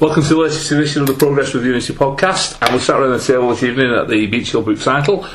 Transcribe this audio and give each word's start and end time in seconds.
Welcome 0.00 0.22
to 0.22 0.28
the 0.30 0.40
latest 0.40 0.70
edition 0.72 1.02
of 1.02 1.08
the 1.08 1.12
Progress 1.12 1.52
with 1.52 1.62
Unity 1.62 1.92
podcast. 1.92 2.56
And 2.62 2.72
we're 2.72 2.80
sat 2.80 2.98
around 2.98 3.10
the 3.10 3.18
table 3.18 3.50
this 3.50 3.62
evening 3.62 3.92
at 3.92 4.08
the 4.08 4.26
Beach 4.28 4.50
Hill 4.50 4.62
Book 4.62 4.78
Cycle. 4.78 5.26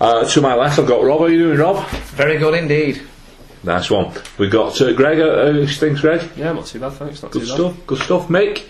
Uh, 0.00 0.28
to 0.28 0.40
my 0.40 0.56
left, 0.56 0.76
I've 0.76 0.88
got 0.88 1.04
Rob. 1.04 1.20
How 1.20 1.26
are 1.26 1.28
you 1.30 1.38
doing, 1.38 1.58
Rob? 1.58 1.86
Very 1.88 2.36
good 2.36 2.54
indeed. 2.54 3.00
Nice 3.62 3.88
one. 3.88 4.12
We've 4.36 4.50
got 4.50 4.80
uh, 4.80 4.92
Greg. 4.92 5.20
Uh, 5.20 5.64
things, 5.68 6.00
Greg? 6.00 6.28
Yeah, 6.36 6.52
not 6.52 6.66
too 6.66 6.80
bad, 6.80 6.94
thanks. 6.94 7.22
Not 7.22 7.30
Good 7.30 7.42
too 7.42 7.46
stuff. 7.46 7.86
Good 7.86 7.98
stuff. 8.00 8.26
Mick, 8.26 8.64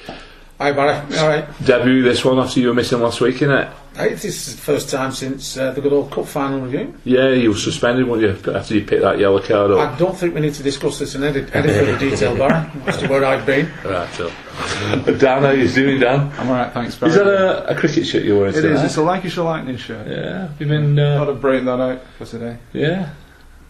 Hi 0.59 0.73
Barry. 0.73 0.97
All 1.19 1.29
right. 1.29 1.47
debut 1.65 2.03
this 2.03 2.25
one 2.25 2.39
after 2.41 2.59
you 2.59 2.67
were 2.69 2.75
missing 2.75 3.01
last 3.01 3.21
week, 3.21 3.37
innit? 3.37 3.73
Hey, 3.95 4.11
this 4.15 4.25
is 4.49 4.57
the 4.57 4.63
first 4.63 4.91
time 4.91 5.13
since 5.13 5.57
uh, 5.57 5.71
the 5.73 5.81
good 5.81 5.93
old 5.93 6.11
cup 6.11 6.27
final 6.27 6.61
review. 6.61 6.95
Yeah, 7.05 7.31
you 7.31 7.51
were 7.51 7.57
suspended, 7.57 8.09
weren't 8.09 8.23
you, 8.23 8.53
after 8.55 8.75
you 8.75 8.85
picked 8.85 9.03
that 9.03 9.19
yellow 9.21 9.41
card 9.41 9.71
up? 9.71 9.79
I 9.95 9.99
don't 9.99 10.17
think 10.17 10.35
we 10.35 10.41
need 10.41 10.55
to 10.55 10.63
discuss 10.65 10.99
this 10.99 11.15
in 11.15 11.23
any, 11.23 11.41
any 11.53 11.69
further 11.69 11.99
detail, 11.99 12.37
Barry, 12.37 12.69
as 12.87 12.97
to 12.99 13.09
where 13.09 13.25
I've 13.25 13.47
been. 13.47 13.71
Right, 13.85 14.13
so. 14.15 14.29
Dan, 15.19 15.43
how 15.43 15.51
you 15.51 15.69
doing, 15.69 16.01
Dan? 16.01 16.33
I'm 16.39 16.49
alright, 16.49 16.73
thanks. 16.73 16.97
Barry. 16.97 17.11
Is 17.13 17.19
that 17.19 17.27
a, 17.29 17.71
a 17.71 17.75
cricket 17.77 18.07
shirt 18.07 18.25
you're 18.25 18.39
wearing 18.39 18.55
It 18.55 18.63
today? 18.63 18.75
is. 18.75 18.83
It's 18.83 18.97
a 18.97 19.03
Lancashire 19.03 19.45
Lightning 19.45 19.77
shirt. 19.77 20.07
Yeah, 20.09 20.49
you've 20.59 20.69
been, 20.69 20.99
I'd 20.99 21.05
uh, 21.05 21.27
have 21.27 21.41
break 21.41 21.65
that 21.65 21.81
out 21.81 22.03
for 22.19 22.25
today. 22.25 22.59
yeah. 22.73 23.11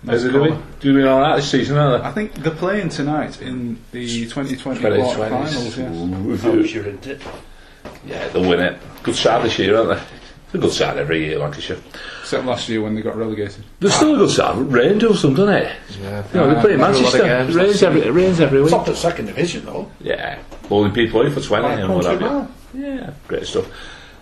Nice 0.03 0.23
How's 0.23 0.25
it 0.25 0.33
colour. 0.33 0.49
doing? 0.49 0.63
Doing 0.81 1.07
alright 1.07 1.37
this 1.37 1.51
season, 1.51 1.77
aren't 1.77 2.05
I 2.05 2.13
think 2.13 2.35
they're 2.35 2.53
playing 2.55 2.89
tonight 2.91 3.41
in 3.43 3.79
the 3.91 4.25
2020 4.27 4.81
they? 4.81 4.97
quarter 4.97 5.29
finals. 5.29 5.77
Yes. 5.77 6.45
Oh, 6.45 6.63
sure, 6.63 6.87
isn't 6.87 7.07
it? 7.07 7.21
Yeah, 8.07 8.29
they'll 8.29 8.49
win 8.49 8.61
it. 8.61 8.79
Good 9.03 9.17
side 9.17 9.45
this 9.45 9.59
year, 9.59 9.77
aren't 9.77 9.91
they? 9.91 10.05
It's 10.47 10.55
a 10.55 10.59
good 10.59 10.73
side 10.73 10.97
every 10.97 11.27
year, 11.27 11.39
Lancashire. 11.41 11.79
Except 12.21 12.47
last 12.47 12.69
year 12.69 12.81
when 12.81 12.95
they 12.95 13.03
got 13.03 13.17
relegated. 13.17 13.65
They're 13.81 13.91
still 13.91 14.15
a 14.15 14.19
good 14.19 14.31
side. 14.31 14.57
Rain 14.57 14.99
does 14.99 15.21
them, 15.21 15.33
eh? 15.33 15.37
doesn't 15.37 15.55
it? 15.55 15.77
Yeah. 16.01 16.25
You 16.33 16.41
know, 16.41 16.55
they 16.55 16.61
play 16.61 16.73
in 16.75 16.79
Never 16.79 16.93
a 16.93 16.97
lot 17.01 17.15
of 17.15 17.21
Manchester. 17.21 17.61
It 17.61 17.65
rains 17.65 17.83
every, 17.83 18.01
it 18.03 18.11
rains 18.13 18.41
every 18.41 18.63
week. 18.63 18.71
Top 18.71 18.89
at 18.89 18.97
second 18.97 19.27
division, 19.27 19.67
though. 19.67 19.91
Yeah, 20.01 20.39
holding 20.69 20.93
people 20.95 21.21
in 21.23 21.33
for 21.33 21.41
20 21.41 21.83
and 21.83 21.95
what 21.95 22.05
have 22.07 22.21
you. 22.21 22.49
Yeah, 22.81 23.11
great 23.27 23.47
stuff. 23.47 23.67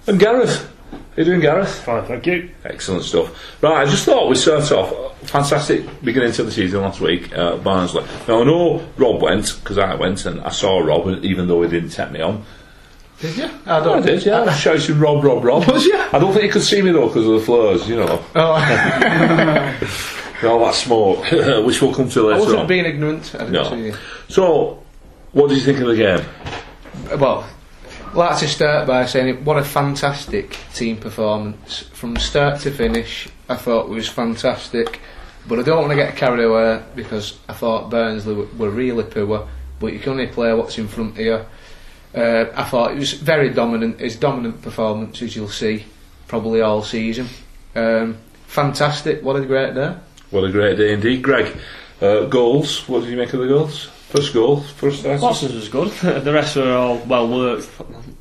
And 0.08 0.18
Gareth. 0.18 0.72
How 0.92 0.98
you 1.16 1.24
doing, 1.24 1.40
Gareth? 1.40 1.82
Fine, 1.84 2.04
thank 2.04 2.26
you. 2.26 2.50
Excellent 2.64 3.02
stuff. 3.04 3.62
Right, 3.62 3.86
I 3.86 3.90
just 3.90 4.04
thought 4.04 4.28
we'd 4.28 4.36
start 4.36 4.70
off. 4.72 5.18
Fantastic 5.28 5.86
beginning 6.04 6.32
to 6.32 6.42
the 6.44 6.52
season 6.52 6.82
last 6.82 7.00
week, 7.00 7.34
uh, 7.36 7.56
Barnsley. 7.56 8.04
Now, 8.28 8.42
I 8.42 8.44
know 8.44 8.86
Rob 8.96 9.22
went, 9.22 9.58
because 9.60 9.78
I 9.78 9.94
went 9.94 10.24
and 10.26 10.40
I 10.42 10.50
saw 10.50 10.78
Rob, 10.78 11.24
even 11.24 11.48
though 11.48 11.62
he 11.62 11.68
didn't 11.68 11.90
take 11.90 12.10
me 12.12 12.20
on. 12.20 12.44
Did 13.18 13.36
you? 13.38 13.50
I 13.66 14.00
did, 14.00 14.24
yeah. 14.26 14.42
I 14.48 14.52
shouted 14.54 14.90
Rob, 14.96 15.24
Rob, 15.24 15.42
Rob. 15.42 15.66
Was 15.66 15.86
you? 15.86 15.96
I 15.98 16.18
don't 16.18 16.32
think 16.32 16.44
he 16.44 16.50
could 16.50 16.62
see 16.62 16.82
me 16.82 16.92
though 16.92 17.06
because 17.08 17.26
of 17.26 17.32
the 17.32 17.40
flares, 17.40 17.88
you 17.88 17.96
know. 17.96 18.22
Oh, 18.34 18.52
All 20.46 20.58
that 20.66 20.74
smoke, 20.74 21.24
which 21.64 21.80
we'll 21.80 21.94
come 21.94 22.10
to 22.10 22.20
I 22.28 22.32
later 22.32 22.40
wasn't 22.40 22.60
on. 22.60 22.66
being 22.66 22.84
ignorant. 22.84 23.34
I 23.34 23.38
didn't 23.38 23.52
No. 23.52 23.70
see 23.70 23.86
you. 23.86 23.94
So, 24.28 24.82
what 25.32 25.48
did 25.48 25.56
you 25.58 25.64
think 25.64 25.80
of 25.80 25.86
the 25.86 25.96
game? 25.96 27.18
Well, 27.18 27.48
like 28.16 28.38
to 28.38 28.48
start 28.48 28.86
by 28.86 29.04
saying 29.04 29.44
what 29.44 29.58
a 29.58 29.64
fantastic 29.64 30.56
team 30.74 30.96
performance 30.96 31.80
from 31.92 32.16
start 32.16 32.60
to 32.60 32.70
finish. 32.70 33.28
I 33.48 33.56
thought 33.56 33.86
it 33.86 33.90
was 33.90 34.08
fantastic, 34.08 35.00
but 35.46 35.58
I 35.58 35.62
don't 35.62 35.78
want 35.78 35.90
to 35.90 35.96
get 35.96 36.16
carried 36.16 36.42
away 36.42 36.82
because 36.94 37.38
I 37.48 37.52
thought 37.52 37.90
Barnsley 37.90 38.34
were, 38.34 38.48
were 38.56 38.70
really 38.70 39.04
poor. 39.04 39.46
But 39.78 39.92
you 39.92 39.98
can 39.98 40.12
only 40.12 40.28
play 40.28 40.54
what's 40.54 40.78
in 40.78 40.88
front 40.88 41.18
of 41.18 41.24
you. 41.24 41.44
Uh, 42.14 42.46
I 42.54 42.64
thought 42.64 42.92
it 42.92 42.98
was 42.98 43.12
very 43.12 43.50
dominant. 43.50 44.00
His 44.00 44.16
dominant 44.16 44.62
performance, 44.62 45.20
as 45.20 45.36
you'll 45.36 45.48
see, 45.48 45.84
probably 46.26 46.62
all 46.62 46.82
season. 46.82 47.28
Um, 47.74 48.16
fantastic! 48.46 49.22
What 49.22 49.36
a 49.36 49.44
great 49.44 49.74
day. 49.74 49.94
What 50.30 50.44
a 50.44 50.50
great 50.50 50.78
day 50.78 50.94
indeed, 50.94 51.22
Greg. 51.22 51.54
Uh, 52.00 52.24
goals. 52.24 52.88
What 52.88 53.00
did 53.00 53.10
you 53.10 53.16
make 53.18 53.34
of 53.34 53.40
the 53.40 53.48
goals? 53.48 53.90
First 54.08 54.32
goal, 54.34 54.60
first 54.60 55.00
start. 55.00 55.20
Watson's 55.20 55.54
was 55.54 55.68
good. 55.68 55.90
the 56.24 56.32
rest 56.32 56.54
were 56.54 56.72
all 56.72 56.98
well 56.98 57.28
worked, 57.28 57.68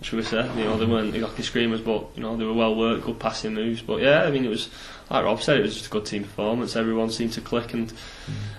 should 0.01 0.17
we 0.17 0.23
say? 0.23 0.47
You 0.57 0.63
know, 0.63 0.77
they 0.77 0.85
weren't 0.85 1.13
exactly 1.13 1.43
screamers, 1.43 1.79
but 1.79 2.09
you 2.15 2.23
know 2.23 2.35
they 2.35 2.43
were 2.43 2.53
well 2.53 2.75
worked, 2.75 3.05
good 3.05 3.19
passing 3.19 3.53
moves. 3.53 3.83
But 3.83 4.01
yeah, 4.01 4.23
I 4.23 4.31
mean 4.31 4.45
it 4.45 4.49
was 4.49 4.69
like 5.09 5.23
Rob 5.23 5.41
said, 5.41 5.59
it 5.59 5.61
was 5.61 5.75
just 5.75 5.87
a 5.87 5.89
good 5.89 6.05
team 6.05 6.23
performance. 6.23 6.75
Everyone 6.75 7.11
seemed 7.11 7.33
to 7.33 7.41
click, 7.41 7.73
and 7.73 7.93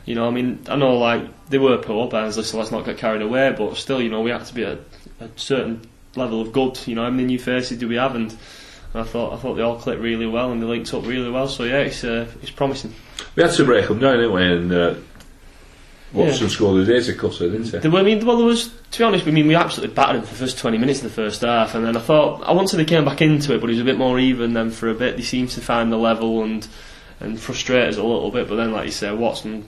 you 0.04 0.14
know, 0.14 0.28
I 0.28 0.30
mean, 0.30 0.64
I 0.68 0.76
know 0.76 0.96
like 0.96 1.48
they 1.48 1.58
were 1.58 1.78
poor 1.78 2.08
Barnsley, 2.08 2.44
so 2.44 2.58
let's 2.58 2.70
not 2.70 2.84
get 2.84 2.98
carried 2.98 3.22
away. 3.22 3.52
But 3.56 3.76
still, 3.76 4.00
you 4.00 4.08
know, 4.08 4.20
we 4.20 4.30
had 4.30 4.44
to 4.44 4.54
be 4.54 4.64
at 4.64 4.78
a 5.18 5.28
certain 5.34 5.80
level 6.14 6.40
of 6.40 6.52
good. 6.52 6.78
You 6.86 6.94
know, 6.94 7.02
how 7.02 7.10
many 7.10 7.24
new 7.24 7.38
faces 7.40 7.78
do 7.78 7.88
we 7.88 7.96
have? 7.96 8.14
And, 8.14 8.30
and 8.94 9.02
I 9.02 9.04
thought 9.04 9.32
I 9.32 9.36
thought 9.36 9.54
they 9.54 9.62
all 9.62 9.78
clicked 9.78 10.00
really 10.00 10.26
well 10.26 10.52
and 10.52 10.62
they 10.62 10.66
linked 10.66 10.94
up 10.94 11.04
really 11.04 11.30
well. 11.30 11.48
So 11.48 11.64
yeah, 11.64 11.78
it's 11.78 12.04
uh, 12.04 12.30
it's 12.40 12.52
promising. 12.52 12.94
We 13.34 13.42
had 13.42 13.52
to 13.54 13.64
break 13.64 13.88
them 13.88 13.98
down, 13.98 14.18
didn't 14.18 14.32
we? 14.32 14.44
And 14.44 14.72
uh, 14.72 14.94
Watson 16.12 16.44
Yeah. 16.44 16.48
scored 16.48 16.86
the 16.86 16.92
daisy 16.92 17.14
cutter, 17.14 17.50
didn't 17.50 17.64
he? 17.64 17.78
There 17.78 17.90
were, 17.90 17.98
I 17.98 18.02
mean, 18.02 18.24
well, 18.24 18.36
there 18.36 18.46
was. 18.46 18.70
To 18.92 18.98
be 18.98 19.04
honest, 19.04 19.26
I 19.26 19.30
mean, 19.32 19.46
we 19.48 19.54
absolutely 19.54 19.94
battered 19.94 20.16
them 20.16 20.22
for 20.22 20.32
the 20.34 20.38
first 20.38 20.58
twenty 20.58 20.78
minutes 20.78 21.00
of 21.00 21.04
the 21.04 21.10
first 21.22 21.42
half, 21.42 21.74
and 21.74 21.84
then 21.84 21.96
I 21.96 22.00
thought 22.00 22.42
I 22.46 22.52
wanted 22.52 22.76
they 22.76 22.84
came 22.84 23.04
back 23.04 23.20
into 23.20 23.54
it, 23.54 23.60
but 23.60 23.68
it 23.68 23.74
was 23.74 23.80
a 23.80 23.84
bit 23.84 23.98
more 23.98 24.18
even 24.18 24.52
then 24.54 24.70
for 24.70 24.88
a 24.88 24.94
bit. 24.94 25.16
They 25.16 25.22
seemed 25.22 25.50
to 25.50 25.60
find 25.60 25.90
the 25.92 25.96
level 25.98 26.42
and 26.44 26.66
and 27.20 27.40
frustrate 27.40 27.88
us 27.88 27.96
a 27.96 28.02
little 28.02 28.30
bit, 28.30 28.48
but 28.48 28.56
then, 28.56 28.72
like 28.72 28.86
you 28.86 28.92
said, 28.92 29.18
Watson 29.18 29.66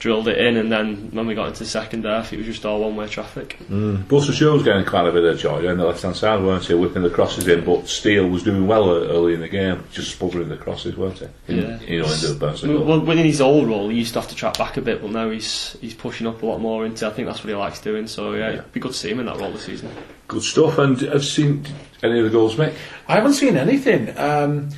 drilled 0.00 0.26
it 0.28 0.38
in, 0.38 0.56
and 0.56 0.72
then 0.72 1.10
when 1.12 1.26
we 1.26 1.34
got 1.34 1.48
into 1.48 1.60
the 1.60 1.66
second 1.66 2.06
half, 2.06 2.32
it 2.32 2.38
was 2.38 2.46
just 2.46 2.64
all 2.64 2.80
one-way 2.80 3.06
traffic. 3.06 3.58
Mm. 3.70 4.08
Buster 4.08 4.32
Shaw 4.32 4.54
was 4.54 4.62
getting 4.62 4.84
quite 4.86 5.06
a 5.06 5.12
bit 5.12 5.22
of 5.22 5.38
joy 5.38 5.68
on 5.68 5.76
the 5.76 5.84
left 5.84 6.02
hand 6.02 6.16
side, 6.16 6.42
weren't 6.42 6.64
he? 6.64 6.74
Whipping 6.74 7.02
the 7.02 7.10
crosses 7.10 7.46
in, 7.46 7.64
but 7.64 7.86
Steele 7.86 8.26
was 8.26 8.42
doing 8.42 8.66
well 8.66 8.90
early 8.90 9.34
in 9.34 9.40
the 9.40 9.48
game, 9.48 9.84
just 9.92 10.12
sputtering 10.12 10.48
the 10.48 10.56
crosses, 10.56 10.96
weren't 10.96 11.18
he? 11.18 11.26
In, 11.48 11.56
Yeah. 11.58 11.80
You 11.82 12.00
know, 12.00 12.12
into 12.12 12.28
the 12.28 12.46
Burnsley. 12.46 12.74
Well, 12.74 13.00
when 13.00 13.18
in 13.18 13.26
his 13.26 13.42
old 13.42 13.68
role, 13.68 13.90
he 13.90 13.98
used 13.98 14.14
to 14.14 14.20
have 14.20 14.30
to 14.30 14.34
track 14.34 14.56
back 14.56 14.78
a 14.78 14.80
bit, 14.80 15.02
but 15.02 15.10
now 15.10 15.28
he's 15.28 15.76
he's 15.82 15.94
pushing 15.94 16.26
up 16.26 16.42
a 16.42 16.46
lot 16.46 16.60
more 16.60 16.86
into. 16.86 17.06
I 17.06 17.10
think 17.10 17.28
that's 17.28 17.44
what 17.44 17.50
he 17.50 17.54
likes 17.54 17.80
doing. 17.80 18.06
So 18.06 18.32
yeah, 18.32 18.50
it'd 18.50 18.72
be 18.72 18.80
good 18.80 18.92
to 18.92 18.98
see 18.98 19.10
him 19.10 19.20
in 19.20 19.26
that 19.26 19.36
role 19.38 19.52
this 19.52 19.66
season. 19.66 19.90
Good 20.28 20.42
stuff. 20.42 20.78
And 20.78 20.96
I've 21.10 21.24
seen 21.26 21.66
any 22.02 22.18
of 22.18 22.24
the 22.24 22.30
goals, 22.30 22.56
Mick? 22.56 22.74
I 23.06 23.16
haven't 23.16 23.34
seen 23.34 23.56
anything. 23.56 24.16
Um, 24.18 24.70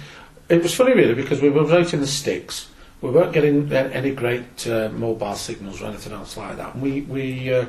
it 0.48 0.62
was 0.62 0.74
funny, 0.74 0.94
really, 0.94 1.14
because 1.14 1.40
we 1.40 1.48
were 1.48 1.64
right 1.64 1.94
in 1.94 2.00
the 2.00 2.06
sticks. 2.06 2.68
We 3.02 3.10
weren't 3.10 3.32
getting 3.32 3.70
any 3.72 4.12
great 4.12 4.66
uh, 4.66 4.88
mobile 4.90 5.34
signals 5.34 5.82
or 5.82 5.86
anything 5.86 6.12
else 6.12 6.36
like 6.36 6.56
that. 6.56 6.74
And 6.74 6.82
we 6.82 7.02
we 7.02 7.52
uh, 7.52 7.66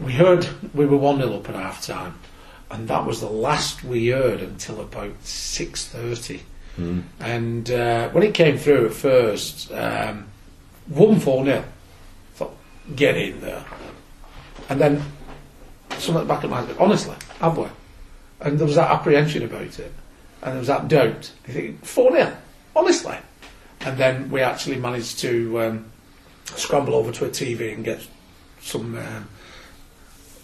we 0.00 0.12
heard 0.12 0.48
we 0.74 0.86
were 0.86 0.96
one 0.96 1.18
0 1.18 1.36
up 1.36 1.48
at 1.48 1.54
half 1.54 1.82
time, 1.82 2.18
and 2.70 2.88
that 2.88 3.06
was 3.06 3.20
the 3.20 3.30
last 3.30 3.84
we 3.84 4.08
heard 4.08 4.40
until 4.40 4.80
about 4.80 5.14
six 5.22 5.86
thirty. 5.86 6.42
And 7.20 7.70
uh, 7.70 8.08
when 8.08 8.24
it 8.24 8.32
came 8.32 8.56
through 8.56 8.86
at 8.86 8.94
first, 8.94 9.70
um, 9.72 10.26
one 10.88 11.20
four 11.20 11.44
0 11.44 11.64
Thought, 12.34 12.56
get 12.96 13.16
in 13.16 13.40
there, 13.40 13.64
and 14.68 14.80
then 14.80 15.02
something 15.90 16.16
at 16.16 16.20
the 16.20 16.34
back 16.34 16.42
of 16.42 16.50
my 16.50 16.62
head. 16.62 16.76
Honestly, 16.78 17.16
have 17.38 17.56
we? 17.58 17.66
And 18.40 18.58
there 18.58 18.66
was 18.66 18.76
that 18.76 18.90
apprehension 18.90 19.42
about 19.44 19.78
it, 19.78 19.92
and 20.42 20.52
there 20.52 20.58
was 20.58 20.68
that 20.68 20.88
doubt. 20.88 21.30
You 21.46 21.54
think 21.54 21.84
four 21.84 22.12
0 22.12 22.36
honestly, 22.74 23.16
and 23.80 23.98
then 23.98 24.30
we 24.30 24.40
actually 24.40 24.76
managed 24.76 25.18
to 25.20 25.60
um, 25.60 25.84
scramble 26.44 26.94
over 26.94 27.12
to 27.12 27.26
a 27.26 27.28
TV 27.28 27.74
and 27.74 27.84
get 27.84 28.06
some 28.60 28.96
um, 28.96 29.28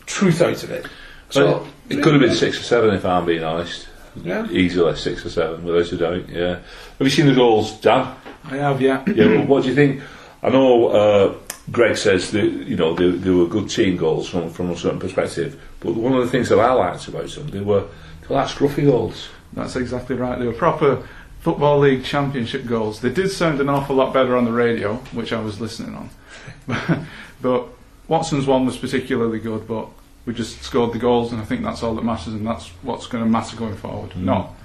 truth 0.07 0.41
out 0.41 0.63
of 0.63 0.71
it. 0.71 0.87
So 1.31 1.67
it 1.89 2.03
could 2.03 2.15
have 2.15 2.23
been 2.23 2.35
six 2.35 2.59
or 2.61 2.63
seven, 2.63 2.95
if 2.95 3.05
I'm 3.05 3.27
being 3.27 3.43
honest. 3.45 3.89
Yeah. 4.23 4.49
Easily 4.51 4.97
six 4.97 5.27
or 5.27 5.31
seven, 5.31 5.65
without 5.65 5.93
a 5.93 5.97
doubt. 5.97 6.29
Yeah. 6.29 6.55
Have 6.55 7.01
you 7.01 7.11
seen 7.11 7.27
the 7.27 7.35
goals, 7.35 7.79
Dan? 7.81 8.15
I 8.45 8.57
have, 8.57 8.81
yeah. 8.81 9.05
Yeah. 9.07 9.27
well, 9.27 9.47
what 9.47 9.63
do 9.65 9.69
you 9.69 9.75
think? 9.75 10.03
I 10.43 10.49
know 10.51 10.89
uh, 10.89 11.35
Greg 11.71 11.97
says 11.97 12.31
that 12.31 12.45
you 12.45 12.77
know 12.77 12.95
they, 12.95 13.11
they 13.11 13.31
were 13.31 13.47
good 13.47 13.69
team 13.69 13.97
goals 13.97 14.29
from 14.29 14.51
from 14.51 14.71
a 14.71 14.77
certain 14.77 15.01
perspective, 15.01 15.61
but 15.81 15.95
one 15.95 16.13
of 16.13 16.25
the 16.25 16.31
things 16.31 16.49
that 16.49 16.61
I 16.61 16.73
liked 16.73 17.09
about 17.09 17.29
them, 17.31 17.49
they 17.49 17.61
were 17.61 17.81
they 18.21 18.29
were 18.29 18.37
like 18.37 18.49
scruffy 18.49 18.85
goals. 18.85 19.29
That's 19.53 19.77
exactly 19.77 20.17
right. 20.17 20.39
They 20.39 20.47
were 20.47 20.53
proper 20.53 21.07
Football 21.47 21.79
League 21.79 22.03
Championship 22.03 22.67
goals. 22.67 23.03
They 23.03 23.09
did 23.09 23.31
sound 23.31 23.61
an 23.61 23.69
awful 23.69 23.95
lot 23.95 24.13
better 24.13 24.37
on 24.37 24.47
the 24.47 24.51
radio, 24.51 24.97
which 25.13 25.33
I 25.33 25.41
was 25.41 25.61
listening 25.61 25.95
on. 25.95 27.07
but 27.41 27.69
Watson's 28.09 28.49
one 28.49 28.67
was 28.67 28.77
particularly 28.77 29.39
good, 29.39 29.69
but 29.69 29.87
we 30.25 30.35
just 30.35 30.61
scored 30.63 30.93
the 30.93 30.99
goals, 30.99 31.31
and 31.31 31.41
I 31.41 31.45
think 31.45 31.63
that's 31.63 31.85
all 31.85 31.95
that 31.95 32.03
matters, 32.03 32.35
and 32.35 32.45
that's 32.45 32.67
what's 32.83 33.07
going 33.07 33.23
to 33.23 33.31
matter 33.31 33.57
going 33.57 33.77
forward. 33.77 34.11
Hmm. 34.15 34.25
No, 34.25 34.57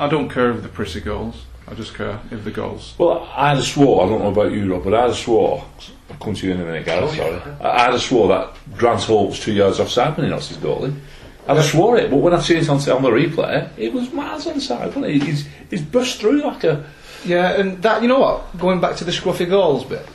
I 0.00 0.08
don't 0.08 0.28
care 0.28 0.50
if 0.50 0.60
the 0.64 0.68
pretty 0.68 1.00
goals. 1.00 1.44
I 1.68 1.74
just 1.74 1.94
care 1.94 2.18
if 2.32 2.42
the 2.42 2.50
goals. 2.50 2.94
Well, 2.98 3.30
I'd 3.36 3.58
have 3.58 3.64
swore, 3.64 4.04
I 4.04 4.08
don't 4.08 4.18
know 4.18 4.32
about 4.32 4.50
you, 4.50 4.72
Rob, 4.72 4.82
but 4.82 4.92
I'd 4.92 5.10
have 5.10 5.16
swore, 5.16 5.64
I'll 6.10 6.16
come 6.16 6.34
to 6.34 6.46
you 6.48 6.54
in 6.54 6.60
a 6.60 6.64
minute, 6.64 6.84
Gareth, 6.84 7.10
oh, 7.12 7.14
sorry. 7.14 7.40
I'd 7.60 7.92
have 7.92 8.02
swore 8.02 8.26
that 8.26 8.56
Grant 8.76 9.04
Holt 9.04 9.30
was 9.30 9.38
two 9.38 9.52
yards 9.52 9.78
offside 9.78 10.16
when 10.16 10.26
he 10.26 10.32
lost 10.32 10.48
his 10.48 10.58
goal 10.58 10.84
I'd 11.46 11.56
have 11.56 11.64
swore 11.66 11.96
it, 11.98 12.10
but 12.10 12.16
when 12.16 12.32
I 12.32 12.40
seen 12.40 12.58
it 12.58 12.68
on, 12.68 12.76
on 12.76 13.02
the 13.02 13.10
replay, 13.10 13.68
it 13.76 13.92
was 13.92 14.12
miles 14.12 14.46
inside, 14.46 14.86
wasn't 14.86 15.06
it? 15.06 15.22
He's, 15.22 15.46
he's 15.70 15.82
burst 15.82 16.20
through 16.20 16.42
like 16.42 16.64
a. 16.64 16.84
Yeah, 17.24 17.58
and 17.58 17.82
that 17.82 18.02
you 18.02 18.08
know 18.08 18.20
what? 18.20 18.58
Going 18.58 18.80
back 18.80 18.96
to 18.96 19.04
the 19.04 19.12
scruffy 19.12 19.48
goals 19.48 19.84
bit, 19.84 20.06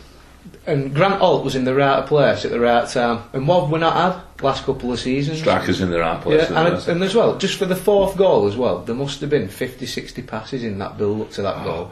and 0.66 0.94
Grant 0.94 1.16
Holt 1.16 1.44
was 1.44 1.56
in 1.56 1.66
the 1.66 1.74
right 1.76 2.06
place 2.06 2.46
at 2.46 2.52
the 2.52 2.60
right 2.60 2.88
time, 2.88 3.24
and 3.34 3.48
what 3.48 3.62
have 3.62 3.72
we 3.72 3.80
not 3.80 3.94
had 3.94 4.44
last 4.44 4.64
couple 4.64 4.92
of 4.92 5.00
seasons? 5.00 5.40
Strikers 5.40 5.82
in 5.82 5.90
the 5.90 6.00
right 6.00 6.22
place. 6.22 6.50
Yeah, 6.50 6.66
and, 6.66 6.88
and 6.88 7.04
as 7.04 7.16
well, 7.16 7.38
just 7.38 7.58
for 7.58 7.66
the 7.66 7.76
fourth 7.76 8.18
goal 8.18 8.48
as 8.48 8.56
well, 8.56 8.80
there 8.80 8.96
must 8.96 9.22
have 9.22 9.30
been 9.30 9.50
50, 9.50 9.86
60 9.86 10.22
passes 10.24 10.64
in 10.64 10.80
that 10.80 10.98
build 10.98 11.22
up 11.22 11.32
to 11.32 11.42
that 11.42 11.64
goal. 11.64 11.92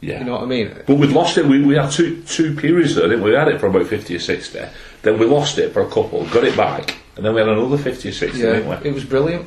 Yeah. 0.00 0.18
You 0.18 0.24
know 0.24 0.32
what 0.32 0.42
I 0.42 0.46
mean? 0.46 0.74
But 0.86 0.96
we'd 0.96 1.10
lost 1.10 1.38
it. 1.38 1.46
We, 1.46 1.64
we 1.64 1.74
had 1.74 1.90
two 1.90 2.22
two 2.22 2.54
periods 2.54 2.94
there, 2.94 3.08
didn't 3.08 3.24
we? 3.24 3.30
We 3.30 3.36
had 3.36 3.48
it 3.48 3.58
for 3.60 3.66
about 3.66 3.86
fifty 3.86 4.14
or 4.14 4.18
sixty. 4.20 4.60
Then 5.02 5.18
we 5.18 5.26
lost 5.26 5.58
it 5.58 5.72
for 5.72 5.80
a 5.82 5.86
couple, 5.88 6.26
got 6.26 6.44
it 6.44 6.56
back, 6.56 6.96
and 7.16 7.24
then 7.24 7.32
we 7.34 7.40
had 7.40 7.48
another 7.48 7.78
50 7.78 8.08
or 8.08 8.12
60, 8.12 8.38
Yeah, 8.38 8.44
didn't 8.54 8.68
we? 8.82 8.88
it 8.90 8.92
was 8.92 9.04
brilliant. 9.04 9.46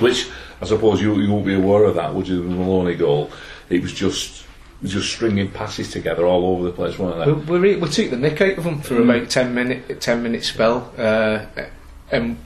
Which 0.00 0.28
I 0.62 0.64
suppose 0.64 1.00
you 1.02 1.14
you 1.20 1.30
won't 1.32 1.44
be 1.46 1.54
aware 1.54 1.84
of 1.84 1.94
that, 1.96 2.14
would 2.14 2.26
you? 2.26 2.42
The 2.42 2.48
Maloney 2.54 2.94
goal, 2.96 3.30
it 3.70 3.82
was 3.82 3.92
just 3.92 4.44
just 4.82 5.10
stringing 5.12 5.50
passes 5.50 5.90
together 5.90 6.26
all 6.26 6.44
over 6.46 6.64
the 6.64 6.72
place, 6.72 6.98
weren't 6.98 7.24
they? 7.24 7.32
We, 7.52 7.58
we, 7.60 7.76
we 7.76 7.88
took 7.88 8.10
the 8.10 8.16
nick 8.16 8.40
out 8.40 8.58
of 8.58 8.64
them 8.64 8.80
for 8.80 8.94
Mm. 8.96 9.04
about 9.18 9.30
ten 9.30 9.54
minute 9.54 10.00
ten 10.00 10.22
minute 10.22 10.42
spell, 10.44 10.92
uh, 10.98 11.44
and 12.10 12.36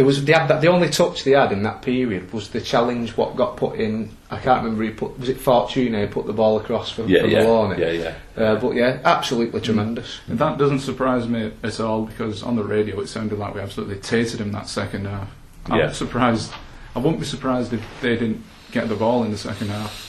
there 0.00 0.06
was 0.06 0.24
they 0.24 0.32
had 0.32 0.48
that, 0.48 0.62
the 0.62 0.68
only 0.68 0.88
touch 0.88 1.24
they 1.24 1.32
had 1.32 1.52
in 1.52 1.62
that 1.64 1.82
period 1.82 2.32
was 2.32 2.48
the 2.48 2.60
challenge. 2.62 3.18
What 3.18 3.36
got 3.36 3.58
put 3.58 3.78
in? 3.78 4.10
I 4.30 4.38
can't 4.38 4.64
remember. 4.64 4.82
Who 4.86 4.94
put 4.94 5.18
was 5.20 5.28
it 5.28 5.36
Fortuné 5.36 6.06
who 6.06 6.10
put 6.10 6.24
the 6.26 6.32
ball 6.32 6.58
across 6.58 6.90
for, 6.90 7.04
yeah, 7.04 7.20
for 7.20 7.26
yeah, 7.26 7.42
Maloney? 7.42 7.82
yeah, 7.82 7.90
yeah. 8.34 8.42
Uh, 8.42 8.56
but 8.58 8.76
yeah, 8.76 8.98
absolutely 9.04 9.60
tremendous. 9.60 10.20
And 10.26 10.38
that 10.38 10.56
doesn't 10.56 10.78
surprise 10.78 11.28
me 11.28 11.52
at 11.62 11.78
all 11.80 12.06
because 12.06 12.42
on 12.42 12.56
the 12.56 12.64
radio 12.64 12.98
it 13.00 13.08
sounded 13.08 13.38
like 13.38 13.54
we 13.54 13.60
absolutely 13.60 13.96
tated 13.98 14.40
him 14.40 14.52
that 14.52 14.68
second 14.70 15.06
half. 15.06 15.28
I'm 15.66 15.78
Yeah. 15.78 15.92
surprised. 15.92 16.50
I 16.96 16.98
wouldn't 17.00 17.20
be 17.20 17.26
surprised 17.26 17.74
if 17.74 17.82
they 18.00 18.16
didn't 18.16 18.42
get 18.72 18.88
the 18.88 18.96
ball 18.96 19.22
in 19.24 19.32
the 19.32 19.36
second 19.36 19.68
half. 19.68 20.06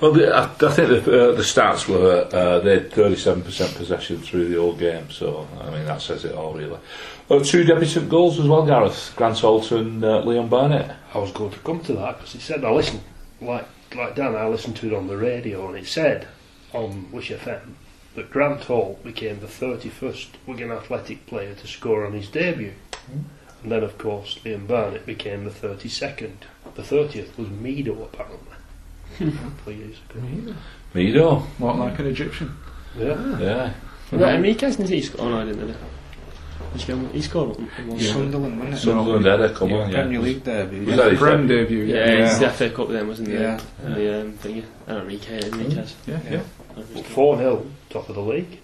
Well, 0.00 0.10
the, 0.12 0.34
I, 0.34 0.42
I 0.46 0.46
think 0.72 0.88
the, 1.04 1.30
uh, 1.30 1.34
the 1.36 1.42
stats 1.42 1.86
were 1.86 2.26
uh, 2.32 2.58
they 2.58 2.80
had 2.80 2.90
37% 2.90 3.76
possession 3.76 4.18
through 4.18 4.48
the 4.48 4.56
whole 4.60 4.74
game, 4.74 5.08
so 5.08 5.46
I 5.60 5.70
mean 5.70 5.84
that 5.84 6.02
says 6.02 6.24
it 6.24 6.34
all 6.34 6.52
really. 6.54 6.80
Uh, 7.30 7.38
two 7.44 7.62
debutant 7.62 8.08
goals 8.08 8.40
as 8.40 8.48
well, 8.48 8.66
Gareth 8.66 9.12
Grant 9.14 9.38
Holt 9.38 9.70
and 9.70 10.02
uh, 10.04 10.18
Leon 10.24 10.48
Barnett. 10.48 10.96
I 11.14 11.18
was 11.18 11.30
going 11.30 11.52
to 11.52 11.58
come 11.60 11.80
to 11.82 11.92
that 11.94 12.16
because 12.18 12.32
he 12.32 12.40
said 12.40 12.64
I 12.64 12.70
listened 12.72 13.02
like 13.40 13.66
like 13.94 14.16
Dan. 14.16 14.34
I 14.34 14.46
listened 14.48 14.76
to 14.78 14.88
it 14.88 14.94
on 14.94 15.06
the 15.06 15.16
radio 15.16 15.68
and 15.68 15.76
it 15.76 15.86
said 15.86 16.26
on 16.72 17.10
Wish 17.12 17.30
FM 17.30 17.74
that 18.16 18.30
Grant 18.30 18.62
Holt 18.64 19.04
became 19.04 19.38
the 19.38 19.46
31st 19.46 20.26
Wigan 20.46 20.72
Athletic 20.72 21.26
player 21.26 21.54
to 21.54 21.66
score 21.68 22.04
on 22.04 22.12
his 22.12 22.28
debut, 22.28 22.72
and 23.62 23.70
then 23.70 23.84
of 23.84 23.96
course 23.96 24.38
Liam 24.44 24.66
Barnett 24.66 25.06
became 25.06 25.44
the 25.44 25.50
32nd. 25.50 26.32
The 26.74 26.82
30th 26.82 27.36
was 27.38 27.48
Mido 27.48 28.02
apparently. 28.02 28.56
a 29.20 29.30
couple 29.30 29.72
of 29.72 29.78
years 29.78 29.96
ago. 30.10 30.54
Mido, 30.94 31.42
What 31.58 31.76
like 31.78 31.98
an 32.00 32.06
Egyptian? 32.06 32.56
Yeah. 32.98 33.38
yeah. 33.38 33.72
Was 34.10 34.20
that 34.20 34.40
Henríquez? 34.40 34.76
Did 34.76 34.88
he 34.88 35.02
score? 35.02 35.26
Oh, 35.26 35.28
no, 35.28 35.40
I 35.40 35.44
didn't. 35.44 35.68
Did 35.68 35.76
he? 36.70 36.78
Which 36.78 36.86
game? 36.86 37.10
He 37.10 37.22
scored 37.22 37.56
one. 37.56 37.66
one. 37.88 37.98
Yeah. 37.98 38.12
Sunderland, 38.12 38.58
wasn't 38.58 38.74
it? 38.74 38.78
Sunderland 38.78 39.24
header, 39.24 39.54
come 39.54 39.70
yeah, 39.70 39.76
on, 39.76 39.90
yeah. 39.90 40.00
Premier 40.00 40.18
League 40.20 40.44
debut. 40.44 40.80
Was 40.80 40.88
yeah. 40.88 40.96
that 40.96 41.10
his 41.10 41.18
Prem 41.18 41.46
debut? 41.46 41.86
debut. 41.86 41.94
Yeah, 41.94 42.12
Yeah, 42.12 42.38
the 42.38 42.50
FA 42.50 42.70
Cup 42.70 42.88
then, 42.88 43.08
wasn't 43.08 43.28
it? 43.28 43.40
Yeah. 43.40 43.60
And 43.84 43.94
the 43.94 44.20
um, 44.20 44.32
thingy. 44.34 44.64
I 44.86 44.92
don't 44.92 44.96
know, 44.96 45.00
Enrique, 45.00 45.40
Henríquez. 45.40 45.94
yeah, 46.06 46.20
yeah. 46.30 46.42
But 46.74 47.06
4 47.06 47.36
0, 47.36 47.66
top 47.90 48.08
of 48.08 48.14
the 48.14 48.22
league. 48.22 48.58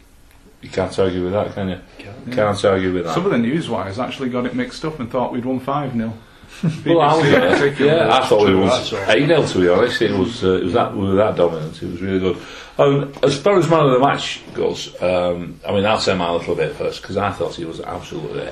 You 0.63 0.71
can't 0.71 0.99
argue 0.99 1.23
with 1.23 1.33
that, 1.33 1.55
can 1.55 1.69
you? 1.69 1.81
Can't. 1.99 2.33
Can't 2.33 2.65
argue 2.65 2.93
with 2.93 3.05
that. 3.05 3.15
Some 3.15 3.27
of 3.27 3.33
the 3.33 3.39
newswires 3.39 3.99
actually 3.99 4.31
got 4.31 4.47
it 4.47 4.55
mixed 4.55 4.85
up 4.85 4.99
and 4.99 5.11
thought 5.11 5.33
we'd 5.33 5.45
won 5.45 5.61
five 5.61 5.93
0 5.93 6.13
Well, 6.87 7.01
I, 7.01 7.17
was, 7.17 7.79
yeah, 7.79 8.09
I 8.11 8.27
thought 8.27 8.49
it 8.49 8.55
was 8.55 8.93
eight 9.09 9.27
0 9.27 9.47
to 9.47 9.61
be 9.61 9.69
honest. 9.69 10.01
It 10.01 10.13
was 10.13 10.43
uh, 10.43 10.55
it 10.55 10.65
was 10.65 10.73
that 10.73 10.97
we 10.97 11.07
were 11.07 11.15
that 11.17 11.37
dominant. 11.37 11.83
It 11.83 11.91
was 11.91 12.01
really 12.01 12.19
good. 12.19 12.37
Um, 12.79 13.13
as 13.23 13.39
far 13.39 13.59
as 13.59 13.71
man 13.71 13.87
of 13.87 13.93
the 13.93 13.99
match 13.99 14.43
goes, 14.53 15.01
um, 15.01 15.61
I 15.67 15.73
mean 15.73 15.87
I'll 15.87 15.99
say 15.99 16.17
my 16.17 16.31
little 16.31 16.55
bit 16.55 16.75
first 16.77 17.01
because 17.01 17.17
I 17.17 17.33
thought 17.33 17.55
he 17.55 17.65
was 17.65 17.81
absolutely 17.81 18.49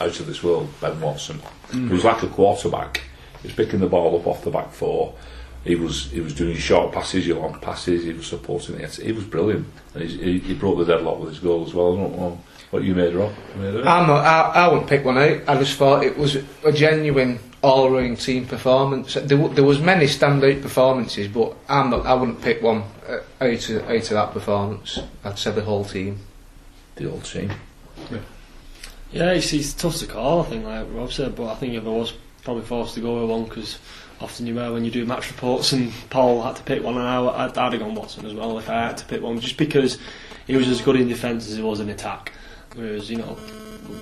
out 0.00 0.20
of 0.20 0.26
this 0.26 0.42
world. 0.42 0.68
Ben 0.80 1.00
Watson, 1.00 1.40
he 1.70 1.80
was 1.80 2.04
like 2.04 2.22
a 2.22 2.28
quarterback. 2.28 3.02
He 3.42 3.48
was 3.48 3.56
picking 3.56 3.80
the 3.80 3.86
ball 3.86 4.18
up 4.18 4.26
off 4.26 4.42
the 4.42 4.50
back 4.50 4.72
four. 4.72 5.14
He 5.64 5.76
was 5.76 6.10
he 6.10 6.20
was 6.20 6.34
doing 6.34 6.56
short 6.56 6.92
passes, 6.92 7.28
long 7.28 7.60
passes. 7.60 8.04
He 8.04 8.12
was 8.12 8.26
supporting 8.26 8.80
it. 8.80 8.96
He 8.96 9.12
was 9.12 9.24
brilliant. 9.24 9.66
And 9.94 10.04
he, 10.04 10.38
he 10.38 10.54
broke 10.54 10.78
the 10.78 10.84
deadlock 10.84 11.20
with 11.20 11.30
his 11.30 11.38
goal 11.38 11.64
as 11.66 11.74
well. 11.74 11.92
I 11.92 12.00
don't 12.00 12.18
know 12.18 12.40
what 12.70 12.82
you 12.82 12.94
made, 12.94 13.14
Rob. 13.14 13.32
Made 13.56 13.86
I, 13.86 14.40
I 14.64 14.68
wouldn't 14.68 14.88
pick 14.88 15.04
one 15.04 15.18
out. 15.18 15.40
I 15.46 15.58
just 15.58 15.76
thought 15.76 16.04
it 16.04 16.16
was 16.16 16.36
a 16.64 16.72
genuine 16.72 17.38
all-round 17.62 18.20
team 18.20 18.46
performance. 18.46 19.14
There, 19.14 19.26
w- 19.26 19.54
there 19.54 19.64
was 19.64 19.80
many 19.80 20.06
standout 20.06 20.62
performances, 20.62 21.28
but 21.28 21.56
I'm 21.68 21.90
not. 21.90 22.06
I 22.06 22.14
wouldn't 22.14 22.40
pick 22.42 22.62
one 22.62 22.84
uh, 23.08 23.18
out 23.40 23.68
of 23.70 23.84
out 23.88 23.96
of 23.96 24.08
that 24.10 24.32
performance. 24.32 24.98
I'd 25.24 25.38
say 25.38 25.50
the 25.50 25.62
whole 25.62 25.84
team. 25.84 26.18
the 26.96 27.10
old 27.10 27.24
team. 27.24 27.50
Yeah, 29.10 29.32
it's, 29.32 29.52
it's 29.52 29.72
tough 29.72 29.96
to 29.96 30.06
call, 30.06 30.42
I 30.42 30.44
think, 30.44 30.64
like 30.64 30.86
Rob 30.90 31.10
said, 31.10 31.34
but 31.34 31.46
I 31.46 31.54
think 31.54 31.74
if 31.74 31.84
I 31.84 31.88
was 31.88 32.12
probably 32.44 32.62
forced 32.64 32.94
to 32.94 33.00
go 33.00 33.20
with 33.20 33.30
one, 33.30 33.44
because 33.44 33.78
often 34.20 34.46
you 34.46 34.54
were 34.54 34.72
when 34.72 34.84
you 34.84 34.90
do 34.90 35.06
match 35.06 35.30
reports 35.30 35.72
and 35.72 35.90
Paul 36.10 36.42
had 36.42 36.56
to 36.56 36.62
pick 36.62 36.82
one, 36.82 36.96
and 36.98 37.06
I, 37.06 37.24
I'd, 37.46 37.56
I'd 37.56 37.72
have 37.72 37.80
gone 37.80 37.94
Watson 37.94 38.26
as 38.26 38.34
well 38.34 38.58
if 38.58 38.68
I 38.68 38.74
had 38.88 38.98
to 38.98 39.04
pick 39.06 39.22
one, 39.22 39.40
just 39.40 39.56
because 39.56 39.98
he 40.46 40.56
was 40.56 40.68
as 40.68 40.82
good 40.82 40.96
in 40.96 41.08
defence 41.08 41.48
as 41.48 41.56
he 41.56 41.62
was 41.62 41.80
in 41.80 41.88
attack. 41.88 42.32
Whereas, 42.74 43.10
you 43.10 43.16
know, 43.16 43.36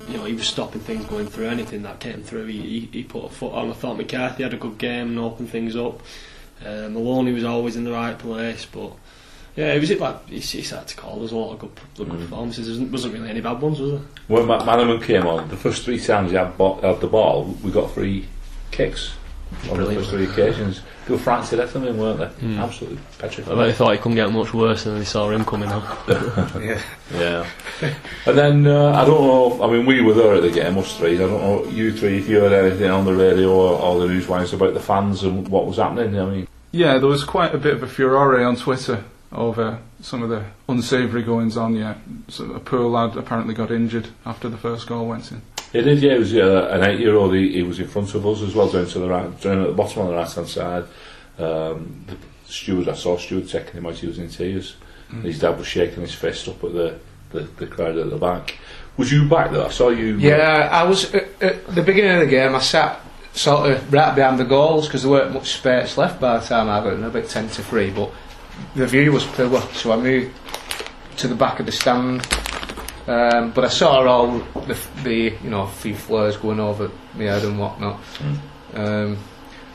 you 0.09 0.17
know, 0.17 0.25
he 0.25 0.33
was 0.33 0.47
stopping 0.47 0.81
things 0.81 1.05
going 1.05 1.27
through 1.27 1.47
anything 1.47 1.83
that 1.83 1.99
came 1.99 2.21
through. 2.23 2.45
He, 2.47 2.61
he, 2.61 2.79
he 2.91 3.03
put 3.03 3.25
a 3.25 3.29
foot 3.29 3.53
on. 3.53 3.69
I 3.69 3.73
thought 3.73 3.97
McArthur 3.97 4.37
had 4.43 4.53
a 4.53 4.57
good 4.57 4.77
game 4.77 5.09
and 5.09 5.19
opened 5.19 5.49
things 5.49 5.75
up. 5.75 6.01
Uh, 6.65 6.89
Maloney 6.89 7.31
was 7.33 7.43
always 7.43 7.75
in 7.75 7.83
the 7.83 7.91
right 7.91 8.17
place, 8.17 8.65
but 8.65 8.91
yeah, 9.55 9.73
it 9.73 9.79
was 9.79 9.89
it 9.91 9.99
like 9.99 10.17
it's, 10.29 10.53
it's 10.55 10.71
hard 10.71 10.87
to 10.87 10.95
call. 10.95 11.19
There's 11.19 11.31
a 11.31 11.35
lot 11.37 11.53
of 11.53 11.59
good, 11.59 11.71
good 11.95 12.07
Mm. 12.07 12.19
performances. 12.21 12.77
There 12.79 12.87
wasn't, 12.87 13.13
really 13.13 13.29
any 13.29 13.41
bad 13.41 13.61
ones, 13.61 13.79
was 13.79 13.91
there? 13.91 14.01
When 14.27 14.45
Ma- 14.47 14.63
Manaman 14.65 15.03
came 15.03 15.25
on, 15.25 15.49
the 15.49 15.57
first 15.57 15.83
three 15.83 15.99
times 15.99 16.31
he 16.31 16.37
had, 16.37 16.57
bo- 16.57 16.81
had 16.81 16.99
the 17.01 17.07
ball, 17.07 17.45
we 17.63 17.71
got 17.71 17.91
three 17.91 18.27
kicks 18.71 19.13
on 19.71 19.77
the 19.77 19.85
first 19.95 20.09
three 20.09 20.25
occasions. 20.25 20.81
They 21.05 21.13
were 21.13 21.19
frightened 21.19 21.69
to 21.69 21.79
him, 21.79 21.97
weren't 21.97 22.19
they? 22.19 22.57
Absolutely 22.57 22.99
I 23.21 23.27
bet 23.27 23.55
they 23.55 23.71
thought 23.73 23.93
it 23.93 24.01
couldn't 24.01 24.15
get 24.15 24.31
much 24.31 24.53
worse 24.53 24.83
than 24.83 24.99
they 24.99 25.05
saw 25.05 25.29
him 25.29 25.45
coming 25.45 25.69
out. 25.69 25.83
Yeah. 26.61 26.81
Yeah. 27.13 27.47
and 28.25 28.37
then, 28.37 28.67
uh, 28.67 28.91
I 28.91 29.05
don't 29.05 29.21
know, 29.21 29.63
I 29.63 29.71
mean, 29.71 29.85
we 29.85 30.01
were 30.01 30.13
there 30.13 30.35
at 30.35 30.41
the 30.41 30.51
game, 30.51 30.77
us 30.77 30.97
three. 30.97 31.15
I 31.15 31.19
don't 31.19 31.31
know, 31.41 31.65
you 31.69 31.93
three, 31.95 32.17
if 32.17 32.27
you 32.27 32.39
heard 32.41 32.51
anything 32.51 32.89
on 32.89 33.05
the 33.05 33.13
radio 33.13 33.49
or, 33.51 33.79
or 33.79 33.99
the 34.05 34.13
newswires 34.13 34.53
about 34.53 34.73
the 34.73 34.79
fans 34.81 35.23
and 35.23 35.47
what 35.47 35.65
was 35.65 35.77
happening. 35.77 36.19
I 36.19 36.25
mean, 36.25 36.47
Yeah, 36.71 36.97
there 36.97 37.07
was 37.07 37.23
quite 37.23 37.55
a 37.55 37.57
bit 37.57 37.75
of 37.75 37.83
a 37.83 37.87
furore 37.87 38.41
on 38.43 38.57
Twitter 38.57 39.03
over 39.31 39.79
some 40.01 40.21
of 40.23 40.29
the 40.29 40.43
unsavoury 40.67 41.23
goings 41.23 41.55
on. 41.57 41.75
Yeah, 41.75 41.95
so 42.27 42.51
a 42.51 42.59
poor 42.59 42.81
lad 42.85 43.15
apparently 43.15 43.53
got 43.53 43.71
injured 43.71 44.09
after 44.25 44.49
the 44.49 44.57
first 44.57 44.87
goal 44.87 45.07
went 45.07 45.31
in. 45.31 45.41
It 45.73 45.81
did, 45.81 46.01
yeah, 46.01 46.13
it 46.13 46.19
was 46.19 46.33
uh, 46.33 46.69
an 46.71 46.83
eight 46.83 46.99
year 46.99 47.15
old, 47.15 47.33
he, 47.33 47.53
he 47.53 47.63
was 47.63 47.79
in 47.79 47.87
front 47.87 48.13
of 48.15 48.25
us 48.25 48.41
as 48.41 48.55
well, 48.55 48.69
down 48.69 48.85
to 48.85 48.99
the 48.99 49.09
right, 49.09 49.41
down 49.41 49.61
at 49.61 49.67
the 49.67 49.73
bottom 49.73 50.01
on 50.03 50.07
the 50.09 50.15
right 50.15 50.31
hand 50.31 50.47
side. 50.47 50.83
Um, 51.37 52.05
the 52.07 52.17
steward, 52.45 52.89
I 52.89 52.95
saw 52.95 53.17
steward 53.17 53.47
taking 53.47 53.73
him 53.73 53.85
out, 53.85 53.95
he 53.95 54.07
was 54.07 54.19
in 54.19 54.29
tears. 54.29 54.75
His 55.21 55.39
dad 55.39 55.57
was 55.57 55.67
shaking 55.67 56.01
his 56.01 56.13
fist 56.13 56.49
up 56.49 56.61
at 56.65 56.73
the, 56.73 56.99
the, 57.29 57.39
the 57.39 57.65
crowd 57.65 57.97
at 57.97 58.09
the 58.09 58.17
back. 58.17 58.57
Was 58.97 59.09
you 59.09 59.29
back 59.29 59.51
there? 59.51 59.65
I 59.65 59.69
saw 59.69 59.87
you. 59.87 60.17
Yeah, 60.17 60.69
I 60.69 60.83
was 60.83 61.13
at, 61.13 61.41
at 61.41 61.67
the 61.67 61.81
beginning 61.81 62.11
of 62.15 62.19
the 62.21 62.35
game. 62.35 62.53
I 62.53 62.59
sat 62.59 62.99
sort 63.31 63.71
of 63.71 63.93
right 63.93 64.13
behind 64.13 64.37
the 64.37 64.43
goals 64.43 64.87
because 64.87 65.03
there 65.03 65.11
weren't 65.11 65.33
much 65.33 65.53
space 65.53 65.97
left 65.97 66.19
by 66.19 66.39
the 66.39 66.45
time 66.45 66.67
I 66.67 66.83
got 66.83 66.93
in, 66.93 67.03
about 67.05 67.29
ten 67.29 67.47
to 67.47 67.63
three. 67.63 67.89
But 67.91 68.11
the 68.75 68.85
view 68.85 69.13
was 69.13 69.23
poor, 69.25 69.61
so 69.73 69.93
I 69.93 69.95
moved 69.95 70.35
to 71.17 71.27
the 71.29 71.35
back 71.35 71.61
of 71.61 71.67
the 71.67 71.71
stand. 71.71 72.27
Um, 73.07 73.51
but 73.51 73.63
I 73.63 73.69
saw 73.69 74.05
all 74.05 74.39
the, 74.65 74.77
the 75.03 75.33
you 75.43 75.49
know 75.49 75.65
few 75.67 75.95
flares 75.95 76.35
going 76.37 76.59
over 76.59 76.91
my 77.15 77.23
head 77.23 77.43
and 77.43 77.57
whatnot. 77.57 77.99
Um, 78.73 79.17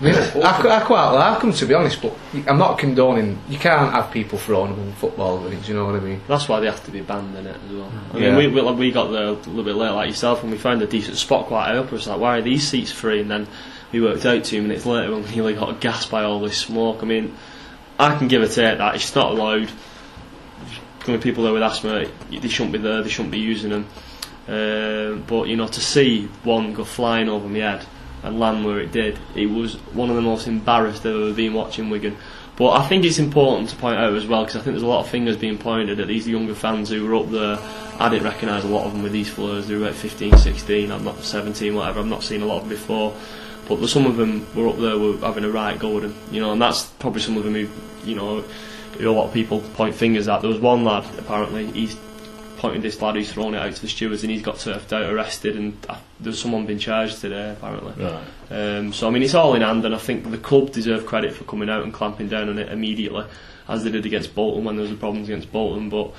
I, 0.00 0.04
mean, 0.04 0.14
I, 0.14 0.78
I 0.80 0.80
quite 0.84 1.10
like 1.12 1.40
them 1.40 1.52
to 1.52 1.64
be 1.66 1.74
honest, 1.74 2.02
but 2.02 2.12
I'm 2.46 2.58
not 2.58 2.78
condoning. 2.78 3.38
You 3.48 3.58
can't 3.58 3.92
have 3.92 4.10
people 4.10 4.36
throwing 4.38 4.72
them 4.74 4.86
in 4.88 4.92
football 4.94 5.38
rings. 5.38 5.68
You 5.68 5.74
know 5.76 5.86
what 5.86 5.94
I 5.94 6.00
mean? 6.00 6.20
That's 6.28 6.48
why 6.48 6.60
they 6.60 6.66
have 6.66 6.84
to 6.84 6.90
be 6.90 7.00
banned 7.00 7.34
in 7.36 7.46
it 7.46 7.56
as 7.64 7.72
well. 7.72 7.92
I 8.12 8.18
Yeah. 8.18 8.36
mean, 8.36 8.52
we, 8.54 8.60
we, 8.62 8.72
we 8.72 8.90
got 8.92 9.12
there 9.12 9.28
a 9.28 9.32
little 9.32 9.62
bit 9.64 9.76
late, 9.76 9.90
like 9.90 10.08
yourself, 10.08 10.42
and 10.42 10.50
we 10.52 10.58
found 10.58 10.82
a 10.82 10.86
decent 10.86 11.16
spot 11.16 11.46
quite 11.46 11.66
high 11.68 11.76
up. 11.78 11.86
It 11.86 11.92
was 11.92 12.06
like, 12.08 12.20
why 12.20 12.38
are 12.38 12.42
these 12.42 12.66
seats 12.68 12.90
free? 12.92 13.20
And 13.20 13.30
then 13.30 13.46
we 13.92 14.00
worked 14.00 14.26
out 14.26 14.44
two 14.44 14.60
minutes 14.60 14.84
later 14.86 15.12
when 15.12 15.22
we 15.22 15.30
nearly 15.30 15.54
got 15.54 15.80
gassed 15.80 16.10
by 16.10 16.24
all 16.24 16.40
this 16.40 16.58
smoke. 16.58 16.98
I 17.02 17.06
mean, 17.06 17.34
I 17.98 18.18
can 18.18 18.26
give 18.28 18.42
a 18.42 18.48
take 18.48 18.78
that 18.78 18.94
it's 18.96 19.14
not 19.14 19.30
allowed. 19.32 19.70
To 21.04 21.18
people 21.18 21.44
there 21.44 21.52
with 21.52 21.62
asthma, 21.62 22.06
they 22.30 22.48
shouldn't 22.48 22.72
be 22.72 22.78
there. 22.78 23.02
They 23.02 23.08
shouldn't 23.08 23.32
be 23.32 23.38
using 23.38 23.70
them. 23.70 23.86
Um, 24.48 25.24
but 25.26 25.48
you 25.48 25.56
know, 25.56 25.68
to 25.68 25.80
see 25.80 26.26
one 26.44 26.74
go 26.74 26.84
flying 26.84 27.28
over 27.28 27.48
my 27.48 27.58
head 27.58 27.86
and 28.22 28.38
land 28.38 28.64
where 28.64 28.80
it 28.80 28.92
did, 28.92 29.18
it 29.34 29.46
was 29.46 29.74
one 29.94 30.10
of 30.10 30.16
the 30.16 30.22
most 30.22 30.46
embarrassed 30.46 31.06
I've 31.06 31.14
ever 31.14 31.32
been 31.32 31.54
watching 31.54 31.90
Wigan. 31.90 32.16
But 32.56 32.72
I 32.72 32.86
think 32.86 33.04
it's 33.04 33.18
important 33.18 33.70
to 33.70 33.76
point 33.76 33.96
out 33.96 34.12
as 34.14 34.26
well 34.26 34.44
because 34.44 34.56
I 34.56 34.60
think 34.60 34.74
there's 34.74 34.82
a 34.82 34.86
lot 34.86 35.04
of 35.04 35.10
fingers 35.10 35.36
being 35.36 35.58
pointed 35.58 36.00
at 36.00 36.06
these 36.06 36.28
younger 36.28 36.54
fans 36.54 36.90
who 36.90 37.06
were 37.06 37.14
up 37.14 37.30
there. 37.30 37.58
I 37.98 38.08
didn't 38.08 38.24
recognise 38.24 38.64
a 38.64 38.68
lot 38.68 38.84
of 38.84 38.92
them 38.92 39.02
with 39.02 39.12
these 39.12 39.28
flares. 39.28 39.68
They 39.68 39.74
were 39.74 39.86
about 39.86 39.94
15, 39.94 40.36
16, 40.36 40.90
I'm 40.90 41.04
not 41.04 41.18
17, 41.18 41.74
whatever. 41.74 42.00
I've 42.00 42.06
not 42.06 42.22
seen 42.22 42.42
a 42.42 42.46
lot 42.46 42.62
of 42.62 42.68
them 42.68 42.70
before. 42.70 43.14
But 43.68 43.86
some 43.88 44.06
of 44.06 44.16
them 44.16 44.46
were 44.54 44.68
up 44.68 44.76
there 44.78 44.98
were 44.98 45.16
having 45.18 45.44
a 45.44 45.50
right 45.50 45.78
go 45.78 45.96
at 45.96 46.02
them, 46.02 46.14
you 46.30 46.40
know, 46.40 46.52
and 46.52 46.60
that's 46.60 46.84
probably 46.84 47.22
some 47.22 47.36
of 47.36 47.44
them 47.44 47.54
who, 47.54 47.68
you 48.04 48.16
know, 48.16 48.44
who 48.98 49.10
a 49.10 49.12
lot 49.12 49.26
of 49.26 49.34
people 49.34 49.60
point 49.74 49.94
fingers 49.94 50.28
at. 50.28 50.40
There 50.40 50.50
was 50.50 50.60
one 50.60 50.84
lad 50.84 51.04
apparently 51.18 51.66
he's 51.72 51.96
pointing 52.62 52.80
this 52.80 53.02
lad 53.02 53.16
who's 53.16 53.32
thrown 53.32 53.54
it 53.54 53.58
out 53.58 53.74
to 53.74 53.82
the 53.82 53.88
stewards 53.88 54.22
and 54.22 54.30
he's 54.30 54.40
got 54.40 54.56
turfed 54.56 54.92
out, 54.92 55.12
arrested, 55.12 55.56
and 55.56 55.76
uh, 55.88 55.98
there's 56.20 56.40
someone 56.40 56.64
been 56.64 56.78
charged 56.78 57.20
today 57.20 57.50
apparently. 57.50 57.92
Right. 58.04 58.24
Um, 58.50 58.92
so 58.92 59.08
I 59.08 59.10
mean, 59.10 59.24
it's 59.24 59.34
all 59.34 59.54
in 59.54 59.62
hand, 59.62 59.84
and 59.84 59.94
I 59.94 59.98
think 59.98 60.30
the 60.30 60.38
club 60.38 60.70
deserve 60.70 61.04
credit 61.04 61.34
for 61.34 61.42
coming 61.42 61.68
out 61.68 61.82
and 61.82 61.92
clamping 61.92 62.28
down 62.28 62.48
on 62.48 62.58
it 62.58 62.70
immediately, 62.70 63.26
as 63.68 63.82
they 63.82 63.90
did 63.90 64.06
against 64.06 64.34
Bolton 64.34 64.62
when 64.62 64.76
there 64.76 64.82
was 64.82 64.92
the 64.92 64.96
problems 64.96 65.28
against 65.28 65.50
Bolton. 65.50 65.88
But 65.88 66.12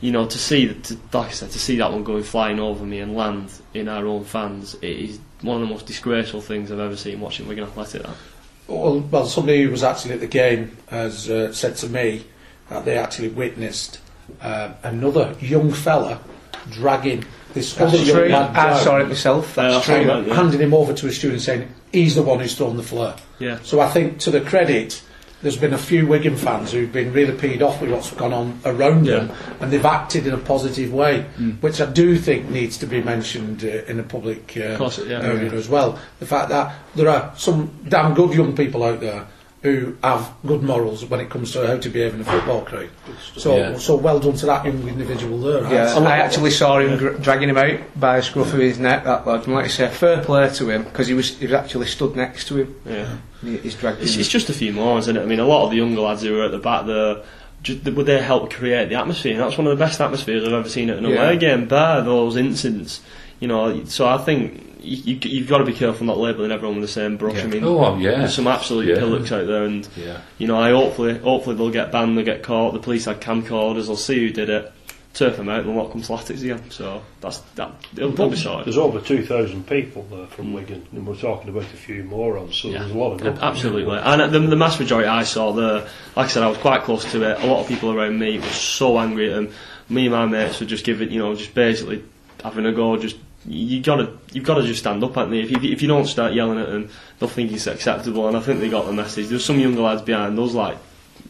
you 0.00 0.12
know, 0.12 0.26
to 0.26 0.38
see 0.38 0.72
to, 0.72 0.94
like 1.12 1.28
I 1.28 1.32
said, 1.32 1.50
to 1.50 1.58
see 1.58 1.76
that 1.78 1.90
one 1.90 2.04
going 2.04 2.22
flying 2.22 2.60
over 2.60 2.84
me 2.84 3.00
and 3.00 3.16
land 3.16 3.52
in 3.74 3.88
our 3.88 4.06
own 4.06 4.22
fans, 4.22 4.74
it 4.74 4.84
is 4.84 5.18
one 5.42 5.60
of 5.60 5.68
the 5.68 5.74
most 5.74 5.86
disgraceful 5.86 6.40
things 6.40 6.70
I've 6.70 6.78
ever 6.78 6.96
seen 6.96 7.20
watching 7.20 7.48
Wigan 7.48 7.64
Athletic. 7.64 8.02
That. 8.02 8.16
Well, 8.70 9.00
well, 9.00 9.26
somebody 9.26 9.62
who 9.64 9.70
was 9.70 9.82
actually 9.82 10.14
at 10.14 10.20
the 10.20 10.26
game 10.26 10.76
has 10.88 11.28
uh, 11.28 11.52
said 11.52 11.76
to 11.76 11.88
me 11.88 12.24
that 12.68 12.84
they 12.84 12.96
actually 12.96 13.28
witnessed 13.28 13.98
uh, 14.40 14.72
another 14.84 15.34
young 15.40 15.72
fella 15.72 16.20
dragging 16.70 17.24
this 17.52 17.78
other 17.80 17.96
young 17.96 18.28
lad 18.30 18.56
I 18.56 18.78
saw 18.78 18.98
it 19.00 19.08
myself. 19.08 19.56
That's 19.56 19.88
Yeah, 19.88 19.96
true. 19.96 20.06
saw 20.06 20.20
that, 20.20 20.28
yeah. 20.28 20.34
handing 20.34 20.60
him 20.60 20.72
over 20.72 20.92
to 20.94 21.08
a 21.08 21.12
student 21.12 21.42
saying 21.42 21.68
he's 21.92 22.14
the 22.14 22.22
one 22.22 22.38
who's 22.38 22.54
thrown 22.56 22.76
the 22.76 22.82
flare. 22.84 23.16
Yeah. 23.40 23.58
So 23.64 23.80
I 23.80 23.88
think 23.88 24.18
to 24.20 24.30
the 24.30 24.40
credit, 24.40 25.02
there's 25.42 25.56
been 25.56 25.72
a 25.72 25.78
few 25.78 26.06
Wigan 26.06 26.36
fans 26.36 26.72
who've 26.72 26.92
been 26.92 27.12
really 27.12 27.32
peed 27.32 27.62
off 27.62 27.80
with 27.80 27.90
what's 27.90 28.10
gone 28.12 28.32
on 28.32 28.60
around 28.64 29.06
Yeah. 29.06 29.20
them, 29.20 29.32
and 29.60 29.72
they've 29.72 29.84
acted 29.84 30.26
in 30.26 30.34
a 30.34 30.38
positive 30.38 30.92
way, 30.92 31.22
which 31.60 31.80
I 31.80 31.86
do 31.86 32.16
think 32.18 32.50
needs 32.50 32.76
to 32.78 32.86
be 32.86 33.02
mentioned 33.02 33.64
uh, 33.64 33.90
in 33.90 33.98
a 34.00 34.02
public 34.02 34.54
uh, 34.56 34.60
Of 34.72 34.78
course, 34.78 34.98
yeah. 35.06 35.22
area 35.22 35.52
as 35.52 35.68
well. 35.68 35.98
The 36.18 36.26
fact 36.26 36.50
that 36.50 36.74
there 36.94 37.08
are 37.08 37.32
some 37.36 37.70
damn 37.88 38.14
good 38.14 38.34
young 38.34 38.54
people 38.54 38.84
out 38.84 39.00
there 39.00 39.26
who 39.62 39.94
have 40.02 40.30
good 40.46 40.62
morals 40.62 41.04
when 41.04 41.20
it 41.20 41.28
comes 41.28 41.52
to 41.52 41.66
how 41.66 41.76
to 41.76 41.88
behave 41.90 42.14
in 42.14 42.22
a 42.22 42.24
football 42.24 42.62
crowd. 42.62 42.88
So, 43.36 43.56
Yeah. 43.58 43.76
so 43.76 43.94
well 43.96 44.18
done 44.18 44.32
to 44.32 44.46
that 44.46 44.64
young 44.64 44.88
individual 44.88 45.38
there. 45.38 45.62
Yeah, 45.70 45.94
I'd- 45.96 46.06
I 46.06 46.16
actually 46.16 46.50
saw 46.50 46.78
him 46.78 46.96
gr- 46.96 47.10
dragging 47.20 47.50
him 47.50 47.58
out 47.58 47.78
by 47.94 48.16
the 48.16 48.22
scruff 48.22 48.54
of 48.54 48.58
his 48.58 48.78
neck. 48.78 49.04
That 49.04 49.26
lad, 49.26 49.44
and 49.44 49.54
like 49.54 49.66
I 49.66 49.68
say, 49.68 49.88
fair 49.88 50.22
play 50.22 50.48
to 50.48 50.70
him 50.70 50.84
because 50.84 51.08
he 51.08 51.14
was 51.14 51.36
he 51.36 51.44
was 51.46 51.52
actually 51.52 51.88
stood 51.88 52.16
next 52.16 52.48
to 52.48 52.56
him. 52.56 52.74
Yeah. 52.88 53.06
He, 53.42 53.56
he's 53.58 53.74
dragged 53.74 54.00
It's, 54.02 54.16
it's 54.16 54.28
just 54.28 54.48
a 54.50 54.52
few 54.52 54.72
more, 54.72 54.98
isn't 54.98 55.16
it? 55.16 55.22
I 55.22 55.26
mean, 55.26 55.40
a 55.40 55.46
lot 55.46 55.64
of 55.64 55.70
the 55.70 55.76
younger 55.76 56.00
lads 56.00 56.22
who 56.22 56.32
were 56.34 56.44
at 56.44 56.50
the 56.50 56.58
back 56.58 56.86
there, 56.86 57.22
just, 57.62 57.84
they, 57.84 57.90
they 57.90 58.20
helped 58.22 58.52
create 58.54 58.88
the 58.88 58.94
atmosphere. 58.96 59.32
And 59.32 59.40
that's 59.42 59.56
one 59.58 59.66
of 59.66 59.76
the 59.78 59.82
best 59.84 60.00
atmospheres 60.00 60.44
I've 60.44 60.52
ever 60.52 60.68
seen 60.68 60.90
at 60.90 60.98
an 60.98 61.04
Yeah. 61.04 61.16
away 61.24 61.36
game, 61.38 61.66
bar 61.66 62.02
those 62.02 62.36
incidents. 62.36 63.00
You 63.38 63.48
know, 63.48 63.84
so 63.84 64.06
I 64.06 64.18
think 64.18 64.66
you, 64.82 65.14
you, 65.14 65.20
you've 65.30 65.48
got 65.48 65.58
to 65.58 65.64
be 65.64 65.72
careful 65.72 66.04
not 66.06 66.18
labelling 66.18 66.52
everyone 66.52 66.76
with 66.80 66.88
the 66.88 66.92
same 66.92 67.16
brush. 67.16 67.36
Yeah. 67.36 67.44
I 67.44 67.46
mean, 67.46 67.64
Oh, 67.64 67.96
yeah. 67.96 68.18
there's 68.18 68.34
some 68.34 68.46
absolute 68.46 68.86
Yeah. 68.88 68.96
pillocks 68.96 69.32
out 69.32 69.46
there, 69.46 69.64
and 69.64 69.86
Yeah. 69.96 70.18
you 70.38 70.46
know, 70.46 70.58
I 70.58 70.70
hopefully, 70.70 71.16
hopefully 71.18 71.56
they'll 71.56 71.70
get 71.70 71.90
banned, 71.92 72.16
they'll 72.18 72.24
get 72.24 72.42
caught. 72.42 72.72
The 72.74 72.78
police 72.80 73.06
had 73.06 73.20
camcorders, 73.20 73.86
they'll 73.86 73.96
see 73.96 74.18
who 74.18 74.30
did 74.30 74.50
it, 74.50 74.70
turf 75.12 75.36
them 75.36 75.48
out, 75.48 75.64
and 75.64 75.76
lock 75.76 75.90
them 75.92 76.02
to 76.02 76.12
latics 76.12 76.42
again. 76.42 76.70
So 76.70 77.02
that's 77.20 77.38
that. 77.56 77.72
It'll, 77.96 78.12
it'll 78.12 78.30
be 78.30 78.36
sorted. 78.36 78.66
There's 78.66 78.78
over 78.78 79.00
2,000 79.00 79.66
people 79.66 80.02
there 80.10 80.26
from 80.28 80.52
Wigan, 80.52 80.86
and 80.92 81.06
we're 81.06 81.16
talking 81.16 81.48
about 81.48 81.64
a 81.64 81.76
few 81.76 82.04
more 82.04 82.38
on, 82.38 82.52
so 82.52 82.68
Yeah. 82.68 82.80
there's 82.80 82.92
a 82.92 82.98
lot 82.98 83.20
of 83.20 83.42
Absolutely, 83.42 83.96
and 83.98 84.22
uh, 84.22 84.26
the, 84.28 84.38
the 84.38 84.56
mass 84.56 84.78
majority 84.78 85.08
I 85.08 85.24
saw 85.24 85.52
there, 85.52 85.80
like 86.16 86.26
I 86.26 86.28
said, 86.28 86.42
I 86.42 86.48
was 86.48 86.58
quite 86.58 86.82
close 86.82 87.10
to 87.12 87.22
it. 87.28 87.42
A 87.42 87.46
lot 87.46 87.60
of 87.60 87.68
people 87.68 87.92
around 87.92 88.18
me 88.18 88.38
were 88.38 88.44
so 88.46 88.98
angry 88.98 89.32
at 89.32 89.34
them. 89.36 89.52
Me 89.88 90.06
and 90.06 90.14
my 90.14 90.26
mates 90.26 90.60
were 90.60 90.66
just 90.66 90.84
giving, 90.84 91.10
you 91.10 91.18
know, 91.18 91.34
just 91.34 91.54
basically 91.54 92.04
having 92.44 92.64
a 92.66 92.72
go. 92.72 92.96
Just 92.96 93.16
you 93.46 93.80
gotta, 93.82 94.12
you've 94.32 94.44
got 94.44 94.54
to 94.56 94.62
just 94.62 94.80
stand 94.80 95.02
up, 95.02 95.16
at 95.16 95.28
me. 95.28 95.40
If 95.40 95.50
you, 95.50 95.72
if 95.72 95.82
you 95.82 95.88
don't 95.88 96.06
start 96.06 96.34
yelling 96.34 96.60
at 96.60 96.68
them, 96.68 96.88
they'll 97.18 97.28
think 97.28 97.50
it's 97.50 97.66
acceptable. 97.66 98.28
And 98.28 98.36
I 98.36 98.40
think 98.40 98.60
they 98.60 98.68
got 98.68 98.86
the 98.86 98.92
message. 98.92 99.26
There's 99.28 99.44
some 99.44 99.58
younger 99.58 99.80
lads 99.80 100.02
behind 100.02 100.38
those 100.38 100.54
like, 100.54 100.76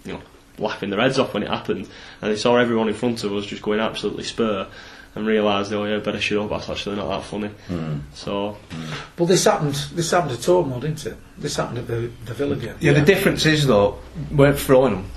you 0.05 0.13
know, 0.15 0.21
laughing 0.61 0.91
their 0.91 1.01
heads 1.01 1.19
off 1.19 1.35
when 1.35 1.43
it 1.43 1.49
happened, 1.49 1.89
and 2.21 2.31
they 2.31 2.37
saw 2.37 2.57
everyone 2.57 2.89
in 2.89 2.95
front 2.95 3.25
of 3.25 3.33
us 3.33 3.47
just 3.47 3.63
going 3.63 3.81
absolutely 3.81 4.25
spur. 4.25 4.67
And 5.13 5.27
realised, 5.27 5.73
oh 5.73 5.85
yeah, 5.87 5.99
better 5.99 6.21
shut 6.21 6.39
up. 6.39 6.51
That's 6.51 6.71
actually 6.71 6.95
not 6.95 7.09
that 7.09 7.25
funny. 7.25 7.49
Hmm. 7.67 7.99
So 8.15 8.57
hmm. 8.71 8.93
Well, 9.19 9.27
this 9.27 9.45
happened. 9.45 9.75
This 9.93 10.09
happened 10.13 10.35
at 10.35 10.41
Turf 10.41 10.65
Moor, 10.65 10.79
didn't 10.81 11.05
it? 11.05 11.17
This 11.37 11.57
happened 11.57 11.79
at 11.79 11.89
the 11.89 12.13
the 12.27 12.33
Villa 12.35 12.55
game. 12.55 12.77
yeah, 12.79 12.93
the 12.93 13.01
difference 13.01 13.45
is 13.45 13.67
though, 13.67 13.99
we're 14.31 14.55
throwing 14.55 14.95
them 14.95 15.11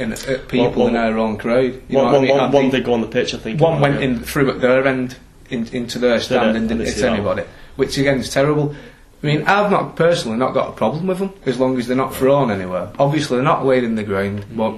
in, 0.00 0.12
at 0.14 0.48
people 0.48 0.70
Well, 0.82 0.88
in 0.88 0.94
well, 0.94 1.12
our 1.12 1.18
own 1.18 1.36
crowd. 1.38 1.80
You 1.88 1.96
know 1.96 2.04
one, 2.06 2.14
I 2.16 2.18
mean? 2.18 2.30
one- 2.30 2.40
one- 2.40 2.52
one 2.52 2.70
did 2.70 2.84
go 2.84 2.94
on 2.94 3.02
the 3.02 3.06
pitch, 3.06 3.34
I 3.34 3.38
think. 3.38 3.60
one 3.60 3.80
went 3.80 4.00
yeah. 4.00 4.06
in 4.08 4.18
through 4.18 4.50
at 4.50 4.60
their 4.60 4.84
end 4.84 5.16
in, 5.48 5.68
into 5.68 6.00
their 6.00 6.20
stand 6.20 6.50
it? 6.50 6.56
and 6.56 6.68
didn't 6.68 6.84
didn't 6.84 6.96
hit 6.96 7.04
anybody, 7.04 7.44
which 7.76 7.96
again 7.98 8.18
is 8.18 8.30
terrible. 8.30 8.74
I 9.22 9.26
mean, 9.26 9.42
I've 9.42 9.70
not 9.70 9.96
personally 9.96 10.36
not 10.36 10.54
got 10.54 10.68
a 10.68 10.72
problem 10.72 11.06
with 11.06 11.18
them 11.18 11.32
as 11.46 11.58
long 11.58 11.78
as 11.78 11.86
they're 11.86 11.96
not 11.96 12.14
thrown 12.14 12.50
anywhere. 12.50 12.92
Obviously, 12.98 13.36
they're 13.36 13.44
not 13.44 13.64
laid 13.64 13.82
in 13.82 13.94
the 13.94 14.04
ground, 14.04 14.44
mm. 14.44 14.56
but 14.56 14.74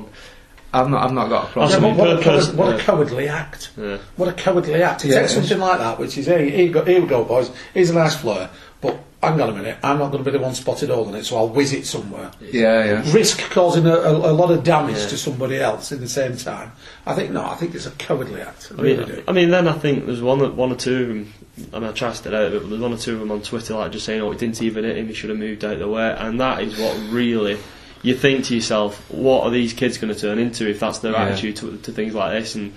I've 0.72 0.88
not 0.88 1.02
I've 1.04 1.12
not 1.12 1.28
got 1.28 1.48
a 1.48 1.52
problem. 1.52 1.82
but 1.82 1.96
what, 1.96 2.18
a 2.18 2.22
coward, 2.22 2.56
what 2.56 2.74
a 2.74 2.78
cowardly 2.78 3.28
act. 3.28 3.70
Yeah. 3.76 3.98
What 4.16 4.28
a 4.28 4.32
cowardly 4.32 4.82
act. 4.82 5.00
To 5.00 5.08
Yeah, 5.08 5.20
Take 5.20 5.30
something 5.30 5.58
like 5.58 5.78
that, 5.78 5.98
which 5.98 6.18
is, 6.18 6.26
hey, 6.26 6.50
here 6.50 6.66
you 6.66 6.72
go, 6.72 6.84
here 6.84 7.00
we 7.00 7.06
go, 7.06 7.24
boys, 7.24 7.50
here's 7.74 7.90
a 7.90 7.94
nice 7.94 8.16
flare, 8.16 8.50
but 8.80 8.98
hang 9.22 9.40
on 9.40 9.48
a 9.48 9.52
minute, 9.52 9.78
I'm 9.82 9.98
not 9.98 10.12
going 10.12 10.22
to 10.22 10.30
be 10.30 10.36
the 10.36 10.42
one 10.42 10.54
spotted 10.54 10.90
hole 10.90 11.08
in 11.08 11.14
it, 11.14 11.24
so 11.24 11.36
I'll 11.36 11.48
whiz 11.48 11.72
it 11.72 11.86
somewhere. 11.86 12.30
Yeah, 12.40 12.84
yeah. 12.84 13.12
Risk 13.12 13.40
causing 13.50 13.86
a, 13.86 13.94
a, 13.94 14.12
a 14.30 14.32
lot 14.32 14.50
of 14.50 14.62
damage 14.62 15.08
to 15.08 15.16
somebody 15.16 15.56
else 15.56 15.90
in 15.90 16.00
the 16.00 16.08
same 16.08 16.36
time. 16.36 16.72
I 17.06 17.14
think, 17.14 17.32
no, 17.32 17.44
I 17.44 17.54
think 17.56 17.74
it's 17.74 17.86
a 17.86 17.90
cowardly 17.92 18.42
act. 18.42 18.70
I 18.70 18.78
I 18.78 18.82
really 18.82 19.04
mean, 19.04 19.14
do. 19.14 19.24
I 19.26 19.32
mean, 19.32 19.50
then 19.50 19.66
I 19.68 19.72
think 19.72 20.06
there's 20.06 20.22
one, 20.22 20.54
one 20.54 20.70
or 20.70 20.76
two 20.76 21.02
of 21.02 21.08
them. 21.08 21.32
I 21.72 21.78
mean, 21.78 21.88
I 21.88 21.92
tried 21.92 22.10
to 22.10 22.16
stay 22.16 22.30
out 22.30 22.42
of 22.46 22.54
it, 22.54 22.60
but 22.62 22.68
there's 22.70 22.80
one 22.80 22.92
or 22.92 22.96
two 22.98 23.14
of 23.14 23.20
them 23.20 23.30
on 23.30 23.42
Twitter 23.42 23.74
like 23.74 23.92
just 23.92 24.06
saying, 24.06 24.20
"Oh, 24.20 24.30
it 24.32 24.38
didn't 24.38 24.60
even 24.62 24.84
hit 24.84 24.96
him. 24.96 25.08
He 25.08 25.14
should 25.14 25.30
have 25.30 25.38
moved 25.38 25.64
out 25.64 25.74
of 25.74 25.78
the 25.80 25.88
way." 25.88 26.14
And 26.18 26.40
that 26.40 26.62
is 26.62 26.78
what 26.78 26.96
really 27.10 27.58
you 28.02 28.14
think 28.14 28.44
to 28.46 28.54
yourself: 28.54 29.02
What 29.10 29.44
are 29.44 29.50
these 29.50 29.72
kids 29.72 29.98
going 29.98 30.12
to 30.14 30.20
turn 30.20 30.38
into 30.38 30.68
if 30.68 30.80
that's 30.80 30.98
their 31.00 31.12
Yeah. 31.12 31.24
attitude 31.26 31.56
to, 31.56 31.76
to 31.78 31.92
things 31.92 32.14
like 32.14 32.32
this? 32.40 32.54
And 32.54 32.72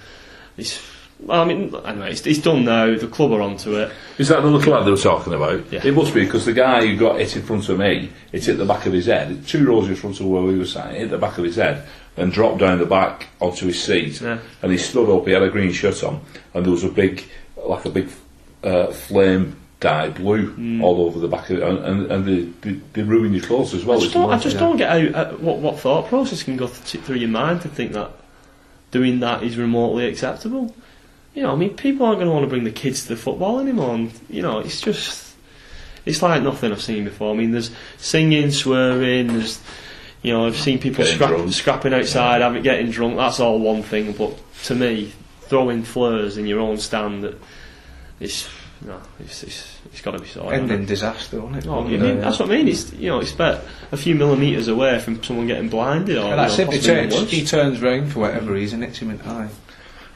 it's, 0.57 0.81
well, 1.19 1.41
I 1.41 1.45
mean, 1.45 1.73
anyway, 1.85 2.11
it's, 2.11 2.25
it's 2.25 2.39
done 2.39 2.65
now. 2.65 2.95
The 2.97 3.07
club 3.07 3.31
are 3.31 3.41
onto 3.41 3.75
it. 3.75 3.91
Is 4.17 4.29
that 4.29 4.41
the 4.41 4.47
little 4.49 4.73
lad 4.73 4.85
they 4.85 4.91
were 4.91 4.97
talking 4.97 5.33
about? 5.33 5.71
Yeah. 5.71 5.81
It 5.83 5.93
must 5.93 6.13
be 6.13 6.25
because 6.25 6.45
the 6.45 6.53
guy 6.53 6.85
who 6.87 6.97
got 6.97 7.19
hit 7.19 7.35
in 7.35 7.43
front 7.43 7.69
of 7.69 7.77
me, 7.77 8.09
it 8.31 8.43
hit 8.45 8.57
the 8.57 8.65
back 8.65 8.85
of 8.87 8.93
his 8.93 9.05
head. 9.05 9.45
Two 9.47 9.65
rows 9.67 9.87
in 9.87 9.95
front 9.95 10.19
of 10.19 10.25
where 10.25 10.41
we 10.41 10.57
were 10.57 10.65
sat, 10.65 10.93
it 10.95 10.99
hit 11.01 11.09
the 11.11 11.17
back 11.19 11.37
of 11.37 11.43
his 11.43 11.55
head 11.57 11.87
and 12.17 12.31
dropped 12.33 12.57
down 12.57 12.79
the 12.79 12.85
back 12.85 13.27
onto 13.39 13.67
his 13.67 13.81
seat. 13.81 14.19
Yeah. 14.19 14.39
And 14.63 14.71
he 14.71 14.77
stood 14.77 15.09
up. 15.15 15.25
He 15.27 15.31
had 15.33 15.43
a 15.43 15.49
green 15.49 15.71
shirt 15.71 16.03
on, 16.03 16.19
and 16.55 16.65
there 16.65 16.71
was 16.71 16.83
a 16.83 16.89
big, 16.89 17.23
like 17.55 17.85
a 17.85 17.89
big 17.89 18.09
uh, 18.63 18.87
flame 18.87 19.57
dye 19.79 20.09
blue 20.09 20.51
Mm. 20.53 20.83
all 20.83 21.01
over 21.01 21.19
the 21.19 21.27
back 21.27 21.49
of 21.49 21.57
it, 21.57 21.63
and, 21.63 21.79
and, 21.79 22.11
and 22.11 22.25
they, 22.25 22.41
they, 22.61 22.79
they 22.93 23.01
ruin 23.03 23.33
your 23.33 23.43
clothes 23.43 23.73
as 23.73 23.83
well. 23.83 23.97
I 23.97 24.01
just 24.01 24.13
don't, 24.13 24.31
I 24.31 24.37
just 24.37 24.59
don't 24.59 24.77
get 24.77 24.89
how, 24.89 25.19
uh, 25.19 25.31
what, 25.37 25.57
what 25.57 25.79
thought 25.79 26.07
process 26.07 26.43
can 26.43 26.55
go 26.57 26.67
th- 26.67 27.03
through 27.03 27.15
your 27.15 27.29
mind 27.29 27.61
to 27.61 27.67
think 27.69 27.93
that 27.93 28.11
doing 28.91 29.21
that 29.21 29.41
is 29.41 29.57
remotely 29.57 30.05
acceptable. 30.05 30.75
You 31.33 31.43
know, 31.43 31.53
I 31.53 31.55
mean, 31.55 31.75
people 31.75 32.05
aren't 32.05 32.19
going 32.19 32.27
to 32.27 32.33
want 32.33 32.43
to 32.43 32.49
bring 32.49 32.65
the 32.65 32.71
kids 32.71 33.03
to 33.03 33.07
the 33.09 33.15
football 33.15 33.59
anymore. 33.59 33.95
And, 33.95 34.11
you 34.29 34.41
know, 34.41 34.59
it's 34.59 34.81
just, 34.81 35.33
it's 36.05 36.21
like 36.21 36.43
nothing 36.43 36.71
I've 36.73 36.81
seen 36.81 37.05
before. 37.05 37.33
I 37.33 37.37
mean, 37.37 37.51
there's 37.51 37.71
singing, 37.97 38.51
swearing, 38.51 39.27
there's, 39.27 39.61
you 40.23 40.33
know, 40.33 40.45
I've 40.45 40.57
seen 40.57 40.77
people 40.77 41.05
scrap, 41.05 41.49
scrapping 41.49 41.93
outside, 41.93 42.41
having 42.41 42.61
getting 42.63 42.91
drunk. 42.91 43.15
That's 43.15 43.39
all 43.39 43.59
one 43.59 43.81
thing, 43.81 44.11
but 44.11 44.37
to 44.65 44.75
me, 44.75 45.13
throwing 45.43 45.83
flares 45.83 46.37
in 46.37 46.45
your 46.45 46.59
own 46.59 46.77
stand, 46.77 47.23
that 47.23 47.39
it's, 48.21 48.47
no, 48.85 48.99
it's, 49.19 49.43
it's, 49.43 49.79
it's 49.85 50.01
got 50.01 50.11
to 50.11 50.19
be 50.19 50.27
sorted. 50.27 50.59
Ending 50.59 50.85
disaster, 50.85 51.41
wasn't 51.41 51.65
it? 51.65 51.67
Oh, 51.69 51.83
I 51.83 51.87
mean, 51.87 52.21
that's 52.21 52.39
what 52.39 52.49
I 52.49 52.53
mean. 52.55 52.67
It's 52.67 52.93
you 52.93 53.09
know, 53.09 53.19
it's 53.19 53.33
about 53.33 53.61
a 53.91 53.97
few 53.97 54.15
millimetres 54.15 54.67
away 54.69 54.99
from 54.99 55.21
someone 55.23 55.47
getting 55.47 55.69
blinded 55.69 56.17
or 56.17 56.29
And 56.29 56.39
that's 56.39 56.57
you 56.57 56.65
know, 56.65 56.71
it. 56.71 56.75
He 56.81 56.85
turns, 56.87 57.13
worse. 57.15 57.31
he 57.31 57.45
turns 57.45 57.81
round 57.81 58.11
for 58.13 58.19
whatever 58.21 58.53
reason, 58.53 58.81
hits 58.81 58.99
him 58.99 59.11
in 59.11 59.17
the 59.17 59.27
eye. 59.27 59.49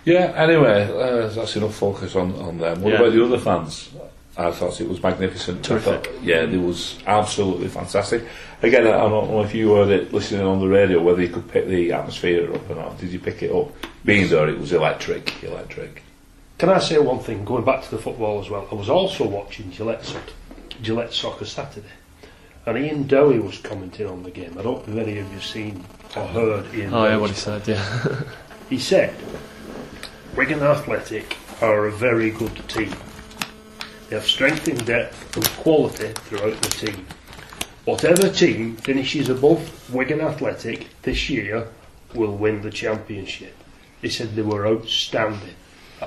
Yeah, 0.06 0.34
anyway, 0.36 0.84
uh, 0.90 1.28
that's 1.30 1.56
enough 1.56 1.76
focus 1.76 2.16
on, 2.16 2.34
on 2.36 2.60
them. 2.60 2.82
What 2.82 2.94
Yeah. 2.94 3.00
about 3.00 3.14
the 3.14 3.26
other 3.26 3.40
fans? 3.40 3.90
I 4.38 4.52
thought 4.52 4.80
it 4.82 4.90
was 4.90 5.02
magnificent. 5.02 5.72
I 5.72 5.80
thought- 5.80 6.08
yeah, 6.22 6.42
it 6.44 6.58
was 6.62 6.98
absolutely 7.08 7.70
fantastic. 7.70 8.24
Again, 8.62 8.86
I 8.86 8.90
I 9.06 9.10
don't 9.10 9.30
know 9.32 9.42
if 9.44 9.56
you 9.56 9.74
heard 9.74 9.90
it 9.90 10.14
listening 10.14 10.46
on 10.46 10.60
the 10.60 10.68
radio, 10.68 11.02
whether 11.02 11.22
you 11.22 11.30
could 11.30 11.48
pick 11.50 11.68
the 11.68 11.94
atmosphere 11.94 12.54
up 12.54 12.70
or 12.70 12.76
not. 12.76 13.00
Did 13.00 13.12
you 13.12 13.20
pick 13.20 13.42
it 13.44 13.52
up? 13.52 13.72
Being 14.04 14.28
there, 14.30 14.48
it 14.50 14.60
was 14.60 14.74
electric, 14.74 15.44
electric. 15.44 16.04
Can 16.58 16.70
I 16.70 16.80
say 16.80 16.98
one 16.98 17.20
thing, 17.20 17.44
going 17.44 17.66
back 17.66 17.84
to 17.84 17.92
the 17.92 17.98
football 17.98 18.40
as 18.40 18.50
well? 18.50 18.68
I 18.72 18.76
was 18.76 18.90
also 18.90 19.28
watching 19.28 19.72
Gillette, 19.72 20.06
Soc- 20.06 20.34
Gillette 20.82 21.14
Soccer 21.14 21.46
Saturday, 21.46 21.88
and 22.66 22.78
Ian 22.78 23.08
Dowie 23.08 23.40
was 23.40 23.58
commenting 23.58 24.08
on 24.08 24.24
the 24.24 24.32
game. 24.32 24.56
I 24.58 24.62
don't 24.62 24.88
know 24.88 24.94
if 25.02 25.08
any 25.08 25.18
of 25.20 25.28
you 25.28 25.34
have 25.34 25.44
seen 25.44 25.84
or 26.16 26.26
heard 26.28 26.74
Ian 26.74 26.94
Oh 26.94 27.04
yeah, 27.04 27.10
Dowie's 27.12 27.22
what 27.22 27.30
he 27.32 27.36
said. 27.36 27.68
Yeah. 27.68 28.22
He 28.70 28.80
said, 28.80 29.14
Wigan 30.36 30.64
Athletic 30.64 31.38
are 31.62 31.86
a 31.86 31.92
very 31.92 32.32
good 32.32 32.68
team. 32.68 32.96
They 34.10 34.16
have 34.16 34.26
strength 34.26 34.68
in 34.68 34.78
depth 34.78 35.36
and 35.36 35.48
quality 35.50 36.14
throughout 36.14 36.60
the 36.64 36.70
team. 36.70 37.06
Whatever 37.86 38.28
team 38.30 38.76
finishes 38.78 39.30
above 39.30 39.94
Wigan 39.94 40.20
Athletic 40.20 40.88
this 41.04 41.30
year 41.30 41.68
will 42.16 42.36
win 42.36 42.64
the 42.64 42.72
championship. 42.72 43.56
He 44.02 44.10
said 44.10 44.36
they 44.36 44.42
were 44.42 44.66
outstanding. 44.68 45.54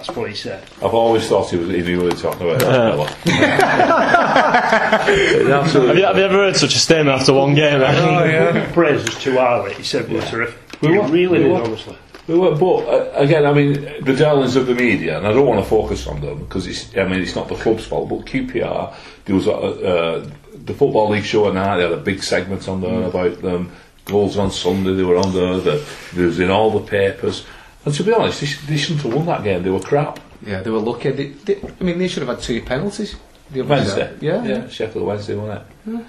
That's 0.06 0.16
what 0.16 0.30
he 0.30 0.36
said. 0.36 0.62
I've 0.78 0.94
always 0.94 1.28
thought 1.28 1.50
he 1.50 1.56
was 1.56 1.68
he 1.68 1.82
knew 1.82 1.96
what 1.98 2.06
he 2.06 2.12
was 2.14 2.22
talking 2.22 2.48
about. 2.48 2.60
that 2.60 2.70
fella. 2.92 3.18
have, 5.68 5.96
you, 5.96 6.04
have 6.04 6.16
you 6.16 6.24
ever 6.24 6.34
heard 6.34 6.56
such 6.56 6.74
a 6.74 6.78
statement 6.78 7.20
after 7.20 7.32
one 7.32 7.54
game? 7.54 7.80
Oh, 7.80 8.24
yeah. 8.24 8.70
Praise 8.72 9.04
was 9.04 9.18
too 9.22 9.36
highly. 9.36 9.74
He 9.74 9.82
said 9.82 10.08
we 10.08 10.16
were 10.16 10.22
terrific. 10.22 10.80
We 10.82 10.90
We 10.90 10.98
were- 10.98 11.08
really 11.08 11.38
we 11.38 11.44
did, 11.44 11.52
were. 11.52 11.62
honestly. 11.62 11.96
We 12.26 12.38
were- 12.38 12.54
But 12.54 12.76
uh, 12.88 13.10
again, 13.14 13.46
I 13.46 13.52
mean, 13.52 13.72
the 14.04 14.14
darlings 14.16 14.56
of 14.56 14.66
the 14.66 14.74
media, 14.74 15.18
and 15.18 15.26
I 15.26 15.32
don't 15.32 15.46
want 15.46 15.62
to 15.62 15.68
focus 15.68 16.06
on 16.06 16.20
them 16.20 16.40
because 16.40 16.66
it's. 16.66 16.96
I 16.96 17.04
mean, 17.04 17.20
it's 17.20 17.34
not 17.34 17.48
the 17.48 17.54
club's 17.56 17.86
fault. 17.86 18.08
But 18.08 18.26
QPR, 18.26 18.94
there 19.24 19.34
was 19.34 19.46
a, 19.46 19.52
uh, 19.52 20.30
the 20.52 20.74
football 20.74 21.10
league 21.10 21.24
show 21.24 21.48
at 21.48 21.54
night. 21.54 21.78
They 21.78 21.82
had 21.84 21.92
a 21.92 21.96
big 21.96 22.22
segment 22.22 22.68
on 22.68 22.80
there 22.80 23.02
about 23.04 23.40
them. 23.42 23.72
Goals 24.04 24.38
on 24.38 24.50
Sunday, 24.50 24.94
they 24.94 25.02
were 25.04 25.18
on 25.18 25.32
there. 25.34 25.58
The, 25.58 25.84
they 26.14 26.24
was 26.24 26.38
in 26.40 26.50
all 26.50 26.70
the 26.70 26.86
papers. 26.86 27.44
And 27.88 27.96
to 27.96 28.04
be 28.04 28.12
honest, 28.12 28.40
they, 28.40 28.46
sh- 28.46 28.66
they 28.66 28.76
shouldn't 28.76 29.00
have 29.00 29.14
won 29.14 29.24
that 29.26 29.42
game. 29.42 29.62
They 29.62 29.70
were 29.70 29.80
crap. 29.80 30.20
Yeah, 30.44 30.60
they 30.60 30.68
were 30.68 30.78
lucky. 30.78 31.10
They, 31.10 31.28
they, 31.28 31.58
I 31.80 31.82
mean, 31.82 31.98
they 31.98 32.06
should 32.06 32.22
have 32.22 32.36
had 32.36 32.44
two 32.44 32.60
penalties. 32.60 33.16
The 33.50 33.60
other 33.60 33.70
Wednesday. 33.70 34.10
side. 34.10 34.22
Yeah, 34.22 34.44
yeah, 34.44 34.68
Sheffield 34.68 35.06
Wednesday, 35.06 35.34
wasn't 35.36 35.62
it? 35.86 36.06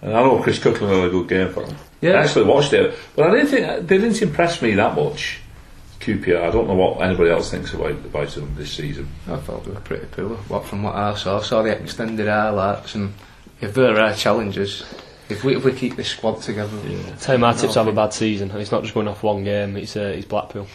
And 0.00 0.14
I 0.16 0.22
know 0.22 0.40
Chris 0.40 0.60
Kirkland 0.60 0.94
had 0.94 1.06
a 1.06 1.10
good 1.10 1.28
game 1.28 1.52
for 1.52 1.66
them. 1.66 1.76
Yeah. 2.00 2.12
I 2.12 2.22
actually 2.22 2.44
watched 2.44 2.72
it, 2.72 2.94
but 3.16 3.28
I 3.28 3.34
didn't 3.34 3.48
think 3.48 3.88
they 3.88 3.98
didn't 3.98 4.22
impress 4.22 4.62
me 4.62 4.74
that 4.74 4.94
much. 4.94 5.40
QPR. 5.98 6.40
I 6.40 6.50
don't 6.52 6.68
know 6.68 6.76
what 6.76 7.02
anybody 7.02 7.30
else 7.30 7.50
thinks 7.50 7.74
about 7.74 7.90
about 7.90 8.28
them 8.28 8.54
this 8.54 8.70
season. 8.70 9.08
I 9.26 9.38
thought 9.38 9.64
they 9.64 9.72
were 9.72 9.80
pretty 9.80 10.06
poor. 10.06 10.36
What 10.36 10.66
from 10.66 10.84
what 10.84 10.94
I 10.94 11.16
saw, 11.16 11.40
I 11.40 11.42
saw 11.42 11.62
the 11.62 11.70
extended 11.70 12.28
highlights, 12.28 12.94
and 12.94 13.12
if 13.60 13.74
there 13.74 13.98
are 13.98 14.14
challenges, 14.14 14.84
if 15.28 15.42
we 15.42 15.56
if 15.56 15.64
we 15.64 15.72
keep 15.72 15.96
this 15.96 16.10
squad 16.10 16.40
together, 16.42 16.78
Tell 17.18 17.34
you 17.34 17.40
my 17.40 17.52
tips 17.52 17.74
have 17.74 17.88
a 17.88 17.92
bad 17.92 18.12
season, 18.12 18.52
and 18.52 18.60
it's 18.60 18.70
not 18.70 18.82
just 18.82 18.94
going 18.94 19.08
off 19.08 19.24
one 19.24 19.42
game. 19.42 19.76
It's 19.76 19.96
uh, 19.96 20.14
it's 20.16 20.26
Blackpool. 20.26 20.68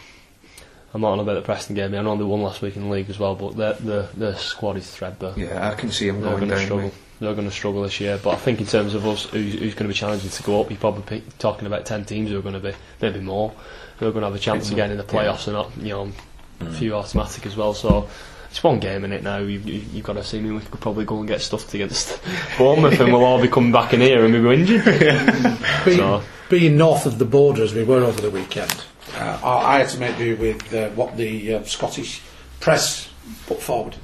I'm 0.93 1.01
not 1.01 1.13
on 1.13 1.19
about 1.19 1.33
the 1.33 1.41
Preston 1.41 1.75
game. 1.75 1.95
I 1.95 2.01
know 2.01 2.15
they 2.15 2.23
won 2.23 2.43
last 2.43 2.61
week 2.61 2.75
in 2.75 2.83
the 2.83 2.89
league 2.89 3.09
as 3.09 3.17
well, 3.17 3.35
but 3.35 3.55
the 3.55 3.73
the 3.83 4.09
the 4.15 4.35
squad 4.35 4.77
is 4.77 4.89
threadbare. 4.89 5.33
yeah, 5.35 5.71
I 5.71 5.75
can 5.75 5.91
see 5.91 6.07
them 6.07 6.21
They're 6.21 6.31
going 6.31 6.49
going 6.49 6.59
to 6.59 6.65
struggle. 6.65 6.85
with- 6.85 7.19
They're 7.19 7.33
going 7.33 7.49
to 7.49 7.53
struggle 7.53 7.81
this 7.83 7.99
year. 7.99 8.19
But 8.21 8.31
I 8.31 8.35
think 8.35 8.59
in 8.59 8.67
terms 8.67 8.93
of 8.93 9.07
us, 9.07 9.25
who's, 9.25 9.53
who's 9.53 9.73
going 9.73 9.85
to 9.85 9.87
be 9.87 9.93
challenging 9.93 10.29
to 10.29 10.43
go 10.43 10.61
up, 10.61 10.69
you're 10.69 10.79
probably 10.79 11.03
pick, 11.03 11.37
talking 11.39 11.65
about 11.65 11.85
ten 11.85 12.05
teams 12.05 12.29
who 12.29 12.37
are 12.37 12.41
going 12.41 12.53
to 12.53 12.59
be 12.59 12.73
maybe 13.01 13.21
more 13.21 13.53
who 13.97 14.07
are 14.07 14.11
going 14.11 14.21
to 14.21 14.27
have 14.27 14.35
a 14.35 14.39
chance 14.39 14.71
again 14.71 14.91
in 14.91 14.97
the 14.97 15.03
playoffs 15.03 15.47
and 15.47 15.55
not 15.55 15.71
you 15.77 15.89
know 15.89 16.11
a 16.59 16.63
mm. 16.65 16.73
few 16.75 16.93
automatic 16.95 17.45
as 17.45 17.55
well. 17.55 17.73
So. 17.73 18.07
It's 18.49 18.61
one 18.63 18.79
game 18.79 19.03
in 19.03 19.11
it 19.13 19.23
now. 19.23 19.39
You, 19.39 19.57
you, 19.57 19.81
you've 19.93 20.05
got 20.05 20.13
to 20.13 20.23
see 20.23 20.39
me. 20.39 20.51
We 20.51 20.59
could 20.59 20.79
probably 20.79 21.05
go 21.05 21.17
and 21.17 21.27
get 21.27 21.41
stuffed 21.41 21.73
against 21.73 22.21
Bournemouth, 22.59 22.99
and 22.99 23.11
we'll 23.11 23.23
all 23.23 23.41
be 23.41 23.47
coming 23.47 23.71
back 23.71 23.95
in 23.95 24.01
here 24.01 24.23
and 24.23 24.31
we'll 24.31 24.55
be 24.55 24.61
injured. 24.61 24.85
Being, 25.85 25.97
So- 25.97 26.21
being 26.49 26.77
north 26.77 27.07
of 27.07 27.17
the 27.17 27.25
border 27.25 27.63
as 27.63 27.73
we 27.73 27.83
were 27.83 28.03
over 28.03 28.21
the 28.21 28.29
weekend, 28.29 28.83
I, 29.15 29.75
I 29.75 29.79
had 29.79 29.89
to 29.89 29.99
make 29.99 30.17
do 30.17 30.35
with 30.37 30.73
uh, 30.73 30.89
what 30.91 31.17
the 31.17 31.55
uh, 31.55 31.63
Scottish 31.63 32.21
press 32.59 33.09
put 33.47 33.61
forward. 33.61 33.95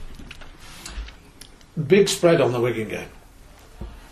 Big 1.87 2.09
spread 2.09 2.41
on 2.41 2.51
the 2.51 2.59
Wigan 2.59 2.89
game. 2.89 3.07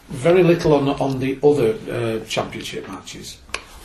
Very 0.09 0.43
little 0.43 0.73
on 0.73 0.87
on 0.87 1.19
the 1.19 1.37
other 1.43 1.75
uh, 1.91 2.25
championship 2.25 2.87
matches. 2.87 3.39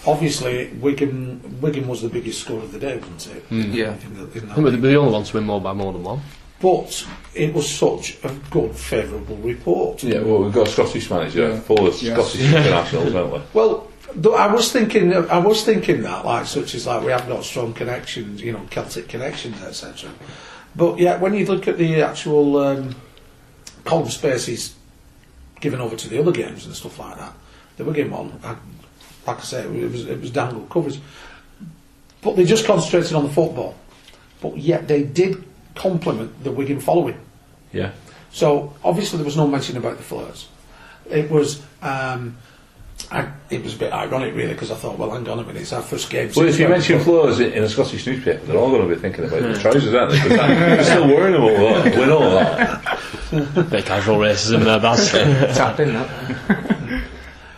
Obviously, 0.06 0.68
Wigan 0.80 1.60
Wigan 1.60 1.88
was 1.88 2.02
the 2.02 2.08
biggest 2.08 2.40
score 2.40 2.60
of 2.62 2.72
the 2.72 2.78
day, 2.78 2.96
wasn't 2.98 3.36
it? 3.36 3.44
Yeah. 3.50 3.94
In 4.04 4.14
the, 4.14 4.38
in 4.38 4.64
that 4.64 4.80
the 4.82 4.94
only 4.96 5.12
ones 5.12 5.30
to 5.30 5.36
win 5.38 5.44
more 5.46 5.60
by 5.60 5.72
more 5.72 5.92
than 5.92 6.02
one. 6.04 6.20
But 6.60 7.04
it 7.34 7.52
was 7.52 7.68
such 7.68 8.18
a 8.22 8.32
good, 8.50 8.76
favourable 8.76 9.36
report. 9.38 10.04
Yeah, 10.04 10.20
well, 10.20 10.44
we've 10.44 10.52
got 10.52 10.68
a 10.68 10.70
Scottish 10.70 11.10
manager, 11.10 11.48
Yeah. 11.48 11.60
full 11.60 11.88
of 11.88 12.00
Yes. 12.00 12.14
Scottish 12.14 12.40
internationals, 12.40 13.12
haven't 13.12 13.32
we? 13.32 13.40
Well, 13.52 13.88
though 14.14 14.34
I 14.34 14.52
was 14.52 14.72
thinking, 14.72 15.12
I 15.14 15.38
was 15.38 15.64
thinking 15.64 16.02
that, 16.02 16.24
like, 16.24 16.46
such 16.46 16.74
as 16.74 16.86
like 16.86 17.04
we 17.04 17.12
have 17.12 17.28
got 17.28 17.44
strong 17.44 17.72
connections, 17.72 18.42
you 18.42 18.52
know, 18.52 18.66
Celtic 18.70 19.08
connections, 19.08 19.60
etc. 19.62 20.10
But 20.74 20.98
yeah, 20.98 21.18
when 21.18 21.34
you 21.34 21.46
look 21.46 21.68
at 21.68 21.78
the 21.78 22.02
actual 22.02 22.56
um, 22.58 22.94
column 23.84 24.08
spaces 24.08 24.74
given 25.60 25.80
over 25.80 25.96
to 25.96 26.08
the 26.08 26.18
other 26.18 26.32
games 26.32 26.66
and 26.66 26.74
stuff 26.74 26.98
like 26.98 27.18
that, 27.18 27.32
the 27.76 27.84
Wigan 27.84 28.10
one, 28.10 28.38
I, 28.42 28.56
like 29.26 29.38
I 29.38 29.42
say, 29.42 29.64
it 29.64 29.90
was 29.90 30.06
it 30.06 30.20
was 30.20 30.30
dangle 30.30 30.66
coverage. 30.66 31.00
But 32.20 32.36
they 32.36 32.44
just 32.44 32.66
concentrated 32.66 33.14
on 33.14 33.24
the 33.24 33.32
football. 33.32 33.74
But 34.40 34.56
yet 34.56 34.88
they 34.88 35.02
did 35.02 35.44
compliment 35.74 36.42
the 36.42 36.52
Wigan 36.52 36.80
following. 36.80 37.18
Yeah. 37.72 37.92
So 38.30 38.74
obviously 38.84 39.18
there 39.18 39.24
was 39.24 39.36
no 39.36 39.46
mention 39.46 39.76
about 39.76 39.96
the 39.96 40.02
flirts. 40.02 40.48
It 41.10 41.30
was 41.30 41.62
um, 41.82 42.36
I, 43.10 43.30
it 43.50 43.62
was 43.62 43.74
a 43.74 43.78
bit 43.78 43.92
ironic 43.92 44.34
really 44.34 44.52
because 44.54 44.70
I 44.70 44.74
thought, 44.74 44.98
well, 44.98 45.10
hang 45.10 45.28
on 45.28 45.38
a 45.38 45.42
minute, 45.42 45.62
it's 45.62 45.72
our 45.72 45.82
first 45.82 46.08
game. 46.10 46.30
Well, 46.34 46.48
if 46.48 46.58
you 46.58 46.68
mention 46.68 47.00
floors 47.00 47.40
in, 47.40 47.52
in 47.52 47.62
a 47.64 47.68
Scottish 47.68 48.06
newspaper, 48.06 48.44
they're 48.46 48.56
all 48.56 48.70
going 48.70 48.88
to 48.88 48.94
be 48.94 49.00
thinking 49.00 49.24
about 49.24 49.42
the 49.42 49.58
trousers, 49.60 49.92
aren't 49.94 50.12
they? 50.12 50.18
'Cause 50.18 50.28
that- 50.30 50.48
they're 50.48 50.84
still 50.84 51.06
wearing 51.08 51.32
them 51.32 51.42
all 51.42 51.50
that. 51.50 51.94
We 51.98 52.06
know 52.06 52.30
that. 52.34 53.70
Bit 53.70 53.86
casual 53.86 54.16
racism 54.18 54.64
there, 54.64 54.78
Baz. 54.80 55.10
Tap 55.56 55.80
in 55.80 55.94
that. 55.94 57.04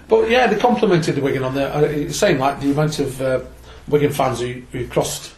But 0.08 0.28
yeah, 0.30 0.46
they 0.46 0.56
complimented 0.58 1.14
the 1.16 1.20
Wigan 1.22 1.42
on 1.44 1.54
the 1.54 1.66
uh, 2.08 2.10
saying 2.12 2.38
like 2.38 2.60
the 2.60 2.70
amount 2.70 2.98
of 2.98 3.20
uh, 3.20 3.40
Wigan 3.88 4.12
fans 4.12 4.40
who, 4.40 4.62
who 4.72 4.86
crossed 4.86 5.32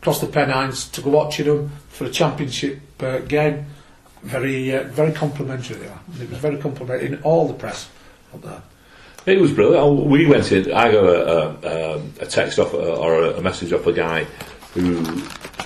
crossed 0.00 0.20
the 0.22 0.26
Pennines 0.26 0.88
to 0.90 1.00
go 1.02 1.10
watching 1.10 1.46
them 1.46 1.70
for 1.88 2.04
a 2.06 2.10
championship 2.10 2.80
uh, 3.02 3.18
game. 3.18 3.66
Very 4.22 4.74
uh, 4.74 4.84
very 4.84 5.12
complimentary 5.12 5.76
they 5.76 5.86
are. 5.88 6.00
It 6.20 6.30
was 6.30 6.38
very 6.38 6.56
complimentary 6.56 7.08
in 7.08 7.22
all 7.22 7.46
the 7.46 7.54
press. 7.54 7.88
Up 8.34 8.42
there. 8.42 8.62
It 9.26 9.40
was 9.40 9.52
brilliant. 9.52 9.82
Oh, 9.82 9.92
We 9.92 10.26
went 10.26 10.50
in. 10.52 10.72
I 10.72 10.90
got 10.92 11.04
a, 11.04 11.68
a, 11.68 12.02
a 12.20 12.26
text 12.26 12.58
off 12.58 12.72
a, 12.74 12.76
or 12.78 13.22
a, 13.22 13.30
a 13.38 13.42
message 13.42 13.72
off 13.72 13.86
a 13.86 13.92
guy 13.92 14.24
who 14.74 15.02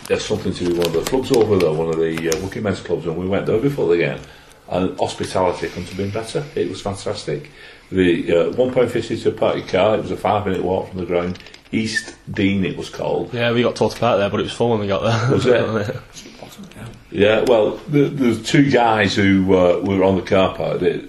has 0.09 0.25
something 0.25 0.53
to 0.55 0.65
do 0.65 0.71
with 0.71 0.79
one 0.79 0.87
of 0.97 1.05
the 1.05 1.11
clubs 1.11 1.31
over 1.33 1.57
there, 1.59 1.73
one 1.73 1.89
of 1.89 1.97
the 1.99 2.31
uh, 2.31 2.43
working 2.43 2.63
men's 2.63 2.81
clubs, 2.81 3.07
and 3.07 3.17
we 3.17 3.27
went 3.29 3.47
there 3.47 3.61
before 3.61 3.89
the 3.89 3.99
game. 3.99 4.21
And 4.69 4.97
hospitality 4.99 5.69
couldn't 5.69 5.89
have 5.89 5.97
been 5.97 6.11
better. 6.11 6.45
It 6.55 6.69
was 6.69 6.81
fantastic. 6.81 7.51
The 7.93 8.33
uh, 8.33 8.51
one 8.53 8.73
pound 8.73 8.93
fifty 8.93 9.21
to 9.21 9.29
a 9.31 9.33
party 9.33 9.63
car. 9.63 9.97
It 9.97 10.03
was 10.03 10.13
a 10.13 10.17
five 10.17 10.47
minute 10.47 10.63
walk 10.63 10.89
from 10.91 11.01
the 11.01 11.07
ground. 11.07 11.39
East 11.73 12.17
Dean, 12.31 12.65
it 12.65 12.77
was 12.77 12.89
called. 12.89 13.33
yeah, 13.35 13.53
we 13.53 13.63
got 13.63 13.77
told 13.77 13.93
to 13.93 13.99
park 13.99 14.19
there, 14.19 14.31
but 14.31 14.41
it 14.41 14.45
was 14.45 14.53
full 14.53 14.71
when 14.71 14.81
we 14.81 14.87
got 14.89 15.03
there. 15.03 15.33
Was 15.33 15.47
it? 15.47 15.97
Yeah. 17.11 17.41
Well, 17.47 17.77
the, 17.89 18.05
there's 18.09 18.43
two 18.49 18.71
guys 18.71 19.15
who 19.17 19.55
uh, 19.57 19.81
were 19.81 20.05
on 20.05 20.17
the 20.17 20.23
car 20.23 20.55
park. 20.55 20.81
They, 20.81 21.05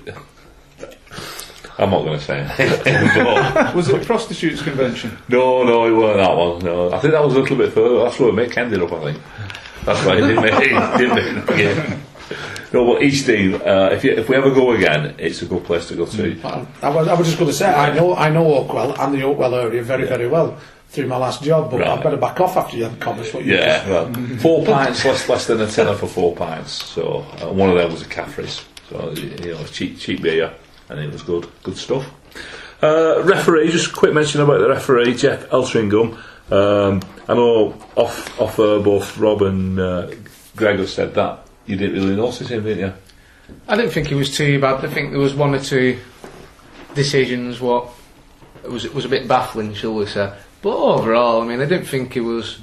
I'm 1.82 1.90
not 1.90 2.04
going 2.04 2.20
to 2.20 2.24
say 2.24 2.40
anything. 2.40 3.76
Was 3.76 3.90
it 3.90 4.02
a 4.02 4.06
prostitutes 4.06 4.62
convention? 4.62 5.18
No, 5.30 5.64
no, 5.64 5.86
it 5.88 5.92
weren't 5.98 6.18
that 6.18 6.38
one. 6.38 6.60
No, 6.60 6.94
I 6.94 7.00
think 7.00 7.14
that 7.14 7.24
was 7.24 7.34
a 7.36 7.40
little 7.40 7.58
bit 7.58 7.74
further. 7.74 8.04
That's 8.04 8.20
where 8.20 8.32
Mick 8.32 8.56
ended 8.56 8.82
up. 8.84 8.92
I 8.94 9.12
think 9.14 9.24
that's 9.84 10.06
why 10.06 10.16
he 10.16 10.22
didn't 10.22 10.42
make, 10.44 10.54
didn't 10.98 11.46
make 11.48 11.58
game. 11.58 12.02
No, 12.72 12.86
but 12.94 13.02
East 13.04 13.26
Dean, 13.26 13.56
uh, 13.56 13.90
if 13.92 14.04
you, 14.04 14.12
if 14.12 14.30
we 14.30 14.36
ever 14.36 14.52
go 14.54 14.72
again, 14.72 15.16
it's 15.18 15.42
a 15.42 15.46
good 15.46 15.64
place 15.66 15.88
to 15.90 15.96
go 15.96 16.06
to. 16.06 16.40
I, 16.44 16.66
I 16.84 16.90
was, 16.90 17.08
I 17.08 17.14
was 17.16 17.28
just 17.28 17.38
going 17.40 17.50
to 17.52 17.58
say 17.58 17.66
I 17.74 17.94
know 17.94 18.16
I 18.16 18.30
know 18.30 18.46
Oakwell 18.46 18.98
and 19.00 19.14
the 19.14 19.22
Oakwell 19.22 19.62
area 19.62 19.82
very 19.84 20.06
very 20.08 20.28
well 20.28 20.58
through 20.90 21.08
my 21.08 21.18
last 21.18 21.42
job, 21.44 21.72
but 21.72 21.82
I 21.82 21.96
Right. 21.96 22.04
better 22.04 22.18
back 22.18 22.40
off 22.40 22.56
after 22.58 22.78
you 22.78 22.84
had 22.86 23.00
comments. 23.00 23.34
What 23.34 23.44
you 23.44 23.56
Yeah, 23.56 23.90
well, 23.90 24.14
four 24.40 24.64
pints 24.66 25.04
less 25.04 25.28
less 25.28 25.48
than 25.48 25.60
a 25.62 25.68
tenner 25.68 25.96
for 25.96 26.08
four 26.08 26.36
pints. 26.36 26.72
So 26.72 27.26
uh, 27.42 27.52
one 27.52 27.70
of 27.70 27.76
them 27.76 27.92
was 27.92 28.04
a 28.04 28.08
Caffrey's. 28.08 28.62
So 28.90 29.12
you 29.12 29.54
know, 29.54 29.64
cheap 29.66 29.98
cheap 30.00 30.22
beer, 30.22 30.54
and 30.92 31.00
it 31.00 31.12
was 31.12 31.24
good, 31.24 31.48
good 31.64 31.78
stuff. 31.78 32.10
Uh, 32.84 33.22
referee, 33.24 33.72
just 33.72 33.92
a 33.92 33.94
quick 33.94 34.14
mention 34.14 34.42
about 34.42 34.60
the 34.60 34.70
referee, 34.70 35.16
Geoff 35.16 35.48
Eltringham. 35.50 36.18
Um, 36.52 37.02
I 37.28 37.34
know 37.34 37.76
off 37.96 38.40
off 38.40 38.60
uh, 38.60 38.80
both 38.80 39.18
Rob 39.18 39.42
and 39.44 39.80
uh, 39.80 40.12
Greg 40.56 40.80
have 40.80 40.90
said 40.90 41.14
that 41.14 41.48
you 41.66 41.78
didn't 41.78 41.96
really 41.96 42.16
notice 42.16 42.50
him, 42.50 42.64
didn't 42.64 42.80
you? 42.80 42.94
I 43.68 43.78
didn't 43.78 43.92
think 43.92 44.12
it 44.12 44.16
was 44.16 44.36
too 44.36 44.60
bad. 44.60 44.84
I 44.84 44.90
think 44.90 45.12
there 45.12 45.20
was 45.20 45.34
one 45.34 45.56
or 45.56 45.60
two 45.60 46.00
decisions 46.94 47.62
what 47.62 47.90
was 48.64 48.88
was 48.90 49.06
a 49.06 49.10
bit 49.10 49.28
baffling, 49.28 49.74
shall 49.74 49.94
we 49.94 50.06
say. 50.08 50.34
But 50.62 50.76
overall, 50.76 51.42
I 51.42 51.46
mean, 51.46 51.62
I 51.62 51.66
didn't 51.66 51.88
think 51.88 52.18
it 52.18 52.22
was 52.22 52.60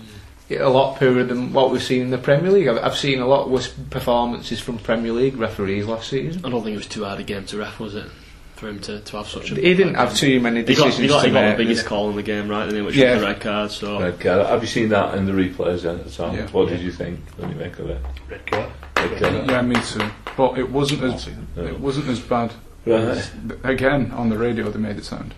a 0.50 0.68
lot 0.68 0.96
poorer 0.98 1.24
than 1.24 1.52
what 1.52 1.70
we've 1.70 1.82
seen 1.82 2.02
in 2.02 2.11
the 2.11 2.18
Premier 2.18 2.50
League. 2.50 2.68
I've, 2.68 2.78
I've 2.78 2.96
seen 2.96 3.20
a 3.20 3.26
lot 3.26 3.50
worse 3.50 3.68
performances 3.90 4.61
from 4.61 4.78
Premier 4.78 5.12
League 5.12 5.37
referees 5.37 5.87
last 5.87 6.08
season. 6.08 6.44
I 6.44 6.50
don't 6.50 6.62
think 6.62 6.74
it 6.74 6.78
was 6.78 6.87
too 6.87 7.04
hard 7.04 7.20
a 7.20 7.22
game 7.22 7.44
to 7.46 7.58
ref, 7.58 7.78
was 7.78 7.94
it? 7.94 8.06
For 8.56 8.68
him 8.68 8.80
to, 8.80 8.98
to 8.98 9.16
have 9.18 9.28
such 9.28 9.52
a. 9.52 9.54
He 9.54 9.74
didn't 9.74 9.94
have 9.94 10.16
too 10.16 10.40
many 10.40 10.64
He 10.64 10.74
got, 10.74 10.87
decisions 10.87 10.98
he 10.98 11.06
got, 11.06 11.20
to 11.22 11.28
he 11.28 11.32
got 11.32 11.42
make. 11.44 11.56
the 11.58 11.62
biggest 11.64 11.87
call 11.87 12.11
in 12.11 12.16
the 12.16 12.24
game, 12.24 12.48
right? 12.48 12.68
And 12.68 12.87
which 12.87 12.96
Yeah. 12.96 13.12
was 13.12 13.20
the 13.20 13.26
red 13.28 13.40
card. 13.40 13.70
So 13.70 14.00
Red 14.00 14.18
card. 14.18 14.46
Have 14.46 14.62
you 14.62 14.66
seen 14.66 14.88
that 14.88 15.14
in 15.16 15.26
the 15.26 15.32
replays 15.32 15.82
then 15.82 16.00
at 16.00 16.04
the 16.06 16.11
time? 16.11 16.34
Yeah. 16.34 16.48
What 16.48 16.68
did 16.68 16.80
you 16.80 16.90
think 16.90 17.20
when 17.37 17.50
you 17.50 17.54
make 17.56 17.78
of 17.78 17.90
it? 17.90 18.00
Red 18.28 18.46
card. 18.50 18.70
Red 18.96 19.18
card. 19.20 19.48
Yeah, 19.48 19.62
me 19.62 19.76
too. 19.82 20.11
But 20.37 20.58
it 20.58 20.68
wasn't 20.68 21.04
as 21.04 21.28
it 21.56 21.78
wasn't 21.78 22.08
as 22.08 22.18
bad. 22.18 22.52
Right. 22.84 23.30
Again, 23.62 24.11
on 24.12 24.28
the 24.28 24.37
radio, 24.38 24.70
they 24.70 24.78
made 24.80 24.96
it 24.96 25.04
sound. 25.04 25.34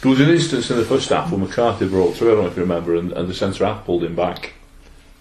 There 0.00 0.10
was 0.10 0.20
an 0.20 0.28
instance 0.28 0.70
in 0.70 0.76
the 0.76 0.84
first 0.84 1.08
half 1.08 1.32
when 1.32 1.44
McArthur 1.46 1.90
broke 1.90 2.14
through, 2.14 2.32
I 2.32 2.34
don't 2.34 2.44
know 2.44 2.50
if 2.50 2.56
you 2.56 2.62
remember, 2.62 2.94
and, 2.96 3.12
and 3.12 3.28
the 3.28 3.34
centre 3.34 3.64
half 3.66 3.84
pulled 3.84 4.04
him 4.04 4.14
back, 4.14 4.52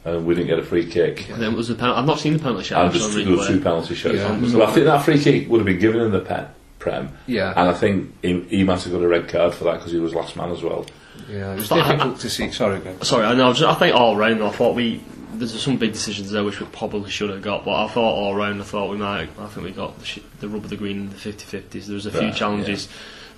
and 0.06 0.26
we 0.26 0.36
didn't 0.36 0.48
get 0.48 0.60
a 0.60 0.63
free 0.63 0.86
kick. 0.90 1.30
And 1.30 1.42
then 1.42 1.56
was 1.56 1.68
the 1.68 1.76
pen- 1.76 1.90
I've 1.90 2.06
not 2.06 2.20
seen 2.20 2.34
the 2.34 2.40
penalty 2.40 2.63
shot. 2.66 2.86
And 2.86 2.94
just 2.94 3.13
there 3.16 3.26
were 3.28 3.46
two 3.48 3.60
penalty 3.60 3.96
shots. 3.96 4.16
Yeah. 4.16 4.48
So 4.48 4.62
I 4.63 4.72
think 4.72 4.86
that 4.86 5.04
free 5.04 5.20
kick 5.20 5.50
would 5.50 5.58
have 5.60 5.66
been 5.66 5.80
given 5.80 6.02
in 6.02 6.12
the 6.12 6.20
pe- 6.20 6.46
Prem, 6.80 7.10
Yeah, 7.26 7.54
and 7.58 7.70
I 7.70 7.74
think 7.74 8.13
he, 8.22 8.40
he 8.44 8.63
might 8.63 8.82
have 8.84 8.94
got 8.94 9.02
a 9.02 9.08
red 9.08 9.28
card 9.28 9.56
for 9.56 9.63
that 9.63 9.78
because 9.78 9.92
he 9.92 9.98
was 10.00 10.13
last 10.13 10.36
man 10.36 10.52
as 10.52 10.62
well. 10.62 10.86
yeah, 11.28 11.54
it 11.54 11.56
was 11.56 11.70
But 11.70 11.80
I- 11.82 11.92
difficult 11.94 12.20
to 12.20 12.30
see. 12.30 12.52
Sorry, 12.52 12.80
Greg. 12.80 13.04
Sorry, 13.04 13.26
I 13.26 13.34
know. 13.34 13.52
Just, 13.54 13.63
I 13.63 13.74
think 13.80 13.96
all 13.96 14.16
round, 14.16 14.44
I 14.44 14.52
thought 14.52 14.76
we 14.76 15.04
there's 15.34 15.60
some 15.62 15.78
big 15.78 15.94
decisions 15.94 16.32
there 16.32 16.44
which 16.44 16.60
we 16.60 16.66
probably 16.68 17.10
should 17.12 17.30
have 17.32 17.42
got, 17.44 17.66
but 17.66 17.72
I 17.84 17.88
thought 17.90 18.13
all 18.13 18.36
round, 18.36 18.60
I 18.62 18.63
thought 18.63 18.90
we 18.92 18.98
might. 18.98 19.30
I 19.40 19.48
think 19.48 19.66
we 19.66 19.72
got 19.72 19.98
the, 20.00 20.06
sh- 20.06 20.20
the 20.40 20.48
rub 20.50 20.63
of 20.63 20.70
the 20.70 20.78
green 20.78 20.98
in 20.98 21.10
the 21.10 21.16
50-50s. 21.16 21.86
There 21.86 21.94
was 21.96 22.06
a 22.08 22.12
few 22.12 22.22
Right, 22.22 22.36
challenges 22.36 22.88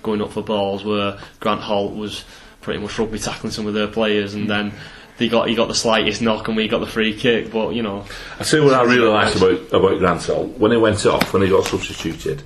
going 0.02 0.22
up 0.22 0.32
for 0.32 0.42
balls 0.42 0.84
where 0.84 1.18
Grant 1.40 1.60
Holt 1.60 1.94
was 1.94 2.24
pretty 2.60 2.80
much 2.80 2.98
rugby 2.98 3.18
tackling 3.18 3.52
some 3.52 3.66
of 3.66 3.74
their 3.74 3.88
players, 3.88 4.34
and 4.34 4.48
then. 4.48 4.72
They 5.18 5.28
got 5.28 5.50
he 5.50 5.54
got 5.54 5.68
the 5.68 5.74
slightest 5.74 6.22
knock 6.22 6.48
and 6.48 6.56
we 6.56 6.66
got 6.66 6.78
the 6.78 6.86
free 6.86 7.14
kick, 7.14 7.52
but 7.52 7.74
you 7.74 7.82
know 7.82 8.06
I 8.38 8.42
tell 8.42 8.60
you 8.60 8.64
what 8.64 8.72
I 8.72 8.84
really 8.84 9.06
liked 9.06 9.36
about 9.36 9.60
about 9.70 9.98
Grant 9.98 10.24
Holt 10.24 10.56
when 10.56 10.70
he 10.70 10.78
went 10.78 11.04
off 11.04 11.34
when 11.34 11.42
he 11.42 11.50
got 11.50 11.66
substituted. 11.66 12.42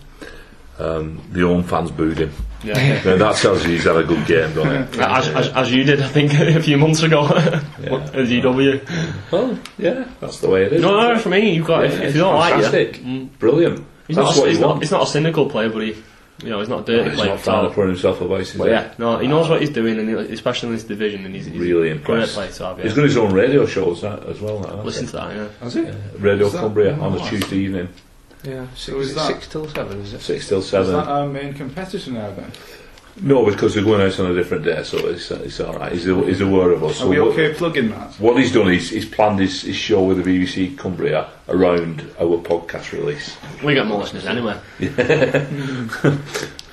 Um, 0.77 1.21
the 1.31 1.43
home 1.43 1.63
fans 1.63 1.93
booed 1.93 2.19
him. 2.19 2.33
Yeah. 2.65 3.01
Now, 3.05 3.17
that 3.17 3.37
tells 3.37 3.65
you 3.65 3.73
he's 3.73 3.85
had 3.85 3.97
a 3.97 4.03
good 4.03 4.27
game, 4.27 4.55
doesn't 4.55 4.73
it? 4.95 4.99
As, 4.99 5.29
as, 5.29 5.49
as 5.51 5.73
you 5.73 5.85
did, 5.85 6.01
I 6.03 6.09
think, 6.09 6.33
a 6.41 6.61
few 6.61 6.77
months 6.77 7.03
ago 7.03 7.27
at 7.29 7.63
GW. 7.63 9.31
Well, 9.31 9.59
yeah, 9.79 10.09
that's 10.19 10.41
the 10.41 10.49
way 10.51 10.65
it 10.65 10.73
is. 10.73 10.83
No, 10.83 10.99
isn't 10.99 11.15
no, 11.15 11.19
for 11.21 11.29
me, 11.29 11.55
you've 11.55 11.67
got 11.67 11.85
Yeah, 11.85 11.91
if, 11.91 12.01
if 12.01 12.15
you 12.17 12.21
don't 12.23 12.35
like 12.35 12.55
fantastic. 12.55 12.99
you, 12.99 13.05
mm, 13.05 13.39
Brilliant. 13.39 13.87
he's 14.09 14.17
that's 14.17 14.31
not, 14.31 14.37
a, 14.37 14.41
what 14.41 14.49
he's, 14.51 14.59
not, 14.59 14.79
he's 14.81 14.91
not 14.91 15.03
a 15.03 15.07
cynical 15.07 15.49
player, 15.49 15.69
but 15.69 15.83
he, 15.83 15.97
you 16.43 16.51
know, 16.51 16.59
he's 16.61 16.69
not 16.69 16.81
a 16.81 16.85
dirty 16.85 17.11
He's 17.11 17.19
player. 17.19 17.29
not 17.31 17.39
at 17.39 17.45
trying 17.45 17.57
all. 17.65 17.69
to 17.69 17.75
put 17.75 17.87
himself 17.89 18.21
above 18.21 18.39
his 18.41 18.53
But 18.55 18.69
yeah, 18.71 18.93
no, 18.99 19.19
he 19.19 19.27
knows 19.29 19.49
what 19.49 19.61
he's 19.61 19.71
doing, 19.71 19.99
and 19.99 20.09
he, 20.09 20.15
especially 20.35 20.71
in 20.71 20.75
this 20.75 20.85
division, 20.85 21.25
and 21.25 21.35
he's, 21.35 21.47
he's 21.47 21.57
Really 21.57 21.91
a 21.91 21.95
great 21.95 22.01
impressed. 22.23 22.35
player 22.35 22.51
to 22.51 22.65
have. 22.67 22.77
He's 22.79 22.91
Yeah. 22.93 22.97
got 22.97 23.05
his 23.05 23.17
own 23.17 23.33
radio 23.33 23.67
shows 23.67 24.03
now, 24.03 24.19
as 24.29 24.41
well. 24.41 24.59
Now, 24.61 24.67
hasn't 24.67 24.85
Listen 24.87 25.05
he? 25.05 25.11
to 25.13 25.17
that, 25.17 25.37
yeah. 25.37 25.47
Has 25.61 25.77
it? 25.77 25.95
Radio 26.19 26.49
that- 26.49 26.59
Cumbria 26.61 26.95
on 26.99 27.15
a 27.21 27.29
Tuesday 27.29 27.57
evening, 27.59 27.89
Yeah, 28.43 28.67
So 28.75 28.99
is 29.01 29.09
six, 29.09 29.21
that- 29.21 29.27
six 29.29 29.47
till 29.49 29.69
seven, 29.69 30.01
is 30.03 30.13
it? 30.13 30.21
six 30.21 30.49
till 30.49 30.61
seven? 30.61 30.87
Is 30.87 30.91
seven. 30.93 31.07
that 31.07 31.11
our 31.11 31.27
main 31.27 31.55
competitor 31.55 32.11
now 32.11 32.31
then? 32.33 32.51
No, 33.21 33.45
because 33.49 33.75
they're 33.75 33.85
going 33.85 34.01
out 34.01 34.19
on 34.19 34.31
a 34.31 34.35
different 34.35 34.65
day, 34.65 34.83
so 34.83 34.99
it's, 35.07 35.31
it's 35.31 35.61
all 35.61 35.75
right. 35.75 35.93
He's, 35.93 36.05
he's 36.05 36.41
aware 36.41 36.73
of 36.73 36.83
us. 36.83 36.97
Are 36.97 37.05
So 37.05 37.09
we 37.09 37.21
what- 37.21 37.33
okay 37.33 37.55
plugging 37.55 37.91
that? 37.91 38.13
What 38.15 38.37
he's 38.39 38.53
done 38.53 38.69
is 38.73 38.91
he's 38.91 39.07
planned 39.09 39.39
his, 39.39 39.63
his 39.63 39.77
show 39.77 40.03
with 40.03 40.23
the 40.25 40.29
BBC 40.29 40.77
Cumbria 40.77 41.29
around 41.49 42.01
our 42.21 42.39
podcast 42.39 42.91
release. 42.93 43.37
We 43.63 43.75
get 43.75 43.87
more 43.87 44.01
listeners 44.01 44.27
anyway. 44.27 44.59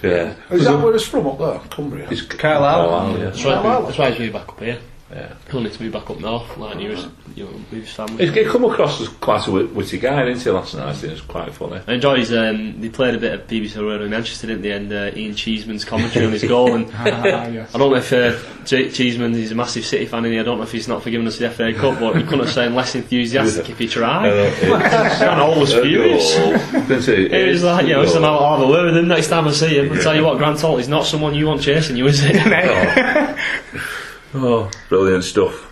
Yeah. 0.04 0.34
Is 0.50 0.66
that 0.66 0.80
where 0.84 0.96
it's 0.96 1.06
from 1.06 1.28
up 1.28 1.38
there, 1.38 1.60
Cumbria? 1.70 2.08
It's 2.10 2.24
Carlisle. 2.24 2.90
Carlisle, 2.90 3.18
yeah. 3.20 3.26
That's 3.26 3.44
why, 3.46 3.82
that's 3.84 3.98
why 4.00 4.10
he's 4.10 4.20
moved 4.20 4.34
back 4.34 4.50
up 4.50 4.60
here. 4.60 4.80
Yeah. 5.14 5.34
He'll 5.52 5.62
need 5.62 5.74
to 5.74 5.84
move 5.84 5.94
back 5.94 6.10
up 6.10 6.20
north, 6.20 6.58
like 6.58 6.78
he 6.78 6.88
was, 6.88 7.08
you 7.36 7.44
know, 7.46 7.52
with 7.52 7.82
his 7.82 7.94
family. 7.94 8.26
He's 8.26 8.34
he 8.34 8.44
come 8.46 8.64
across 8.66 9.02
as 9.02 9.08
quite 9.10 9.46
a 9.48 9.52
wit- 9.52 9.74
witty 9.74 9.98
guy, 10.00 10.24
didn't 10.26 10.42
he, 10.42 10.50
last 10.50 10.74
night? 10.76 11.04
It 11.04 11.12
was 11.12 11.22
quite 11.22 11.54
funny. 11.54 11.82
I 11.88 11.94
enjoyed 11.94 12.20
his. 12.20 12.34
Um, 12.34 12.80
they 12.82 12.90
played 12.90 13.16
a 13.16 13.18
bit 13.18 13.34
of 13.34 13.48
BBC 13.48 13.76
Radio 13.78 14.08
Manchester 14.08 14.52
at 14.52 14.62
the 14.62 14.72
end. 14.72 14.92
Uh, 14.94 15.12
Ian 15.16 15.36
Cheeseman's 15.36 15.84
commentary 15.86 16.26
on 16.26 16.32
his 16.32 16.44
goal, 16.44 16.74
and 16.74 16.90
Ah, 16.94 17.48
yes. 17.48 17.74
I 17.76 17.78
don't 17.78 17.92
know 17.92 17.98
if 17.98 18.12
uh, 18.14 18.38
Ch- 18.66 18.94
Cheeseman 18.96 19.34
he's 19.34 19.52
a 19.52 19.56
massive 19.56 19.86
City 19.86 20.06
fan, 20.06 20.24
and 20.26 20.40
I 20.40 20.44
don't 20.44 20.58
know 20.58 20.64
if 20.64 20.72
he's 20.72 20.88
not 20.88 21.04
forgiven 21.04 21.28
us 21.28 21.38
the 21.38 21.50
FA 21.50 21.74
Cup, 21.74 22.00
but 22.00 22.16
he 22.16 22.24
couldn't 22.24 22.42
have 22.46 22.50
sounded 22.52 22.76
less 22.76 22.96
enthusiastic 22.96 23.70
if 23.70 23.78
he 23.80 23.88
tried. 23.88 24.30
Uh, 24.30 25.22
And 25.32 25.42
all 25.42 25.60
was 25.60 25.74
furious. 25.74 26.34
Didn't 26.36 27.04
he? 27.04 27.26
It 27.36 27.50
was 27.50 27.64
like, 27.64 27.86
you 27.88 27.94
know, 27.94 28.02
it's 28.02 28.16
about 28.16 28.42
I'll 28.42 28.58
have 28.60 28.68
a 28.68 28.72
word 28.72 28.86
with 28.86 28.98
him 28.98 29.08
next 29.08 29.28
time 29.28 29.48
I 29.48 29.52
see 29.52 29.78
him. 29.80 29.92
I'll 29.92 30.02
tell 30.02 30.16
you 30.16 30.24
what, 30.24 30.38
Grant 30.38 30.60
Holt 30.62 30.80
is 30.80 30.88
not 30.88 31.06
someone 31.06 31.36
you 31.36 31.48
want 31.48 31.62
chasing 31.62 31.98
you, 31.98 32.08
is 32.08 32.22
it? 32.24 32.36
Oh, 34.34 34.72
brilliant 34.88 35.24
stuff. 35.24 35.68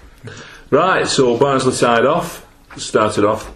Right, 0.70 1.08
so 1.08 1.38
Barnsley 1.38 1.72
side 1.72 2.06
off, 2.06 2.46
started 2.78 3.26
off 3.26 3.52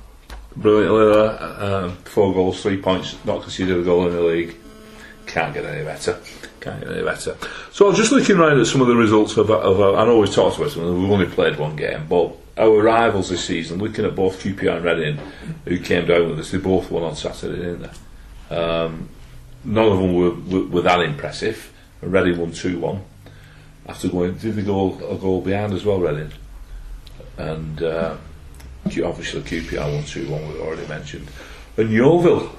brilliantly 0.56 1.14
there. 1.14 1.64
Um, 1.64 1.96
four 1.98 2.34
goals, 2.34 2.62
three 2.62 2.82
points, 2.82 3.18
not 3.26 3.42
considered 3.42 3.80
a 3.80 3.84
goal 3.84 4.08
in 4.08 4.14
the 4.14 4.22
league. 4.22 4.56
Can't 5.26 5.54
get 5.54 5.66
any 5.66 5.84
better. 5.84 6.20
Can't 6.60 6.80
get 6.82 6.92
any 6.92 7.04
better. 7.04 7.38
So 7.72 7.86
I 7.86 7.90
was 7.90 7.98
just 7.98 8.12
looking 8.12 8.38
around 8.38 8.60
at 8.60 8.68
some 8.68 8.82
of 8.82 8.88
the 8.88 8.96
results 8.96 9.38
of, 9.38 9.50
of 9.50 9.96
I 9.96 10.06
know 10.06 10.20
we've 10.20 10.34
talked 10.34 10.58
about 10.58 10.72
some 10.72 11.02
we've 11.02 11.12
only 11.12 11.28
played 11.28 11.58
one 11.58 11.76
game, 11.76 12.06
but 12.08 12.36
our 12.58 12.82
rivals 12.82 13.30
this 13.30 13.44
season, 13.44 13.80
looking 13.80 14.06
at 14.06 14.16
both 14.16 14.42
QPR 14.42 14.78
and 14.78 14.86
Reading, 14.86 15.20
who 15.66 15.80
came 15.80 16.06
down 16.06 16.30
with 16.30 16.40
us, 16.40 16.52
they 16.52 16.60
both 16.60 16.92
won 16.92 17.04
on 17.04 17.16
Saturday, 17.16 17.58
didn't 17.58 17.90
they? 18.50 18.56
Um, 18.56 19.10
none 19.64 19.92
of 19.92 19.98
them 19.98 20.14
were, 20.14 20.32
were, 20.32 20.68
were 20.68 20.82
that 20.82 21.02
impressive. 21.02 21.74
Reading 22.02 22.40
won 22.40 22.52
2 22.52 22.80
1 22.80 23.04
after 23.88 24.08
going, 24.10 24.36
did 24.36 24.56
they 24.56 24.62
go 24.62 24.94
a 25.10 25.18
goal 25.18 25.42
behind 25.42 25.74
as 25.74 25.84
well, 25.84 26.00
Reading? 26.00 26.32
And 27.38 27.82
uh, 27.82 28.18
obviously 28.86 29.42
QPR 29.42 29.94
won 29.94 30.04
2 30.04 30.30
1, 30.30 30.48
we've 30.48 30.62
already 30.62 30.88
mentioned. 30.88 31.28
And 31.78 31.90
Yeovil 31.90 32.50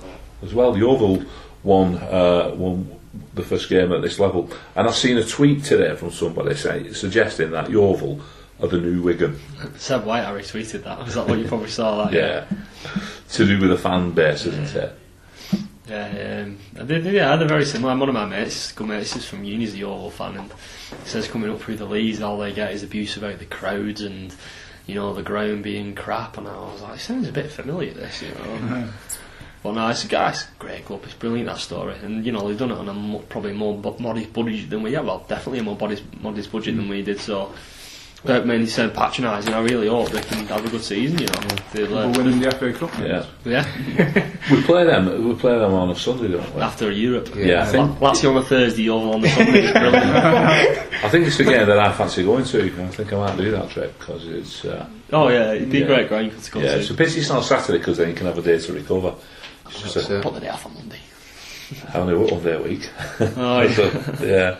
as 0.42 0.54
well. 0.54 0.76
Yeovil 0.76 1.24
won, 1.62 1.96
uh, 1.96 2.52
won 2.54 2.98
the 3.34 3.42
first 3.42 3.68
game 3.68 3.92
at 3.92 4.02
this 4.02 4.18
level. 4.18 4.50
And 4.74 4.86
I've 4.86 4.94
seen 4.94 5.16
a 5.16 5.24
tweet 5.24 5.64
today 5.64 5.94
from 5.96 6.10
somebody 6.10 6.54
say, 6.54 6.92
suggesting 6.92 7.52
that 7.52 7.70
Yeovil 7.70 8.20
are 8.60 8.68
the 8.68 8.78
new 8.78 9.02
Wigan. 9.02 9.38
Seb 9.76 10.04
White, 10.04 10.24
I 10.24 10.32
retweeted 10.32 10.84
that. 10.84 10.98
Was 11.04 11.14
that 11.14 11.28
what 11.28 11.38
you 11.38 11.46
probably 11.46 11.68
saw? 11.68 12.04
That? 12.04 12.12
Yeah. 12.12 12.46
to 13.30 13.46
do 13.46 13.60
with 13.60 13.70
the 13.70 13.78
fan 13.78 14.12
base, 14.12 14.46
isn't 14.46 14.74
it? 14.74 14.98
Yeah, 15.86 16.44
um, 16.46 16.58
they, 16.72 16.98
they, 16.98 17.10
yeah, 17.16 17.36
they're 17.36 17.46
very 17.46 17.66
similar. 17.66 17.94
One 17.96 18.08
of 18.08 18.14
my 18.14 18.24
mates, 18.24 18.72
good 18.72 18.88
mates, 18.88 19.14
is 19.16 19.26
from 19.26 19.44
uni, 19.44 19.64
he's 19.64 19.74
a 19.74 19.78
Yeovil 19.78 20.10
fan, 20.10 20.36
and 20.36 20.50
he 21.02 21.08
says 21.08 21.28
coming 21.28 21.50
up 21.50 21.60
through 21.60 21.76
the 21.76 21.84
leagues, 21.84 22.22
all 22.22 22.38
they 22.38 22.54
get 22.54 22.72
is 22.72 22.82
abuse 22.82 23.16
about 23.18 23.38
the 23.38 23.44
crowds 23.44 24.00
and 24.00 24.34
you 24.86 24.94
know 24.94 25.12
the 25.12 25.22
ground 25.22 25.62
being 25.62 25.94
crap. 25.94 26.38
And 26.38 26.48
I 26.48 26.56
was 26.56 26.80
like, 26.80 27.00
sounds 27.00 27.28
a 27.28 27.32
bit 27.32 27.50
familiar, 27.50 27.92
this, 27.92 28.22
you 28.22 28.28
know. 28.30 28.88
But 29.62 29.72
no, 29.72 29.88
it's 29.88 30.04
a 30.04 30.08
guys, 30.08 30.46
great 30.58 30.84
club. 30.86 31.02
It's 31.04 31.14
brilliant 31.14 31.48
that 31.48 31.58
story, 31.58 31.96
and 32.02 32.24
you 32.24 32.32
know 32.32 32.48
they've 32.48 32.58
done 32.58 32.70
it 32.70 32.78
on 32.78 32.88
a 32.88 32.94
mo- 32.94 33.24
probably 33.28 33.52
more 33.52 33.76
bo- 33.76 33.96
modest 33.98 34.32
budget 34.32 34.70
than 34.70 34.82
we. 34.82 34.90
Yeah, 34.92 35.00
well, 35.00 35.24
definitely 35.28 35.58
a 35.58 35.62
more 35.64 35.76
modest 35.78 36.02
modest 36.20 36.50
budget 36.50 36.76
than 36.76 36.88
we 36.88 37.02
did. 37.02 37.20
So. 37.20 37.52
Don't 38.24 38.46
mean 38.46 38.66
sound 38.66 38.94
patronising. 38.94 39.52
I 39.52 39.60
really 39.60 39.86
hope 39.86 40.08
they 40.08 40.22
can 40.22 40.46
have 40.46 40.64
a 40.64 40.70
good 40.70 40.82
season. 40.82 41.18
You 41.18 41.26
know, 41.26 41.56
They'll, 41.74 41.98
uh, 41.98 42.08
We're 42.08 42.22
winning 42.24 42.40
the 42.40 42.50
FA 42.52 42.72
Cup. 42.72 42.90
Yeah. 42.98 43.26
yeah. 43.44 44.30
We 44.50 44.62
play 44.62 44.84
them. 44.84 45.28
We 45.28 45.34
play 45.34 45.58
them 45.58 45.74
on 45.74 45.90
a 45.90 45.94
Sunday, 45.94 46.28
don't 46.28 46.54
we? 46.54 46.60
After 46.62 46.90
Europe, 46.90 47.30
Yeah, 47.34 47.62
I 47.62 47.66
think 47.66 48.00
La- 48.00 48.12
Lazio 48.12 48.30
on 48.30 48.36
a 48.38 48.42
Thursday, 48.42 48.88
all 48.90 49.12
on 49.14 49.20
the 49.20 49.28
Sunday. 49.28 49.64
It's 49.64 49.72
brilliant. 49.78 50.04
I 51.04 51.08
think 51.10 51.26
it's 51.26 51.36
the 51.38 51.44
game 51.44 51.66
that 51.66 51.78
I 51.78 51.92
fancy 51.92 52.24
going 52.24 52.44
to. 52.44 52.64
I 52.82 52.88
think 52.88 53.12
I 53.12 53.16
might 53.16 53.36
do 53.36 53.50
that 53.50 53.68
trip 53.70 53.98
because 53.98 54.26
it's 54.26 54.64
uh, 54.64 54.86
Oh 55.12 55.28
yeah, 55.28 55.52
it'd 55.52 55.70
be 55.70 55.80
Yeah. 55.80 55.86
great 55.86 56.08
ground 56.08 56.32
to 56.42 56.50
go 56.50 56.60
yeah. 56.60 56.72
to. 56.74 56.78
It's 56.80 56.90
a 56.90 56.94
pity 56.94 57.20
it's 57.20 57.28
not 57.28 57.44
Saturday 57.44 57.78
because 57.78 57.98
then 57.98 58.08
you 58.08 58.14
can 58.14 58.26
have 58.26 58.38
a 58.38 58.42
day 58.42 58.58
to 58.58 58.72
recover. 58.72 59.14
It's 59.66 59.80
just 59.94 60.10
a. 60.10 60.20
Put 60.20 60.34
the 60.34 60.40
day 60.40 60.48
off 60.48 60.64
on 60.66 60.74
Monday. 60.74 60.98
Only 61.94 62.14
one 62.14 62.42
day 62.42 62.54
a 62.54 62.62
week. 62.62 62.90
Oh, 63.36 63.60
yeah. 63.62 63.68
So, 63.74 64.24
yeah. 64.24 64.56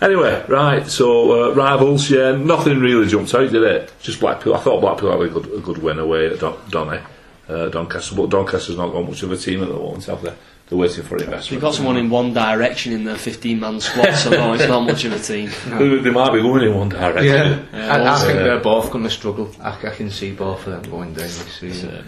Anyway, 0.00 0.44
right. 0.48 0.86
So 0.86 1.50
uh, 1.50 1.54
rivals, 1.54 2.10
yeah. 2.10 2.32
Nothing 2.32 2.80
really 2.80 3.06
jumped 3.06 3.34
out, 3.34 3.50
did 3.52 3.62
it? 3.62 3.92
Just 4.00 4.20
Blackpool. 4.20 4.54
I 4.54 4.58
thought 4.60 4.80
Blackpool 4.80 5.12
had 5.12 5.20
a 5.20 5.28
good, 5.28 5.46
a 5.52 5.60
good 5.60 5.78
win 5.78 5.98
away 5.98 6.26
at 6.28 6.40
Don, 6.40 6.58
Donny, 6.70 7.00
uh, 7.48 7.68
Doncaster, 7.68 8.14
but 8.16 8.28
Doncaster's 8.30 8.76
not 8.76 8.92
got 8.92 9.06
much 9.08 9.22
of 9.22 9.30
a 9.30 9.36
team 9.36 9.62
at 9.62 9.68
the 9.68 9.74
moment, 9.74 10.04
have 10.06 10.22
they? 10.22 10.34
They're 10.68 10.78
waiting 10.78 11.04
for 11.04 11.16
investment. 11.18 11.50
They've 11.50 11.60
got 11.60 11.74
someone 11.74 11.98
in 11.98 12.08
one 12.08 12.32
direction 12.32 12.92
in 12.94 13.04
their 13.04 13.16
15 13.16 13.60
man 13.60 13.78
squad, 13.80 14.12
so 14.14 14.30
no, 14.30 14.54
it's 14.54 14.66
not 14.66 14.80
much 14.80 15.04
of 15.04 15.12
a 15.12 15.18
team. 15.18 15.50
They, 15.66 15.98
they 15.98 16.10
might 16.10 16.32
be 16.32 16.40
going 16.40 16.62
in 16.64 16.74
one 16.74 16.88
direction. 16.88 17.24
Yeah, 17.26 17.62
Yeah, 17.74 17.94
I, 17.94 17.98
I 17.98 18.08
also- 18.08 18.26
think 18.26 18.38
they're 18.38 18.58
both 18.60 18.90
going 18.90 19.04
to 19.04 19.10
struggle. 19.10 19.54
I, 19.60 19.70
I 19.86 19.90
can 19.90 20.10
see 20.10 20.32
both 20.32 20.66
of 20.66 20.82
them 20.82 20.90
going 20.90 21.12
down 21.12 21.24
this 21.26 21.58
season. 21.60 22.02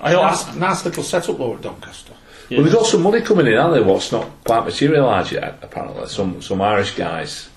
I 0.00 0.12
don't 0.12 0.22
nice, 0.26 0.54
nice 0.54 0.84
little 0.84 1.02
setup 1.02 1.38
though 1.38 1.54
at 1.54 1.62
Doncaster. 1.62 2.12
Well, 2.50 2.64
they've 2.64 2.72
got 2.72 2.86
some 2.86 3.02
money 3.02 3.20
coming 3.20 3.46
in, 3.46 3.54
haven't 3.54 3.74
they? 3.74 3.82
What's 3.82 4.12
not 4.12 4.28
quite 4.44 4.64
materialised 4.64 5.32
yet, 5.32 5.58
apparently. 5.62 6.08
Some 6.08 6.42
some 6.42 6.60
Irish 6.60 6.96
guys, 6.96 7.48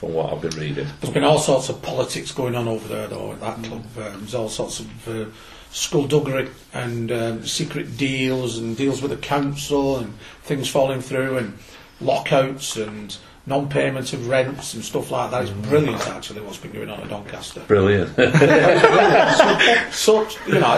from 0.00 0.14
what 0.14 0.32
I've 0.32 0.40
been 0.40 0.58
reading. 0.58 0.86
There's 1.00 1.12
been 1.12 1.24
all 1.24 1.38
sorts 1.38 1.68
of 1.68 1.82
politics 1.82 2.32
going 2.32 2.54
on 2.54 2.66
over 2.66 2.88
there 2.88 3.06
though 3.06 3.32
at 3.32 3.40
that 3.40 3.62
club. 3.62 3.84
Um, 3.98 4.20
there's 4.20 4.34
all 4.34 4.48
sorts 4.48 4.80
of 4.80 5.08
uh, 5.08 5.26
skullduggery 5.70 6.48
and 6.72 7.12
um, 7.12 7.46
secret 7.46 7.98
deals 7.98 8.56
and 8.56 8.76
deals 8.78 9.02
with 9.02 9.10
the 9.10 9.18
council 9.18 9.98
and 9.98 10.14
things 10.42 10.70
falling 10.70 11.02
through 11.02 11.36
and 11.36 11.58
lockouts 12.00 12.76
and 12.76 13.18
non-payment 13.44 14.12
of 14.14 14.26
rents 14.26 14.72
and 14.72 14.82
stuff 14.82 15.10
like 15.10 15.30
that. 15.32 15.42
It's 15.42 15.52
brilliant 15.68 16.08
actually 16.08 16.40
what's 16.40 16.56
been 16.56 16.72
going 16.72 16.88
on 16.88 17.00
at 17.00 17.08
Doncaster. 17.10 17.60
Brilliant. 17.60 18.14
so 19.92 20.26
you 20.46 20.60
know, 20.60 20.76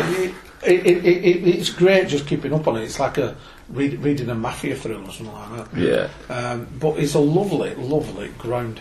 it, 0.64 0.87
it, 0.87 0.87
it, 0.87 1.24
it, 1.24 1.48
it's 1.48 1.70
great 1.70 2.08
just 2.08 2.26
keeping 2.26 2.52
up 2.52 2.66
on 2.66 2.76
it. 2.76 2.82
It's 2.82 2.98
like 2.98 3.18
a 3.18 3.37
read, 3.72 3.98
reading 4.00 4.28
a 4.28 4.35
mafia 4.35 4.76
thriller 4.76 5.02
or 5.02 5.11
something 5.11 5.35
like 5.35 5.72
that. 5.72 6.11
yeah. 6.28 6.35
Um, 6.35 6.68
but 6.78 6.98
it's 6.98 7.14
a 7.14 7.18
lovely, 7.18 7.74
lovely 7.74 8.28
ground. 8.38 8.80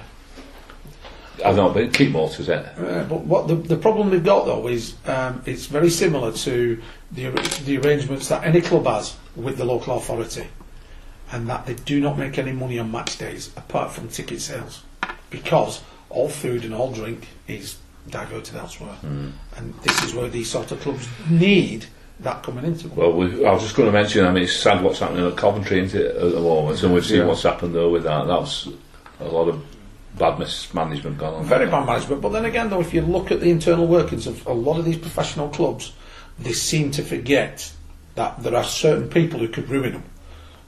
I've 1.43 1.55
not 1.55 1.73
been. 1.73 1.91
Keep 1.91 2.15
is 2.15 2.49
it? 2.49 2.65
Uh, 2.77 3.03
but 3.03 3.21
what 3.21 3.47
the, 3.47 3.55
the 3.55 3.77
problem 3.77 4.11
we've 4.11 4.23
got 4.23 4.45
though 4.45 4.67
is 4.67 4.95
um, 5.05 5.41
it's 5.45 5.65
very 5.65 5.89
similar 5.89 6.31
to 6.31 6.81
the 7.11 7.29
the 7.65 7.77
arrangements 7.77 8.27
that 8.27 8.43
any 8.43 8.61
club 8.61 8.85
has 8.85 9.15
with 9.35 9.57
the 9.57 9.65
local 9.65 9.97
authority, 9.97 10.47
and 11.31 11.47
that 11.47 11.65
they 11.65 11.73
do 11.73 11.99
not 11.99 12.17
make 12.17 12.37
any 12.37 12.51
money 12.51 12.77
on 12.77 12.91
match 12.91 13.17
days 13.17 13.49
apart 13.57 13.91
from 13.91 14.07
ticket 14.09 14.41
sales, 14.41 14.83
because 15.29 15.81
all 16.09 16.29
food 16.29 16.63
and 16.63 16.73
all 16.73 16.91
drink 16.91 17.27
is 17.47 17.77
diverted 18.09 18.55
elsewhere, 18.55 18.97
and 19.01 19.73
this 19.83 20.03
is 20.03 20.13
where 20.13 20.27
these 20.27 20.49
sort 20.49 20.71
of 20.71 20.79
clubs 20.81 21.07
need 21.29 21.85
that 22.21 22.43
coming 22.43 22.65
into 22.65 22.87
them. 22.87 22.97
Well, 22.97 23.13
we, 23.13 23.45
I 23.45 23.51
was 23.51 23.63
just 23.63 23.75
going 23.75 23.87
to 23.87 23.93
mention. 23.93 24.25
I 24.25 24.31
mean, 24.31 24.43
it's 24.43 24.55
sad 24.55 24.83
what's 24.83 24.99
happening 24.99 25.25
at 25.25 25.37
Coventry 25.37 25.79
isn't 25.79 25.99
it, 25.99 26.15
at 26.15 26.31
the 26.31 26.39
moment, 26.39 26.81
and 26.83 26.93
we've 26.93 27.05
seen 27.05 27.19
Yeah. 27.19 27.25
what's 27.25 27.43
happened 27.43 27.75
there 27.75 27.89
with 27.89 28.03
that. 28.03 28.27
That's 28.27 28.67
a 29.19 29.25
lot 29.25 29.47
of 29.49 29.63
bad 30.17 30.39
mismanagement 30.39 31.17
gone 31.17 31.33
on. 31.33 31.45
Very 31.45 31.67
bad 31.67 31.85
management. 31.85 32.21
But 32.21 32.29
then 32.29 32.45
again, 32.45 32.69
though, 32.69 32.81
if 32.81 32.93
you 32.93 33.01
look 33.01 33.31
at 33.31 33.39
the 33.39 33.49
internal 33.49 33.87
workings 33.87 34.27
of 34.27 34.45
a 34.45 34.53
lot 34.53 34.77
of 34.77 34.85
these 34.85 34.97
professional 34.97 35.49
clubs, 35.49 35.93
they 36.39 36.53
seem 36.53 36.91
to 36.91 37.03
forget 37.03 37.71
that 38.15 38.43
there 38.43 38.55
are 38.55 38.63
certain 38.63 39.09
people 39.09 39.39
who 39.39 39.47
could 39.47 39.69
ruin 39.69 39.93
them. 39.93 40.03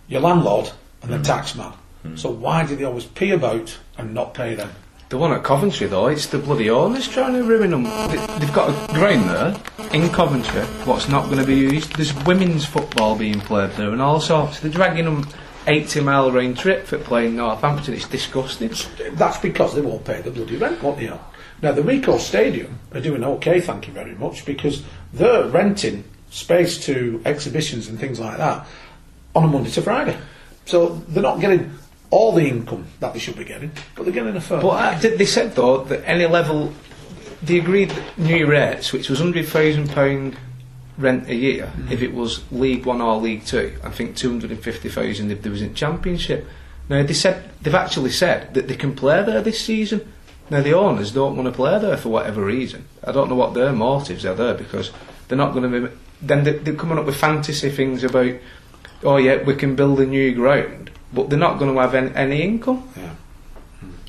Your 0.07 0.21
landlord 0.21 0.71
and 1.01 1.11
the 1.11 1.17
mm. 1.17 1.25
taxman. 1.25 1.73
Mm. 2.05 2.17
So 2.17 2.29
why 2.29 2.65
do 2.65 2.75
they 2.75 2.83
always 2.83 3.05
pay 3.05 3.31
about 3.31 3.77
and 3.97 4.13
not 4.13 4.33
pay 4.33 4.55
them? 4.55 4.71
The 5.09 5.17
one 5.17 5.31
at 5.31 5.43
Coventry, 5.43 5.87
though, 5.87 6.07
it's 6.07 6.27
the 6.27 6.39
bloody 6.39 6.69
owners 6.69 7.07
trying 7.07 7.33
to 7.33 7.43
ruin 7.43 7.71
them. 7.71 7.83
They, 7.83 8.37
they've 8.39 8.53
got 8.53 8.69
a 8.69 8.93
ground 8.93 9.29
there 9.29 9.55
in 9.93 10.09
Coventry, 10.09 10.61
what's 10.85 11.07
not 11.07 11.25
going 11.25 11.37
to 11.37 11.45
be 11.45 11.55
used. 11.55 11.95
There's 11.95 12.13
women's 12.25 12.65
football 12.65 13.15
being 13.15 13.39
played 13.39 13.71
there 13.71 13.91
and 13.91 14.01
all 14.01 14.19
sorts. 14.19 14.59
They're 14.59 14.71
dragging 14.71 15.05
them 15.05 15.27
80 15.67 16.01
mile 16.01 16.31
round 16.31 16.57
trip 16.57 16.85
for 16.85 16.97
playing 16.97 17.35
Northampton. 17.35 17.93
It's 17.93 18.07
disgusting. 18.07 18.71
That's 19.13 19.37
because 19.37 19.75
they 19.75 19.81
won't 19.81 20.03
pay 20.03 20.21
the 20.21 20.31
bloody 20.31 20.57
rent, 20.57 20.81
won't 20.81 20.97
they? 20.97 21.11
Now, 21.61 21.71
the 21.71 21.81
Ricoh 21.81 22.19
Stadium 22.19 22.79
are 22.93 22.99
doing 22.99 23.23
okay, 23.23 23.61
thank 23.61 23.87
you 23.87 23.93
very 23.93 24.15
much, 24.15 24.45
because 24.45 24.83
they're 25.13 25.47
renting 25.47 26.03
space 26.29 26.83
to 26.85 27.21
exhibitions 27.25 27.87
and 27.87 27.99
things 27.99 28.19
like 28.19 28.37
that 28.37 28.67
on 29.35 29.43
a 29.43 29.47
Monday 29.47 29.69
to 29.71 29.81
Friday. 29.81 30.17
So 30.65 30.95
they're 31.07 31.23
not 31.23 31.39
getting 31.39 31.77
all 32.13 32.31
the 32.31 32.47
income 32.47 32.85
that 32.99 33.11
they 33.13 33.19
should 33.19 33.35
be 33.35 33.43
getting, 33.43 33.71
but 33.95 34.03
they're 34.03 34.13
getting 34.13 34.35
a 34.35 34.41
fair. 34.41 34.61
But 34.61 35.03
uh, 35.03 35.17
they 35.17 35.25
said 35.25 35.55
though 35.55 35.83
that 35.85 36.07
any 36.07 36.27
level, 36.27 36.71
they 37.41 37.57
agreed 37.57 37.91
new 38.17 38.45
rates, 38.45 38.93
which 38.93 39.09
was 39.09 39.19
hundred 39.19 39.47
thousand 39.47 39.89
pound 39.89 40.37
rent 40.95 41.27
a 41.27 41.33
year 41.33 41.71
if 41.89 42.03
it 42.03 42.13
was 42.13 42.43
League 42.51 42.85
One 42.85 43.01
or 43.01 43.17
League 43.17 43.45
Two. 43.45 43.75
I 43.83 43.89
think 43.89 44.15
two 44.15 44.29
hundred 44.29 44.51
and 44.51 44.63
fifty 44.63 44.89
thousand 44.89 45.31
if 45.31 45.41
there 45.41 45.51
was 45.51 45.63
in 45.63 45.73
Championship. 45.73 46.47
Now 46.87 47.01
they 47.01 47.13
said 47.13 47.49
they've 47.63 47.73
actually 47.73 48.11
said 48.11 48.53
that 48.53 48.67
they 48.67 48.75
can 48.75 48.95
play 48.95 49.23
there 49.23 49.41
this 49.41 49.59
season. 49.65 50.13
Now 50.51 50.61
the 50.61 50.73
owners 50.73 51.11
don't 51.11 51.35
want 51.35 51.47
to 51.47 51.55
play 51.55 51.79
there 51.79 51.97
for 51.97 52.09
whatever 52.09 52.45
reason. 52.45 52.85
I 53.03 53.11
don't 53.11 53.29
know 53.29 53.35
what 53.35 53.55
their 53.55 53.73
motives 53.73 54.23
are 54.23 54.35
there 54.35 54.53
because 54.53 54.91
they're 55.27 55.37
not 55.37 55.53
going 55.53 55.71
to 55.71 55.87
be. 55.87 55.95
Then 56.21 56.43
they're 56.43 56.75
coming 56.75 56.99
up 56.99 57.05
with 57.05 57.15
fantasy 57.15 57.71
things 57.71 58.03
about, 58.03 58.35
oh 59.03 59.17
yeah, 59.17 59.41
we 59.41 59.55
can 59.55 59.75
build 59.75 59.99
a 59.99 60.05
new 60.05 60.33
ground, 60.35 60.91
but 61.13 61.29
they're 61.29 61.39
not 61.39 61.59
going 61.59 61.73
to 61.73 61.79
have 61.81 61.93
any, 61.95 62.13
any 62.15 62.41
income. 62.41 62.87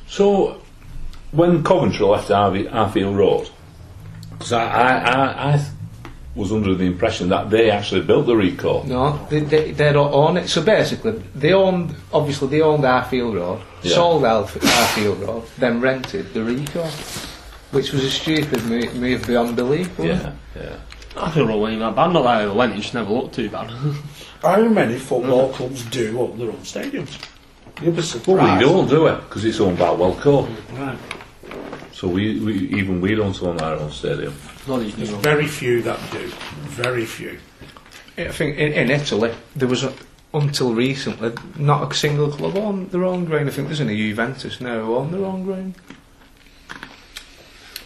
So, 0.09 0.61
when 1.33 1.63
Coventry 1.65 2.05
left 2.07 2.29
Harvey, 2.29 2.67
Highfield 2.67 3.17
Road, 3.17 3.51
because 4.31 4.53
I, 4.53 4.65
I, 4.65 4.91
I, 4.91 5.53
I 5.55 5.67
was 6.35 6.53
under 6.53 6.75
the 6.75 6.85
impression 6.85 7.29
that 7.29 7.51
they 7.51 7.71
actually 7.71 8.03
built 8.03 8.27
the 8.27 8.35
Ricoh. 8.35 8.85
No, 8.87 9.25
they, 9.31 9.41
they, 9.41 9.71
they 9.73 9.93
don't 9.93 10.13
own 10.13 10.37
it. 10.37 10.49
So 10.49 10.63
basically, 10.63 11.13
they 11.35 11.53
owned, 11.53 11.95
obviously, 12.13 12.49
they 12.49 12.61
owned 12.61 12.85
Highfield 12.85 13.35
Road, 13.37 13.61
Yeah. 13.83 13.95
sold 13.95 14.25
Harf- 14.25 14.61
Highfield 14.63 15.21
Road, 15.21 15.45
then 15.59 15.81
rented 15.81 16.33
the 16.35 16.41
Ricoh, 16.41 16.91
which 17.73 17.93
was 17.93 18.05
a 18.05 18.11
stupid 18.11 18.65
move, 18.67 18.95
move 18.97 19.27
beyond 19.27 19.57
belief. 19.57 19.97
wasn't 19.99 20.23
Yeah, 20.23 20.29
it? 20.29 20.35
yeah. 20.71 20.77
I 21.17 21.31
feel 21.31 21.47
wrong 21.47 21.61
when 21.61 21.79
that 21.79 21.95
bad. 21.95 22.13
Not 22.13 22.23
that 22.23 22.29
I 22.29 22.43
ever 22.43 22.55
went, 22.55 22.73
it 22.73 22.81
just 22.81 22.95
never 22.95 23.13
looked 23.13 23.35
too 23.37 23.49
bad. 23.49 23.71
How 24.45 24.69
many 24.69 24.99
football 24.99 25.51
clubs 25.55 25.87
do 25.87 26.21
own 26.21 26.39
their 26.39 26.49
own 26.49 26.59
stadiums? 26.59 27.19
You'll 27.81 27.93
be 27.93 28.03
surprised. 28.03 28.29
Well, 28.29 28.59
we 28.59 28.65
don't, 28.65 28.89
do 28.89 29.07
it 29.07 29.17
Because 29.23 29.43
it's 29.47 29.59
owned 29.59 29.79
by 29.79 29.87
Whelco. 29.87 30.47
Right. 30.79 30.99
So 31.93 32.09
we, 32.09 32.39
we 32.41 32.55
even 32.79 33.01
we 33.01 33.15
don't 33.15 33.43
own 33.43 33.59
our 33.61 33.77
own 33.77 33.91
stadium. 33.91 34.35
There's 34.67 35.09
very 35.09 35.47
few 35.47 35.81
that 35.83 35.99
do. 36.13 36.27
Very 36.67 37.07
few. 37.07 37.39
I 38.19 38.29
think 38.29 38.59
in, 38.59 38.75
in 38.75 38.91
Italy, 38.91 39.33
there 39.57 39.67
was, 39.67 39.83
a, 39.83 39.95
until 40.35 40.75
recently, 40.75 41.33
not 41.57 41.91
a 41.91 41.95
single 41.95 42.31
club 42.31 42.55
on 42.59 42.89
their 42.89 43.05
own 43.05 43.25
ground. 43.25 43.49
I 43.49 43.53
think 43.53 43.69
there's 43.69 43.81
only 43.81 43.97
Juventus 43.97 44.61
now 44.61 44.93
on 44.95 45.07
own 45.07 45.13
their 45.13 45.25
own 45.25 45.45
ground. 45.45 45.75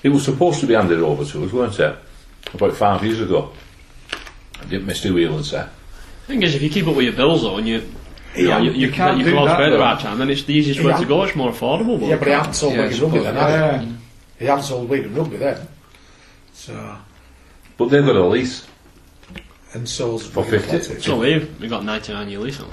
It 0.02 0.08
was 0.08 0.24
supposed 0.24 0.58
to 0.60 0.66
be 0.66 0.74
handed 0.74 1.00
over 1.00 1.24
to 1.24 1.44
us, 1.44 1.52
weren't 1.52 1.78
it? 1.78 1.96
About 2.52 2.74
five 2.74 3.04
years 3.04 3.20
ago. 3.20 3.52
I 4.60 4.64
Didn't 4.64 4.88
Mr. 4.88 5.14
Whelan 5.14 5.44
say? 5.44 5.64
Thing 6.28 6.42
is, 6.42 6.54
if 6.54 6.62
you 6.62 6.70
keep 6.70 6.86
up 6.86 6.94
with 6.94 7.04
your 7.06 7.14
bills 7.14 7.42
though, 7.42 7.56
and 7.56 7.66
you, 7.66 7.82
you, 8.36 8.48
know, 8.48 8.58
you, 8.58 8.70
you, 8.72 8.86
you 8.86 8.92
can't 8.92 9.18
you 9.18 9.24
do 9.24 9.30
can 9.30 9.38
always 9.38 9.52
that, 9.52 9.56
pay 9.58 9.64
at 9.64 9.70
the 9.70 9.76
though. 9.76 9.82
right 9.82 10.00
time, 10.00 10.18
then 10.18 10.30
it's 10.30 10.44
the 10.44 10.54
easiest 10.54 10.82
way 10.82 10.92
to 10.96 11.04
go. 11.04 11.22
It's 11.24 11.34
more 11.36 11.50
affordable. 11.50 12.00
Yeah, 12.06 12.16
but 12.16 12.28
he 12.28 12.32
it 12.34 12.36
hasn't 12.36 12.54
sold 12.56 12.74
Yeah, 12.74 12.78
Wigan 12.82 12.92
it's 12.92 13.00
Rugby 13.00 13.18
good. 13.18 13.26
then, 13.26 13.34
has 13.34 13.84
he? 13.84 13.94
He 14.38 14.44
hasn't 14.46 14.66
sold 14.68 14.88
Wigan 14.88 15.14
Rugby 15.14 15.36
then. 15.38 15.68
So, 16.52 16.96
But 17.76 17.88
they've 17.88 18.04
got 18.04 18.16
a 18.16 18.26
lease. 18.26 18.66
and 19.74 19.88
so's 19.88 20.26
For 20.26 20.44
50? 20.44 21.00
So 21.00 21.18
we've 21.18 21.60
we 21.60 21.68
got 21.68 21.84
99 21.84 22.28
year 22.28 22.38
lease 22.40 22.60
on 22.60 22.70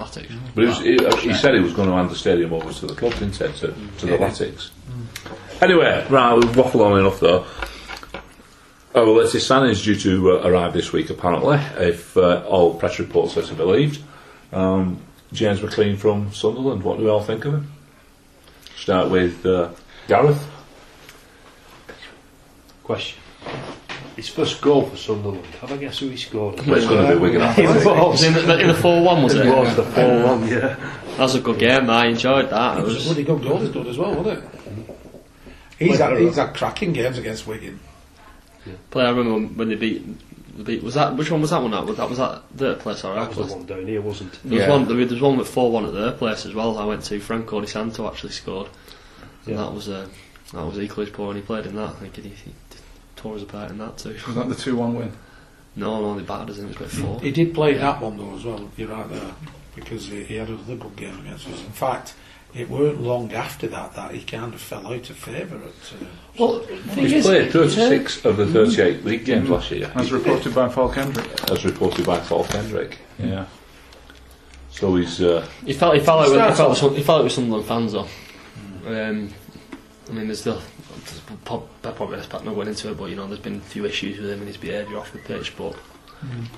Athletics. 0.00 0.32
But 0.54 0.64
it 0.64 0.66
was, 0.68 0.78
he, 0.80 0.98
uh, 0.98 1.16
he 1.16 1.34
said 1.34 1.54
he 1.54 1.60
was 1.60 1.72
going 1.72 1.88
to 1.88 1.94
hand 1.94 2.10
the 2.10 2.14
stadium 2.14 2.52
over 2.52 2.72
to 2.72 2.86
the 2.86 2.94
club, 2.94 3.12
didn't 3.14 3.32
he? 3.36 3.38
To, 3.38 3.74
to 3.98 4.06
the 4.06 4.16
Latics. 4.18 4.70
Anyway, 5.60 6.06
right, 6.08 6.34
we've 6.34 6.44
waffled 6.54 6.84
on 6.84 7.00
enough 7.00 7.18
though. 7.20 7.44
Oh, 8.98 9.04
well, 9.04 9.20
Alexis 9.20 9.46
San 9.46 9.64
is 9.66 9.84
due 9.84 9.94
to 9.94 10.32
uh, 10.32 10.48
arrive 10.48 10.72
this 10.72 10.92
week, 10.92 11.08
apparently, 11.08 11.56
if 11.76 12.16
uh, 12.16 12.42
all 12.48 12.74
press 12.74 12.98
reports 12.98 13.36
are 13.36 13.42
to 13.42 13.50
be 13.50 13.54
believed. 13.54 14.02
Um, 14.52 15.00
James 15.32 15.60
McClean 15.60 15.96
from 15.96 16.32
Sunderland, 16.32 16.82
what 16.82 16.98
do 16.98 17.04
we 17.04 17.10
all 17.10 17.22
think 17.22 17.44
of 17.44 17.54
him? 17.54 17.70
Start 18.76 19.08
with 19.08 19.46
uh, 19.46 19.70
Gareth. 20.08 20.44
Question. 22.82 23.20
His 24.16 24.28
first 24.28 24.60
goal 24.60 24.86
for 24.86 24.96
Sunderland. 24.96 25.44
Have 25.60 25.70
a 25.70 25.76
guess 25.78 26.00
who 26.00 26.08
he 26.08 26.16
scored? 26.16 26.56
But 26.56 26.78
it's 26.78 26.86
going 26.88 27.06
to 27.08 27.14
be 27.14 27.20
Wigan 27.20 27.42
It 27.56 27.86
was. 27.86 28.24
in 28.24 28.34
the, 28.34 28.58
in 28.58 28.66
the 28.66 28.74
4 28.74 29.00
1 29.04 29.22
was 29.22 29.34
it? 29.36 29.46
It 29.46 29.54
was 29.54 29.76
the 29.76 29.84
4 29.84 30.24
1, 30.24 30.48
yeah. 30.48 30.58
That 30.58 31.18
was 31.20 31.36
a 31.36 31.40
good 31.40 31.60
game. 31.60 31.88
I 31.88 32.06
enjoyed 32.06 32.50
that. 32.50 32.78
It 32.78 32.80
It 32.80 32.84
was 32.84 32.94
a 32.94 32.96
was, 32.96 33.04
bloody 33.04 33.22
good 33.22 33.42
goal 33.42 33.58
he's 33.58 33.70
done 33.70 33.86
as 33.86 33.96
well, 33.96 34.12
wasn't 34.16 34.42
it? 34.42 34.50
He's 35.78 35.98
had, 35.98 36.18
he's 36.18 36.34
had 36.34 36.52
cracking 36.52 36.92
games 36.92 37.16
against 37.16 37.46
Wigan. 37.46 37.78
Play. 38.90 39.04
I 39.04 39.10
remember 39.10 39.34
when- 39.34 39.56
when 39.56 39.68
they 39.68 39.74
beat. 39.76 40.04
they 40.56 40.62
beat 40.64 40.82
was 40.82 40.94
that 40.94 41.16
which 41.16 41.30
one 41.30 41.40
was 41.40 41.50
that 41.50 41.62
one 41.62 41.72
at? 41.74 41.86
Was 41.86 41.96
that 41.98 42.08
was 42.08 42.18
that 42.18 42.42
their 42.56 42.74
place 42.74 43.04
or 43.04 43.08
our 43.14 43.20
That 43.26 43.28
was 43.28 43.36
place? 43.36 43.50
the 43.50 43.56
one 43.58 43.66
down 43.66 43.86
here, 43.86 44.00
wasn't 44.00 44.34
it? 44.34 44.40
There 44.44 44.58
was 44.58 44.66
Yeah. 44.66 44.70
one. 44.72 44.84
There 44.88 44.96
was 44.96 45.20
one 45.20 45.36
with 45.38 45.48
four 45.48 45.70
one 45.70 45.84
at 45.86 45.94
their 45.94 46.12
place 46.12 46.44
as 46.46 46.54
well. 46.54 46.78
I 46.78 46.84
went 46.84 47.04
to 47.04 47.20
Franco 47.20 47.60
Di 47.60 47.66
Santo 47.66 48.06
actually 48.08 48.32
scored, 48.32 48.68
and 49.46 49.54
Yeah. 49.54 49.62
that 49.62 49.72
was 49.74 49.88
uh, 49.88 50.06
that 50.52 50.64
was 50.64 50.78
equally 50.78 51.06
as 51.06 51.12
poor. 51.12 51.28
And 51.28 51.36
he 51.36 51.42
played 51.42 51.66
in 51.66 51.76
that. 51.76 51.90
I 51.90 51.92
think 51.92 52.16
he, 52.16 52.22
he 52.22 52.52
tore 53.16 53.36
us 53.36 53.42
apart 53.42 53.70
in 53.70 53.78
that 53.78 53.98
too. 53.98 54.16
Was 54.26 54.34
that 54.36 54.48
the 54.48 54.54
2 54.54 54.76
1 54.76 54.94
win? 54.94 55.12
No, 55.76 56.00
no, 56.00 56.16
they 56.16 56.22
battered 56.24 56.50
us 56.50 56.58
and 56.58 56.70
it 56.70 56.78
was 56.80 56.92
about 56.98 57.06
four. 57.06 57.20
He 57.20 57.30
did 57.30 57.54
play 57.54 57.74
that 57.74 58.00
one 58.00 58.16
though 58.16 58.34
as 58.34 58.44
well. 58.44 58.68
You're 58.76 58.88
right 58.88 59.08
there 59.10 59.32
because 59.76 60.06
he, 60.08 60.24
he 60.24 60.34
had 60.36 60.48
another 60.48 60.74
good 60.76 60.96
game 60.96 61.20
against 61.20 61.46
us. 61.46 61.60
In 61.60 61.70
fact, 61.72 62.14
it 62.58 62.68
weren't 62.68 63.00
long 63.00 63.32
after 63.32 63.66
that 63.68 63.94
that 63.94 64.12
he 64.12 64.22
kind 64.22 64.52
of 64.52 64.60
fell 64.60 64.86
out 64.86 65.08
of 65.10 65.16
favour 65.16 65.56
at. 65.56 65.62
Uh, 66.02 66.04
Well, 66.38 66.60
He's 66.94 67.24
played 67.24 67.52
36 67.52 68.24
of 68.24 68.36
the 68.36 68.46
38 68.46 69.04
league 69.04 69.24
games 69.24 69.48
last 69.48 69.70
year, 69.70 69.90
As 69.94 70.10
reported 70.12 70.54
by 70.54 70.68
Paul 70.68 70.88
Kendrick. 70.92 71.50
as 71.50 71.64
reported 71.64 72.04
by 72.06 72.18
Paul 72.20 72.44
Kendrick. 72.44 72.98
Yeah. 73.18 73.46
So 74.70 74.94
he's. 74.96 75.20
Uh, 75.20 75.46
He 75.64 75.72
felt 75.72 75.94
he 75.94 76.00
felt 76.00 76.20
like 76.20 76.28
he 76.28 76.34
Starts 76.34 76.56
felt, 76.58 76.70
with, 76.70 76.78
some- 76.78 76.94
he 76.94 77.02
felt 77.02 77.18
like 77.18 77.24
with 77.24 77.32
Sunderland 77.32 77.66
fans 77.66 77.92
though. 77.92 78.08
Um, 78.86 79.30
I 80.08 80.12
mean, 80.12 80.26
there's 80.26 80.40
still 80.40 80.60
there's 81.04 81.20
prob- 81.44 81.68
probably 81.82 82.16
best 82.16 82.30
part 82.30 82.44
not 82.44 82.54
going 82.54 82.68
into 82.68 82.90
it, 82.90 82.96
but 82.96 83.06
you 83.10 83.16
know, 83.16 83.26
there's 83.26 83.40
been 83.40 83.56
a 83.56 83.60
few 83.60 83.84
issues 83.84 84.18
with 84.18 84.30
him 84.30 84.38
and 84.38 84.46
his 84.48 84.56
behaviour 84.56 84.98
off 84.98 85.12
the 85.12 85.18
pitch. 85.18 85.56
But 85.56 85.74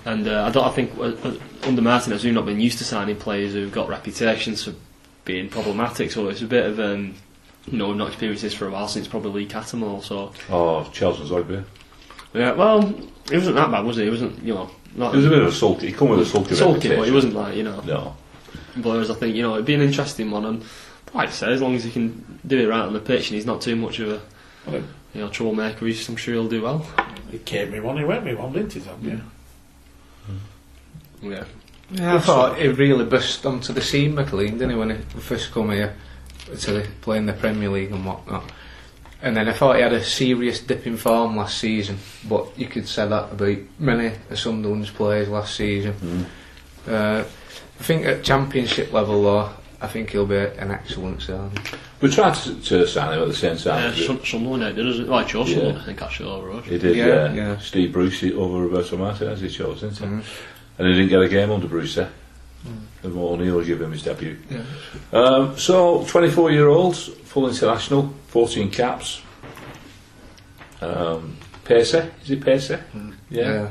and 0.04 0.28
uh, 0.28 0.44
I 0.44 0.50
don't. 0.50 0.64
I 0.66 0.70
think 0.70 0.96
uh, 0.98 1.02
uh, 1.28 1.34
under 1.64 1.82
Martinez, 1.82 2.24
we've 2.24 2.34
not 2.34 2.46
been 2.46 2.60
used 2.60 2.78
to 2.78 2.84
signing 2.84 3.16
players 3.16 3.52
who've 3.54 3.72
got 3.72 3.88
reputations 3.88 4.64
for 4.64 4.74
being 5.24 5.48
problematic. 5.48 6.11
So 6.11 6.28
it's 6.28 6.42
a 6.42 6.46
bit 6.46 6.66
of 6.66 6.80
um, 6.80 7.14
you 7.66 7.78
know, 7.78 7.88
we've 7.88 7.96
not 7.96 8.09
experienced 8.09 8.42
this 8.42 8.54
for 8.54 8.66
a 8.66 8.70
while 8.70 8.88
since 8.88 9.06
probably 9.09 9.44
Lee 9.44 9.48
Cattermole. 9.48 10.02
So 10.02 10.33
oh, 10.50 10.90
Charles 10.92 11.18
N'Zogbia. 11.20 11.64
yeah, 12.35 12.52
well, 12.52 12.83
he 12.83 13.37
wasn't 13.37 13.56
that 13.56 13.70
bad, 13.70 13.85
was 13.85 13.96
he? 13.96 14.04
He 14.04 14.11
wasn't, 14.11 14.42
you 14.42 14.54
know, 14.54 14.70
not 14.94 15.12
He 15.12 15.18
was 15.18 15.26
a 15.26 15.30
bit 15.30 15.42
of 15.42 15.48
a 15.48 15.52
sulky. 15.52 15.88
He 15.88 15.92
come 15.92 16.09
with 16.09 16.20
a 16.20 16.26
sulky 16.26 16.54
sulky, 16.54 16.88
but 16.88 17.06
he 17.06 17.12
wasn't 17.12 17.35
like 17.35 17.56
you 17.56 17.62
know. 17.62 17.80
No. 17.80 18.16
Whereas 18.83 19.11
I 19.11 19.14
think 19.14 19.37
you 19.37 19.42
know 19.42 19.54
it'd 19.54 19.66
be 19.66 19.74
an 19.74 19.83
interesting 19.83 20.30
one, 20.30 20.44
and 20.44 20.64
like 21.14 21.28
I 21.28 21.33
say, 21.33 21.52
as 21.52 21.61
long 21.61 21.74
as 21.74 21.85
he 21.85 21.90
can 21.90 22.40
do 22.46 22.59
it 22.59 22.68
right 22.68 22.80
on 22.80 22.92
the 22.92 23.00
pitch 23.00 23.28
and 23.28 23.35
he's 23.35 23.46
not 23.46 23.61
too 23.61 23.76
much 23.76 23.98
of 24.00 24.09
a 24.09 24.20
well, 24.66 24.83
you 25.14 25.20
know 25.20 25.28
troublemaker, 25.28 25.87
he's, 25.87 26.09
I'm 26.09 26.16
sure 26.16 26.35
he'll 26.35 26.48
do 26.48 26.62
well. 26.62 26.87
he 27.30 27.38
came 27.38 27.70
me 27.70 27.80
one, 27.80 27.98
he 27.98 28.04
went 28.04 28.24
me 28.24 28.35
one, 28.35 28.52
didn't 28.52 28.72
he? 28.72 28.80
Tom? 28.80 28.98
Yeah. 29.02 29.18
Yeah, 31.22 31.30
Yeah, 31.30 31.44
I 31.98 32.18
thought 32.20 32.59
he 32.59 32.68
really 32.68 33.05
burst 33.05 33.44
onto 33.46 33.72
the 33.72 33.81
scene, 33.81 34.14
McClean, 34.14 34.53
didn't 34.53 34.70
he, 34.70 34.76
when 34.76 34.90
he 34.90 34.96
first 35.20 35.50
come 35.53 35.70
here 35.70 35.94
to 36.59 36.72
the, 36.72 36.87
play 37.00 37.16
in 37.18 37.26
the 37.26 37.33
Premier 37.33 37.68
League 37.68 37.90
and 37.90 38.05
whatnot. 38.05 38.44
And 39.22 39.37
then 39.37 39.48
I 39.48 39.53
thought 39.53 39.76
he 39.76 39.83
had 39.83 39.92
a 39.92 40.03
serious 40.03 40.61
dip 40.61 40.87
in 40.87 40.96
form 40.96 41.37
last 41.37 41.59
season, 41.59 41.98
but 42.29 42.46
you 42.59 42.66
could 42.66 42.88
say 42.88 43.07
that 43.07 43.33
about 43.33 43.59
many 43.79 44.12
of 44.31 44.38
Sunderland's 44.38 44.90
players 44.90 45.29
last 45.29 45.55
season. 45.57 46.26
Uh, 46.88 47.24
I 47.79 47.83
think 47.83 48.07
at 48.07 48.22
Championship 48.24 48.92
level, 48.92 49.22
though, 49.22 49.50
I 49.83 49.87
think 49.88 50.11
he'll 50.11 50.26
be 50.26 50.37
an 50.37 50.70
excellent 50.70 51.22
signing. 51.22 51.53
We 52.00 52.11
tried 52.11 52.35
to, 52.35 52.55
to 52.62 52.87
sign 52.87 53.12
him 53.14 53.22
at 53.22 53.29
the 53.29 53.35
same 53.35 53.57
time. 53.59 53.94
yeah 53.94 54.07
Sun- 54.07 54.24
Sunderland 54.24 54.76
did, 54.76 54.87
isn't 54.87 55.05
it? 55.05 55.09
Like 55.11 55.29
chose 55.29 55.48
Yeah. 55.50 55.57
Sunderland, 55.57 55.79
I 55.83 55.85
think 55.87 56.03
actually 56.03 56.31
over 56.31 56.53
us. 56.53 56.64
He 56.66 56.79
did, 56.79 56.96
Yeah, 56.96 57.07
yeah. 57.07 57.33
yeah. 57.35 57.59
Steve 57.59 57.92
Bruce 57.92 58.22
over 58.22 58.59
Roberto 58.62 58.96
Martinez, 58.96 59.40
he 59.40 59.48
chose, 59.50 59.81
didn't 59.83 59.98
he? 59.98 60.05
Mm. 60.07 60.24
And 60.80 60.88
he 60.88 60.94
didn't 60.94 61.10
get 61.10 61.20
a 61.20 61.28
game 61.28 61.50
under 61.50 61.68
Bruce, 61.68 61.98
eh? 61.98 62.08
And 63.02 63.14
O'Neill 63.14 63.62
gave 63.62 63.82
him 63.82 63.92
his 63.92 64.02
debut. 64.02 64.38
Yeah. 64.48 64.62
Um, 65.12 65.58
so, 65.58 66.06
24 66.06 66.52
year 66.52 66.68
old, 66.68 66.96
full 66.96 67.46
international, 67.50 68.14
14 68.28 68.70
caps. 68.70 69.20
Um, 70.80 71.36
Pacey, 71.64 71.98
is 72.22 72.28
he 72.28 72.36
Pacey? 72.36 72.78
Yeah. 73.28 73.68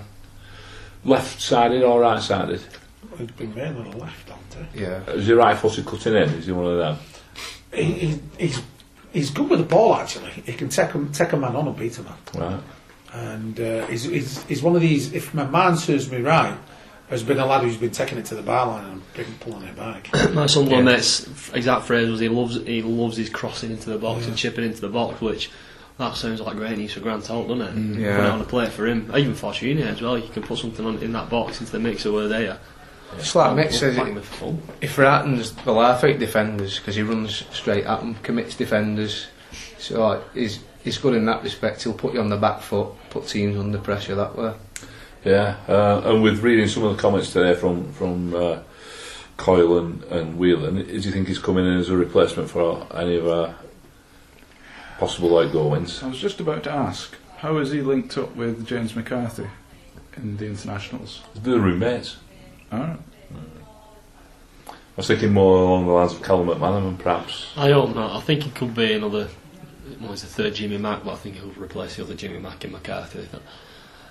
Left 1.04 1.42
sided 1.42 1.82
or 1.82 2.02
right 2.02 2.22
sided? 2.22 2.62
He's 3.18 3.32
been 3.32 3.56
mainly 3.56 3.82
on 3.82 3.90
the 3.90 3.98
left, 3.98 4.30
hasn't 4.30 4.72
he? 4.76 4.82
yeah. 4.82 5.04
Is 5.10 5.26
he 5.26 5.34
right 5.34 5.58
footed 5.58 5.88
cutting 5.88 6.14
in? 6.14 6.30
Is 6.30 6.46
he 6.46 6.52
one 6.52 6.68
of 6.68 6.78
them? 6.78 6.98
He, 7.74 7.84
he, 7.92 8.20
he's, 8.38 8.62
he's 9.14 9.32
good 9.32 9.50
with 9.50 9.60
the 9.62 9.66
ball, 9.66 9.96
actually. 9.96 10.30
He 10.30 10.54
can 10.54 10.70
take 10.70 10.94
a, 10.94 11.06
take 11.12 11.34
a 11.34 11.38
man 11.38 11.56
on 11.56 11.68
and 11.70 11.76
beat 11.76 11.98
a 11.98 12.04
man. 12.04 12.14
Right. 12.36 12.60
And 13.14 13.60
uh, 13.60 13.88
he's, 13.88 14.04
he's, 14.04 14.44
he's 14.44 14.62
one 14.62 14.76
of 14.76 14.82
these, 14.82 15.12
if 15.14 15.34
my 15.34 15.46
mind 15.46 15.80
serves 15.80 16.12
me 16.12 16.22
right, 16.22 16.56
There's 17.10 17.24
been 17.24 17.40
a 17.40 17.46
lad 17.46 17.64
who's 17.64 17.78
been 17.78 17.90
taking 17.92 18.18
it 18.20 18.26
to 18.26 18.36
the 18.36 18.44
bar 18.44 18.68
line 18.68 18.86
and 18.86 19.14
bring- 19.14 19.34
pulling 19.40 19.64
it 19.64 19.76
back. 19.76 20.10
My 20.34 20.46
son 20.46 20.70
Yeah. 20.70 20.82
mate's 20.82 21.28
exact 21.54 21.86
phrase 21.86 22.08
was 22.10 22.20
he 22.20 22.30
loves 22.30 22.56
he 22.56 22.82
loves 22.84 23.18
his 23.18 23.30
crossing 23.30 23.72
into 23.72 23.90
the 23.90 23.98
box 23.98 24.22
Yeah. 24.24 24.28
and 24.30 24.38
chipping 24.38 24.64
into 24.64 24.82
the 24.82 24.90
box, 24.90 25.20
which 25.20 25.50
that 25.98 26.16
sounds 26.16 26.40
like 26.40 26.56
great 26.56 26.78
news 26.78 26.94
for 26.94 27.00
Grant 27.02 27.26
Holt, 27.28 27.48
doesn't 27.48 27.62
it? 27.64 27.76
Mm, 27.76 27.94
Put 27.96 28.02
yeah. 28.02 28.26
it 28.28 28.30
on 28.32 28.42
a 28.42 28.46
plate 28.46 28.72
for 28.72 28.86
him, 28.86 29.12
even 29.18 29.34
for 29.36 29.52
Junior 29.52 29.86
as 29.88 30.02
well. 30.02 30.18
You 30.18 30.30
can 30.30 30.44
put 30.44 30.60
something 30.60 30.86
on 30.86 31.00
in 31.00 31.12
that 31.14 31.30
box 31.30 31.60
into 31.60 31.72
the 31.72 31.80
mixer 31.80 32.12
where 32.12 32.28
they 32.28 32.48
are. 32.48 32.60
It's 33.18 33.34
like 33.34 33.52
Mick 33.54 33.72
says, 33.74 33.98
it, 33.98 34.56
if 34.82 34.98
Ratton's 35.00 35.52
the 35.54 35.72
laugh 35.72 36.04
at 36.04 36.20
defenders 36.20 36.78
because 36.78 36.96
he 36.96 37.02
runs 37.02 37.44
straight 37.52 37.86
at 37.86 38.02
them, 38.02 38.14
commits 38.22 38.54
defenders. 38.56 39.26
So 39.80 40.08
like, 40.08 40.34
he's 40.36 40.60
he's 40.84 41.00
good 41.00 41.16
in 41.16 41.26
that 41.26 41.42
respect. 41.42 41.82
He'll 41.84 41.94
put 41.94 42.14
you 42.14 42.20
on 42.22 42.30
the 42.30 42.38
back 42.38 42.62
foot, 42.62 42.90
put 43.10 43.26
teams 43.28 43.58
under 43.58 43.80
pressure 43.80 44.14
that 44.14 44.38
way. 44.38 44.54
Yeah, 45.24 45.58
uh, 45.68 46.02
and 46.06 46.24
with 46.24 46.40
reading 46.40 46.68
some 46.68 46.84
of 46.84 46.96
the 46.96 47.02
comments 47.02 47.34
today 47.34 47.54
from 47.54 47.92
from 47.92 48.34
uh, 48.34 48.60
Coyle 49.36 49.78
and, 49.78 50.04
and 50.06 50.38
Whelan, 50.38 50.86
do 50.86 50.94
you 50.94 51.12
think 51.12 51.28
he's 51.28 51.40
coming 51.40 51.66
in 51.66 51.78
as 51.78 51.90
a 51.90 51.98
replacement 51.98 52.50
for 52.50 52.88
any 52.94 53.16
of 53.18 53.28
our 53.28 53.56
possible 54.98 55.38
outgoings? 55.38 56.02
I 56.04 56.08
was 56.08 56.20
just 56.20 56.40
about 56.40 56.64
to 56.64 56.72
ask, 56.72 57.16
how 57.38 57.58
is 57.58 57.72
he 57.72 57.82
linked 57.82 58.18
up 58.18 58.36
with 58.36 58.66
James 58.66 58.96
McCarthy 58.96 59.48
in 60.18 60.38
the 60.38 60.46
internationals? 60.46 61.22
They're 61.36 61.60
roommates. 61.60 62.18
Alright. 62.72 63.00
I 64.68 64.72
was 64.96 65.08
thinking 65.08 65.32
more 65.32 65.58
along 65.58 65.86
the 65.86 65.94
lines 65.94 66.14
of 66.14 66.22
Callum 66.22 66.48
McManaman, 66.48 67.00
perhaps. 67.00 67.48
I 67.56 67.72
hope 67.72 67.96
not. 67.96 68.12
know. 68.12 68.18
I 68.18 68.22
think 68.22 68.44
he 68.44 68.50
could 68.52 68.76
be 68.76 68.94
another. 68.94 69.30
Well, 70.02 70.12
it's 70.12 70.22
the 70.22 70.28
third 70.28 70.56
Jimmy 70.56 70.78
Mack, 70.78 71.06
but 71.06 71.14
I 71.14 71.16
think 71.16 71.36
he'll 71.36 71.52
replace 71.52 71.96
the 71.96 72.04
other 72.04 72.16
Jimmy 72.16 72.40
Mack 72.40 72.66
in 72.66 72.74
McCarthy. 72.74 73.28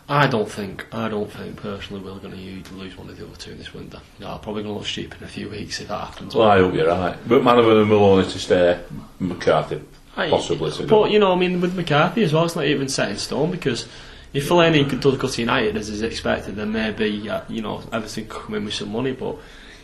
I 0.08 0.26
don't 0.26 0.50
think. 0.50 0.86
I 0.92 1.08
don't 1.08 1.30
think 1.30 1.56
personally 1.56 2.02
we're 2.02 2.18
going 2.18 2.32
to 2.32 2.74
lose 2.74 2.96
one 2.96 3.10
of 3.10 3.18
the 3.18 3.26
other 3.26 3.36
two 3.36 3.50
in 3.52 3.58
this 3.58 3.74
window. 3.74 4.00
No, 4.18 4.28
I'm 4.32 4.40
probably 4.40 4.62
going 4.62 4.74
to 4.74 4.78
look 4.78 4.86
stupid 4.86 5.20
in 5.20 5.24
a 5.26 5.30
few 5.30 5.50
weeks 5.50 5.80
if 5.80 5.88
that 5.88 5.98
happens. 6.06 6.34
Well, 6.34 6.48
I 6.48 6.58
hope 6.58 6.74
you're 6.74 6.88
right. 6.88 7.16
But 7.26 7.42
Manaman 7.42 7.82
and 7.82 7.90
Maloney 7.90 8.30
to 8.30 8.38
stay, 8.38 8.80
McCarthy 9.20 9.82
possibly. 10.30 10.86
But 10.86 11.10
you 11.10 11.18
know, 11.18 11.32
I 11.32 11.36
mean, 11.36 11.60
with 11.60 11.74
McCarthy 11.76 12.22
as 12.22 12.32
well, 12.32 12.44
it's 12.44 12.56
not 12.56 12.64
even 12.64 12.88
set 12.88 13.10
in 13.10 13.18
stone 13.18 13.50
because 13.50 13.86
if 14.32 14.48
Fellaini 14.48 14.88
could- 14.88 15.00
does 15.00 15.16
go 15.18 15.28
to 15.28 15.40
United 15.40 15.76
as 15.76 15.88
is 15.88 16.02
expected, 16.02 16.56
then 16.56 16.72
maybe 16.72 17.28
uh, 17.28 17.42
you 17.48 17.62
know 17.62 17.82
Everton 17.92 18.26
could 18.26 18.42
come 18.42 18.54
in 18.54 18.64
with 18.64 18.74
some 18.74 18.90
money. 18.90 19.12
But 19.12 19.36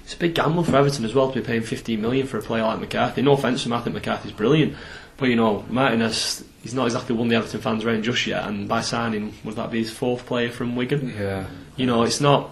it's 0.05 0.15
a 0.15 0.19
big 0.19 0.35
gamble 0.35 0.65
for 0.65 0.75
Everton 0.77 1.05
as 1.05 1.15
well 1.15 1.31
to 1.31 1.41
be 1.41 1.47
paying 1.47 1.63
15 1.63 2.01
million 2.01 2.27
for 2.27 2.39
a 2.39 2.43
player 2.43 2.63
like 2.63 2.81
McCarthy. 2.81 3.23
No 3.23 3.33
offence 3.33 3.63
to 3.63 3.69
him, 3.69 3.75
I 3.75 3.81
think 3.81 3.95
McCarthy's 3.95 4.33
brilliant, 4.33 4.75
but 5.17 5.29
you 5.29 5.37
know, 5.37 5.65
Martinez, 5.69 6.45
he's 6.64 6.74
not 6.74 6.87
exactly 6.87 7.14
won 7.14 7.29
the 7.29 7.37
Everton 7.37 7.61
fans 7.61 7.85
round 7.85 8.03
just 8.03 8.27
yet. 8.27 8.48
And 8.48 8.66
by 8.66 8.81
signing, 8.81 9.35
would 9.44 9.55
that 9.57 9.70
be 9.70 9.81
his 9.81 9.90
fourth 9.90 10.24
player 10.24 10.50
from 10.50 10.74
Wigan? 10.74 11.14
Yeah. 11.16 11.46
you 11.77 11.85
know, 11.85 12.03
it's 12.03 12.22
not, 12.22 12.50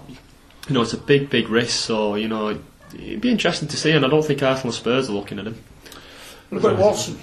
you 0.69 0.75
know, 0.75 0.83
it's 0.83 0.93
a 0.93 0.99
big, 0.99 1.31
big 1.31 1.49
risk. 1.49 1.85
So 1.85 2.15
you 2.15 2.29
know, 2.29 2.61
it'd 2.95 3.23
be 3.23 3.31
interesting 3.31 3.69
to 3.69 3.77
see. 3.77 3.91
And 3.91 4.05
I 4.05 4.09
don't 4.09 4.25
think 4.25 4.43
Arsenal 4.43 4.69
and 4.69 4.75
Spurs 4.75 5.09
are 5.09 5.15
looking 5.15 5.39
at 5.39 5.47
him. 5.47 5.59
What 6.51 6.59
about 6.59 6.79
Watson? 6.79 7.19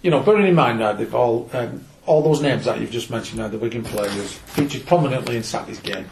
You 0.00 0.10
know, 0.10 0.20
bearing 0.20 0.46
in 0.46 0.54
mind 0.54 0.78
now 0.78 0.94
they've 0.94 1.14
all 1.14 1.50
um, 1.52 1.84
all 2.06 2.22
those 2.22 2.40
names 2.40 2.64
that 2.64 2.80
you've 2.80 2.90
just 2.90 3.10
mentioned 3.10 3.38
now, 3.38 3.48
the 3.48 3.58
Wigan 3.58 3.84
players 3.84 4.32
featured 4.32 4.86
prominently 4.86 5.36
in 5.36 5.42
Saturday's 5.42 5.80
game. 5.80 6.06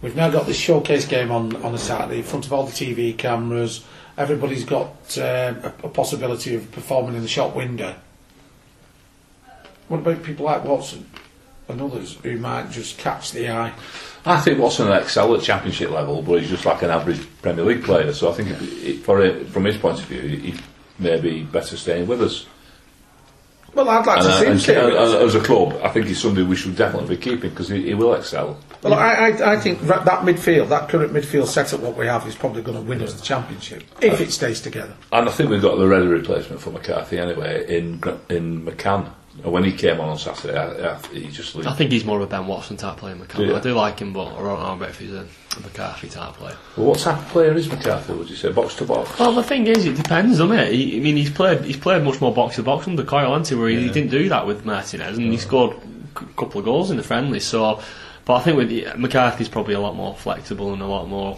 We've 0.00 0.14
now 0.14 0.30
got 0.30 0.46
this 0.46 0.56
showcase 0.56 1.06
game 1.06 1.32
on 1.32 1.56
on 1.56 1.74
a 1.74 1.78
Saturday 1.78 2.18
in 2.18 2.22
front 2.22 2.46
of 2.46 2.52
all 2.52 2.64
the 2.64 2.72
TV 2.72 3.18
cameras. 3.18 3.84
Everybody's 4.16 4.64
got 4.64 4.86
um, 5.18 5.24
a, 5.24 5.74
a 5.82 5.88
possibility 5.88 6.54
of 6.54 6.70
performing 6.70 7.16
in 7.16 7.22
the 7.22 7.28
shop 7.28 7.56
window. 7.56 7.96
What 9.88 9.98
about 9.98 10.22
people 10.22 10.46
like 10.46 10.64
Watson 10.64 11.08
and 11.68 11.80
others 11.80 12.14
who 12.22 12.36
might 12.38 12.70
just 12.70 12.98
catch 12.98 13.32
the 13.32 13.50
eye? 13.50 13.72
I 14.24 14.40
think 14.40 14.58
Watson 14.58 14.88
will 14.88 14.94
excel 14.94 15.34
at 15.36 15.42
championship 15.42 15.90
level, 15.90 16.22
but 16.22 16.40
he's 16.40 16.50
just 16.50 16.64
like 16.64 16.82
an 16.82 16.90
average 16.90 17.24
Premier 17.42 17.64
League 17.64 17.84
player. 17.84 18.12
So 18.12 18.30
I 18.30 18.34
think 18.34 18.50
it, 18.50 18.62
it, 18.62 18.96
for 19.04 19.22
him, 19.24 19.46
from 19.46 19.64
his 19.64 19.76
point 19.76 19.98
of 20.00 20.06
view, 20.06 20.20
he 20.20 20.54
may 20.98 21.20
be 21.20 21.42
better 21.44 21.76
staying 21.76 22.08
with 22.08 22.22
us. 22.22 22.46
Well, 23.74 23.88
I'd 23.90 24.06
like 24.06 24.18
And, 24.18 24.26
to 24.26 24.32
uh, 24.32 24.38
see 24.38 24.44
him 24.46 24.52
and, 24.52 24.60
stay 24.60 24.76
uh, 24.76 24.88
us. 24.88 25.14
as 25.14 25.34
a 25.34 25.44
club, 25.44 25.78
I 25.82 25.88
think 25.90 26.06
he's 26.06 26.20
somebody 26.20 26.46
we 26.46 26.56
should 26.56 26.76
definitely 26.76 27.14
be 27.14 27.22
keeping 27.22 27.50
because 27.50 27.68
he, 27.68 27.82
he 27.82 27.94
will 27.94 28.14
excel. 28.14 28.58
Well, 28.82 28.94
I, 28.94 29.12
I, 29.30 29.52
I 29.52 29.60
think 29.60 29.80
that 29.82 30.04
midfield, 30.04 30.70
that 30.70 30.88
current 30.88 31.12
midfield 31.12 31.46
setup, 31.46 31.80
what 31.80 31.96
we 31.96 32.06
have, 32.06 32.26
is 32.26 32.34
probably 32.34 32.62
going 32.62 32.78
to 32.78 32.82
win 32.82 33.02
us 33.02 33.12
the 33.12 33.22
championship 33.22 33.82
if 34.00 34.20
it 34.20 34.32
stays 34.32 34.60
together. 34.60 34.94
And 35.12 35.28
I 35.28 35.32
think 35.32 35.50
we've 35.50 35.62
got 35.62 35.76
the 35.76 35.86
ready 35.86 36.06
replacement 36.06 36.60
for 36.62 36.70
McCarthy 36.70 37.18
anyway 37.18 37.64
in 37.68 38.02
in 38.30 38.64
McCann. 38.64 39.10
And 39.42 39.52
when 39.52 39.64
he 39.64 39.72
came 39.72 40.00
on 40.00 40.08
on 40.08 40.18
Saturday, 40.18 40.56
I, 40.58 40.94
I, 40.94 40.98
he 41.12 41.28
just 41.28 41.54
I 41.56 41.72
think 41.74 41.92
he's 41.92 42.04
more 42.04 42.16
of 42.16 42.22
a 42.22 42.26
Ben 42.26 42.46
Watson 42.46 42.76
type 42.76 42.96
player. 42.96 43.14
McCarthy. 43.14 43.46
Yeah. 43.46 43.56
I 43.56 43.60
do 43.60 43.74
like 43.74 43.98
him, 44.00 44.12
but 44.12 44.26
I 44.28 44.36
don't 44.42 44.44
know 44.60 44.72
about 44.74 44.88
if 44.88 44.98
he's 44.98 45.12
a 45.12 45.26
McCarthy 45.62 46.08
type 46.08 46.34
player. 46.34 46.56
Well, 46.76 46.86
what 46.86 46.98
type 46.98 47.18
of 47.18 47.28
player 47.28 47.52
is 47.54 47.68
McCarthy? 47.70 48.14
Would 48.14 48.30
you 48.30 48.36
say 48.36 48.50
box 48.50 48.74
to 48.76 48.84
box? 48.86 49.18
Well, 49.18 49.32
the 49.34 49.42
thing 49.42 49.66
is, 49.66 49.84
it 49.84 49.96
depends, 49.96 50.38
doesn't 50.38 50.56
it? 50.58 50.72
He, 50.72 50.96
I 50.96 51.00
mean, 51.00 51.16
he's 51.16 51.30
played 51.30 51.62
he's 51.64 51.76
played 51.76 52.02
much 52.02 52.20
more 52.20 52.32
box 52.34 52.56
to 52.56 52.62
box 52.62 52.88
under 52.88 53.04
Kyle 53.04 53.34
Anti, 53.34 53.54
where 53.54 53.68
he, 53.68 53.82
he 53.82 53.90
didn't 53.90 54.10
do 54.10 54.28
that 54.30 54.46
with 54.46 54.64
Martinez, 54.64 55.18
and 55.18 55.30
he 55.30 55.36
scored 55.36 55.76
a 56.16 56.24
couple 56.36 56.58
of 56.58 56.64
goals 56.64 56.90
in 56.90 56.96
the 56.96 57.02
friendly. 57.02 57.40
So, 57.40 57.80
but 58.24 58.34
I 58.36 58.40
think 58.40 58.56
with 58.56 58.70
the- 58.70 58.88
McCarthy's 58.96 59.48
probably 59.50 59.74
a 59.74 59.80
lot 59.80 59.94
more 59.94 60.14
flexible 60.16 60.72
and 60.72 60.80
a 60.82 60.86
lot 60.86 61.08
more. 61.08 61.36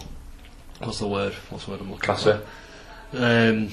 What's 0.79 0.99
the 0.99 1.07
word? 1.07 1.33
What's 1.49 1.65
the 1.65 1.71
word 1.71 1.81
I'm 1.81 1.91
looking 1.91 2.05
Classy. 2.05 2.31
for? 2.31 3.17
Um, 3.17 3.69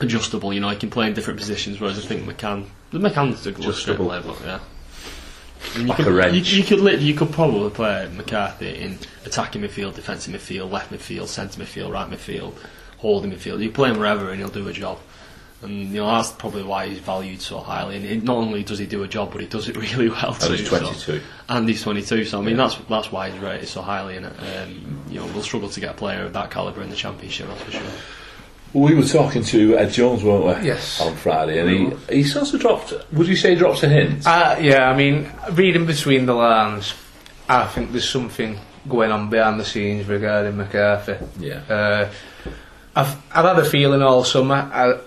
adjustable. 0.00 0.52
You 0.52 0.60
know, 0.60 0.70
he 0.70 0.76
can 0.76 0.90
play 0.90 1.06
in 1.06 1.14
different 1.14 1.38
positions, 1.38 1.78
whereas 1.80 1.98
I 1.98 2.02
think 2.08 2.22
McCann, 2.26 2.64
the 2.90 2.98
McCann's 2.98 3.46
a 3.46 3.52
good 3.52 3.74
straight 3.74 3.94
Adjustable. 3.98 4.06
player, 4.06 4.22
but 4.24 4.40
yeah. 4.44 4.60
You 5.76 5.82
Like 5.84 5.96
could, 5.98 6.06
a 6.06 6.12
wrench. 6.12 6.50
You, 6.52 6.58
you 6.58 6.64
could 6.64 6.80
lit- 6.80 7.00
you 7.00 7.14
could 7.14 7.32
probably 7.32 7.70
play 7.70 8.08
McCarthy 8.14 8.76
in 8.78 8.98
attacking 9.24 9.62
midfield, 9.62 9.94
defensive 9.94 10.32
midfield, 10.34 10.70
left 10.70 10.92
midfield, 10.92 11.26
centre 11.26 11.60
midfield, 11.60 11.92
right 11.92 12.08
midfield, 12.08 12.54
holding 12.98 13.32
midfield. 13.32 13.60
You 13.62 13.70
play 13.70 13.90
him 13.90 13.98
wherever 13.98 14.30
and 14.30 14.38
he'll 14.38 14.48
do 14.48 14.66
a 14.68 14.72
job. 14.72 14.98
And 15.60 15.88
you 15.88 15.96
know 15.96 16.06
that's 16.06 16.30
probably 16.30 16.62
why 16.62 16.86
he's 16.86 17.00
valued 17.00 17.42
so 17.42 17.58
highly. 17.58 17.96
And 17.96 18.04
it, 18.06 18.22
not 18.22 18.36
only 18.36 18.62
does 18.62 18.78
he 18.78 18.86
do 18.86 19.02
a 19.02 19.08
job, 19.08 19.32
but 19.32 19.40
he 19.40 19.48
does 19.48 19.68
it 19.68 19.76
really 19.92 20.08
well 20.08 20.32
too. 20.34 20.46
And 20.52 20.56
he's 20.60 20.70
so- 20.70 20.78
22. 20.78 21.20
and 21.48 21.68
he's 21.68 21.82
22. 21.82 22.24
So 22.26 22.38
I 22.38 22.42
mean 22.44 22.56
that's 22.56 22.76
that's 22.88 23.10
why 23.10 23.28
he's 23.30 23.40
rated 23.42 23.68
so 23.68 23.82
highly 23.82 24.14
it. 24.14 24.24
Um, 24.24 25.02
you 25.10 25.18
know 25.18 25.26
we'll 25.26 25.42
struggle 25.42 25.68
to 25.68 25.80
get 25.80 25.90
a 25.90 25.94
player 25.94 26.22
of 26.22 26.32
that 26.34 26.52
calibre 26.52 26.84
in 26.84 26.90
the 26.90 26.96
championship. 26.96 27.48
That's 27.48 27.62
for 27.62 27.70
sure. 27.72 27.82
We 28.74 28.94
were 28.94 29.04
talking 29.04 29.42
to 29.44 29.78
Ed 29.78 29.90
Jones, 29.90 30.22
weren't 30.22 30.60
we? 30.60 30.66
Yes. 30.66 31.00
On 31.00 31.14
Friday, 31.16 31.58
and 31.58 31.70
he 32.08 32.16
he 32.16 32.24
sort 32.24 32.52
of 32.52 32.60
dropped. 32.60 32.92
Would 33.12 33.26
you 33.26 33.36
say 33.36 33.50
he 33.50 33.56
dropped 33.56 33.82
a 33.82 33.88
hint? 33.88 34.26
Uh, 34.26 34.56
yeah, 34.60 34.90
I 34.90 34.96
mean, 34.96 35.30
reading 35.52 35.86
between 35.86 36.26
the 36.26 36.34
lines, 36.34 36.94
I 37.48 37.66
think 37.66 37.92
there's 37.92 38.08
something 38.08 38.58
going 38.88 39.10
on 39.10 39.30
behind 39.30 39.58
the 39.58 39.64
scenes 39.64 40.06
regarding 40.06 40.56
McCarthy. 40.56 41.16
yeah. 41.38 41.60
Uh, 41.68 42.10
I've 42.94 43.16
I've 43.34 43.44
had 43.44 43.58
a 43.58 43.64
feeling 43.64 44.02
all 44.02 44.24
summer. 44.24 44.56
I 44.72 44.98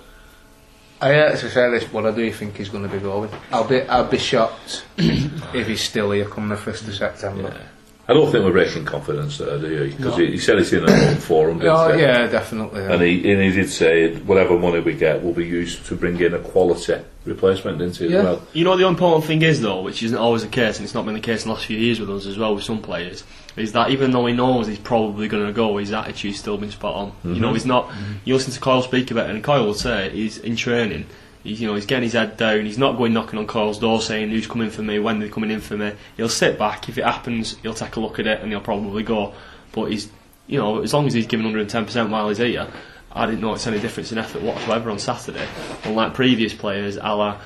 I 1.02 1.13
hate 1.13 1.39
to 1.39 1.50
say 1.50 1.69
this, 1.71 1.84
but 1.84 2.06
I 2.06 2.12
do 2.12 2.32
think 2.32 2.58
he's 2.58 2.69
going 2.69 2.84
to 2.84 2.89
be 2.89 3.00
going. 3.00 3.30
I'll 3.52 3.67
be 3.67 3.82
I'll 3.82 4.06
be 4.08 4.17
shocked 4.17 4.86
if 4.97 5.67
he's 5.67 5.82
still 5.82 6.12
here 6.12 6.26
come 6.26 6.50
the 6.50 6.58
first 6.58 6.88
of 6.88 6.93
September. 6.95 7.54
Yeah. 7.56 7.67
I 8.12 8.13
don't 8.13 8.30
think 8.30 8.43
we're 8.43 8.52
breaking 8.52 8.84
confidence 8.84 9.38
there, 9.38 9.58
do 9.58 9.69
you? 9.69 9.95
Because 9.95 10.17
he, 10.17 10.32
he 10.32 10.38
said 10.38 10.58
it 10.58 10.74
in 10.74 10.84
a 10.84 10.91
home 10.91 11.15
forum, 11.15 11.60
didn't 11.60 11.74
Oh 11.74 11.93
he? 11.93 12.02
yeah, 12.02 12.28
definitely. 12.28 12.82
yeah. 12.82 12.91
And 12.91 13.02
he, 13.02 13.32
and 13.32 13.41
he 13.41 13.52
did 13.52 13.69
say 13.69 14.13
whatever 14.15 14.60
money 14.60 14.82
we 14.82 14.95
get 14.95 15.24
will 15.24 15.32
be 15.32 15.45
used 15.45 15.86
to 15.86 15.95
bring 15.95 16.19
in 16.19 16.34
a 16.34 16.39
quality 16.39 17.02
replacement, 17.24 17.78
didn't 17.78 17.95
he? 17.95 18.08
Yeah. 18.08 18.17
As 18.17 18.24
well. 18.26 18.47
You 18.52 18.65
know, 18.65 18.76
the 18.76 18.86
important 18.86 19.24
thing 19.24 19.41
is, 19.43 19.62
though, 19.62 19.82
which 19.82 20.04
isn't 20.04 20.17
always 20.17 20.41
the 20.41 20.50
case, 20.50 20.76
and 20.78 20.84
it's 20.84 20.93
not 20.93 21.06
been 21.06 21.13
the 21.13 21.21
case 21.21 21.43
in 21.43 21.47
the 21.47 21.54
last 21.54 21.67
few 21.67 21.78
years 21.78 22.02
with 22.02 22.10
us 22.10 22.26
as 22.26 22.38
well, 22.38 22.54
with 22.54 22.65
some 22.65 22.82
players, 22.82 23.24
is 23.56 23.71
that 23.71 23.91
even 23.91 24.12
though 24.12 24.26
he 24.26 24.34
knows 24.34 24.67
he's 24.67 24.78
probably 24.78 25.30
going 25.30 25.47
to 25.47 25.54
go, 25.54 25.78
his 25.78 25.93
attitude's 25.93 26.38
still 26.38 26.58
been 26.58 26.71
spot 26.71 26.95
on. 26.95 27.12
You 27.24 27.39
know, 27.39 27.47
mm-hmm. 27.47 27.54
he's 27.56 27.65
not. 27.65 27.88
Mm-hmm. 27.88 28.13
You 28.26 28.34
listen 28.34 28.52
to 28.52 28.60
Coyle 28.60 28.82
speak 28.82 29.10
about 29.10 29.30
it, 29.30 29.36
and 29.36 29.43
Coyle 29.43 29.65
will 29.65 29.74
say 29.74 30.10
he's 30.10 30.38
in 30.38 30.58
training. 30.58 31.06
He's, 31.43 31.62
you 31.62 31.67
know, 31.67 31.75
he's 31.75 31.86
getting 31.86 32.04
his 32.04 32.13
head 32.13 32.38
down. 32.38 32.65
He's 32.65 32.77
not 32.77 32.97
going 32.97 33.13
knocking 33.13 33.39
on 33.39 33.47
Coyle's 33.47 33.80
door 33.80 34.01
saying 34.01 34.30
who's 34.30 34.47
coming 34.47 34.70
for 34.70 34.84
me, 34.84 34.99
when 34.99 35.20
they're 35.20 35.30
coming 35.30 35.51
in 35.51 35.61
for 35.61 35.78
me. 35.78 35.93
He'll 36.18 36.30
sit 36.30 36.59
back. 36.59 36.89
If 36.89 36.97
it 36.97 37.03
happens, 37.03 37.57
he'll 37.57 37.74
take 37.74 37.95
a 37.95 37.99
look 37.99 38.20
at 38.20 38.28
it 38.28 38.41
and 38.41 38.51
he'll 38.51 38.61
probably 38.61 39.03
go. 39.03 39.34
But 39.72 39.86
he's, 39.86 40.09
you 40.47 40.59
know, 40.59 40.82
as 40.82 40.93
long 40.93 41.07
as 41.07 41.13
he's 41.13 41.28
giving 41.28 41.45
110% 41.47 42.09
while 42.09 42.30
he's 42.30 42.38
here, 42.38 42.68
I 43.11 43.26
didn't 43.26 43.41
notice 43.41 43.68
any 43.68 43.80
difference 43.80 44.11
in 44.11 44.18
effort 44.18 44.41
whatsoever 44.41 44.89
on 44.89 44.99
Saturday. 44.99 45.47
Unlike 45.84 46.13
previous 46.13 46.53
players, 46.53 46.97
a 46.97 47.39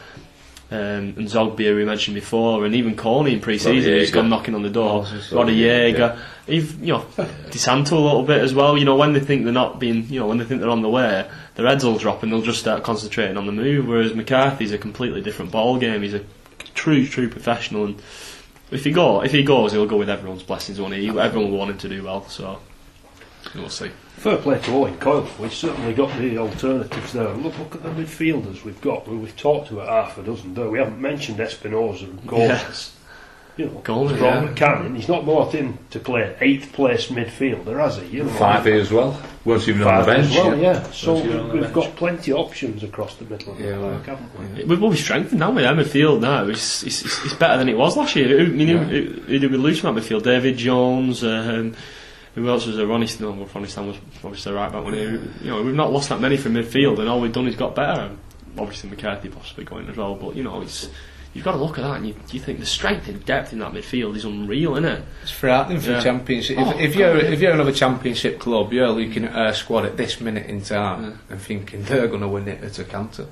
um, 0.71 1.13
N'Zogbia, 1.13 1.75
we 1.75 1.85
mentioned 1.85 2.15
before, 2.15 2.65
and 2.65 2.73
even 2.73 2.95
Corney 2.95 3.33
in 3.33 3.39
pre-season, 3.39 3.93
Jaeger. 3.93 4.11
gone 4.11 4.29
knocking 4.29 4.55
on 4.55 4.63
the 4.63 4.69
door. 4.69 5.03
Moses, 5.03 5.31
Roddy 5.31 5.53
yeah. 5.53 5.85
Jaeger, 5.85 6.19
even 6.47 6.83
you 6.83 6.93
know, 6.93 7.05
Di 7.51 7.57
Santo 7.57 7.97
a 7.97 7.99
little 7.99 8.23
bit 8.23 8.41
as 8.41 8.53
well. 8.53 8.77
You 8.77 8.85
know, 8.85 8.95
when 8.95 9.13
they 9.13 9.19
think 9.19 9.43
they're 9.43 9.53
not 9.53 9.79
being, 9.79 10.07
you 10.09 10.19
know, 10.19 10.27
when 10.27 10.37
they 10.39 10.45
think 10.45 10.61
they're 10.61 10.69
on 10.69 10.81
the 10.81 10.89
way, 10.89 11.29
their 11.53 11.67
heads 11.67 11.85
will 11.85 11.97
drop 11.97 12.23
and 12.23 12.31
they'll 12.31 12.41
just 12.41 12.59
start 12.59 12.83
concentrating 12.83 13.37
on 13.37 13.45
the 13.45 13.51
move. 13.51 13.87
Whereas 13.87 14.15
McCarthy's 14.15 14.71
a 14.71 14.77
completely 14.77 15.21
different 15.21 15.51
ball 15.51 15.77
game. 15.77 16.01
He's 16.01 16.15
a 16.15 16.21
true, 16.73 17.05
true 17.05 17.29
professional, 17.29 17.85
and 17.85 18.01
if 18.71 18.83
he 18.83 18.91
go, 18.91 19.23
if 19.23 19.31
he 19.31 19.43
goes, 19.43 19.71
he'll 19.71 19.85
go 19.85 19.97
with 19.97 20.09
everyone's 20.09 20.43
blessings. 20.43 20.81
Won't 20.81 20.95
he? 20.95 21.07
Everyone 21.07 21.51
will 21.51 21.59
want 21.59 21.71
him 21.71 21.77
to 21.77 21.89
do 21.89 22.03
well. 22.03 22.27
So 22.27 22.59
we'll 23.55 23.69
see. 23.69 23.91
Fair 24.17 24.37
play 24.37 24.59
to 24.59 24.71
Owen 24.71 24.97
Coyle. 24.97 25.27
We've 25.39 25.53
certainly 25.53 25.93
got 25.93 26.15
the 26.17 26.37
alternatives 26.37 27.13
there. 27.13 27.29
Look, 27.29 27.57
look 27.59 27.75
at 27.75 27.83
the 27.83 27.89
midfielders 27.89 28.63
we've 28.63 28.79
got. 28.81 29.07
Well, 29.07 29.17
we've 29.17 29.35
talked 29.35 29.71
about 29.71 29.87
half 29.89 30.17
a 30.17 30.23
dozen 30.23 30.53
there. 30.53 30.69
We 30.69 30.79
haven't 30.79 30.99
mentioned 31.01 31.37
Espinoza 31.39 32.03
and 32.05 32.25
Gomez. 32.25 32.95
you 33.57 33.65
know, 33.65 33.71
Goal, 33.83 34.05
what's 34.05 34.19
yeah. 34.19 34.43
wrong 34.45 34.55
Cannon? 34.55 34.95
He's 34.95 35.07
not 35.07 35.25
brought 35.25 35.53
in 35.53 35.77
to 35.91 35.99
play 35.99 36.35
eighth 36.41 36.73
place 36.73 37.07
midfielder, 37.07 37.77
has 37.77 37.97
he? 37.97 38.17
You 38.17 38.23
know, 38.23 38.31
Fyvie 38.31 38.79
as 38.79 38.91
well. 38.91 39.21
Weren't 39.43 39.67
even 39.67 39.83
on 39.83 39.99
the 39.99 40.05
bench. 40.05 40.31
well, 40.31 40.57
yeah. 40.57 40.81
So 40.91 41.13
Weren't 41.13 41.25
even 41.25 41.39
on 41.39 41.47
the 41.49 41.53
we've 41.55 41.73
got 41.73 41.95
plenty 41.95 42.31
of 42.31 42.37
options 42.39 42.83
across 42.83 43.15
the 43.17 43.25
middle 43.25 43.51
of 43.51 43.57
the 43.59 43.63
Yeah, 43.65 43.77
park, 43.77 44.05
haven't 44.05 44.55
we? 44.55 44.63
We've 44.63 44.81
always 44.81 45.03
strengthened, 45.03 45.41
haven't 45.41 45.55
we? 45.57 45.61
That 45.63 45.75
midfield 45.75 46.21
now 46.21 46.47
it's, 46.47 46.83
it's, 46.83 47.03
it's, 47.05 47.25
it's 47.25 47.33
better 47.35 47.57
than 47.57 47.69
it 47.69 47.77
was 47.77 47.95
last 47.95 48.15
year. 48.15 48.27
Who, 48.29 48.45
I 48.45 48.47
mean, 48.55 48.67
who, 48.69 48.77
who, 48.77 49.21
who 49.21 49.39
did 49.39 49.51
we 49.51 49.57
lose 49.57 49.79
from 49.81 49.93
that 49.93 50.01
midfield? 50.01 50.23
David 50.23 50.57
Jones. 50.57 51.23
Um, 51.23 51.75
who 52.35 52.47
else 52.49 52.65
was 52.67 52.75
there? 52.77 52.85
Ronnie 52.87 53.07
Stam. 53.07 53.39
Well, 53.39 53.49
Ronnie 53.55 53.67
Stam 53.67 53.87
was 53.87 53.97
obviously 54.23 54.53
right 54.53 54.71
back 54.71 54.83
when 54.83 54.93
he, 54.93 55.01
you 55.01 55.49
know 55.51 55.63
we've 55.63 55.73
not 55.73 55.91
lost 55.91 56.09
that 56.09 56.19
many 56.21 56.37
from 56.37 56.53
midfield, 56.53 56.99
and 56.99 57.09
all 57.09 57.19
we've 57.21 57.33
done 57.33 57.47
is 57.47 57.55
got 57.55 57.73
better. 57.75 58.11
Obviously 58.57 58.89
McCarthy 58.89 59.29
possibly 59.29 59.65
going 59.65 59.89
as 59.89 59.97
well, 59.97 60.15
but 60.15 60.35
you 60.35 60.43
know 60.43 60.61
it's. 60.61 60.89
You've 61.33 61.43
got 61.43 61.51
to 61.51 61.57
look 61.57 61.77
at 61.77 61.81
that 61.81 61.97
and 61.97 62.07
you, 62.07 62.15
you 62.31 62.39
think 62.39 62.61
the 62.61 62.65
strength 62.65 63.09
and 63.09 63.23
depth 63.25 63.51
in 63.51 63.59
that 63.59 63.73
midfield 63.73 64.15
is 64.15 64.23
unreal, 64.23 64.77
isn't 64.77 64.85
it? 64.85 65.03
It's 65.21 65.31
frightening 65.31 65.81
for 65.81 65.89
Yeah. 65.91 65.97
the 65.97 66.03
championship. 66.03 66.57
Oh, 66.57 66.69
if, 66.69 66.79
if 66.91 66.95
you're 66.95 67.17
if 67.17 67.41
you're 67.41 67.51
another 67.51 67.73
championship 67.73 68.39
club, 68.39 68.71
you're 68.71 68.87
looking 68.87 69.25
at 69.25 69.35
our 69.35 69.53
squad 69.53 69.83
at 69.83 69.97
this 69.97 70.21
minute 70.21 70.45
in 70.45 70.61
time 70.61 71.03
Yeah. 71.03 71.11
and 71.31 71.41
thinking 71.41 71.83
they're 71.83 72.07
going 72.07 72.21
to 72.21 72.29
win 72.29 72.47
it 72.47 72.63
at 72.63 72.79
a 72.79 72.85
canter. 72.85 73.25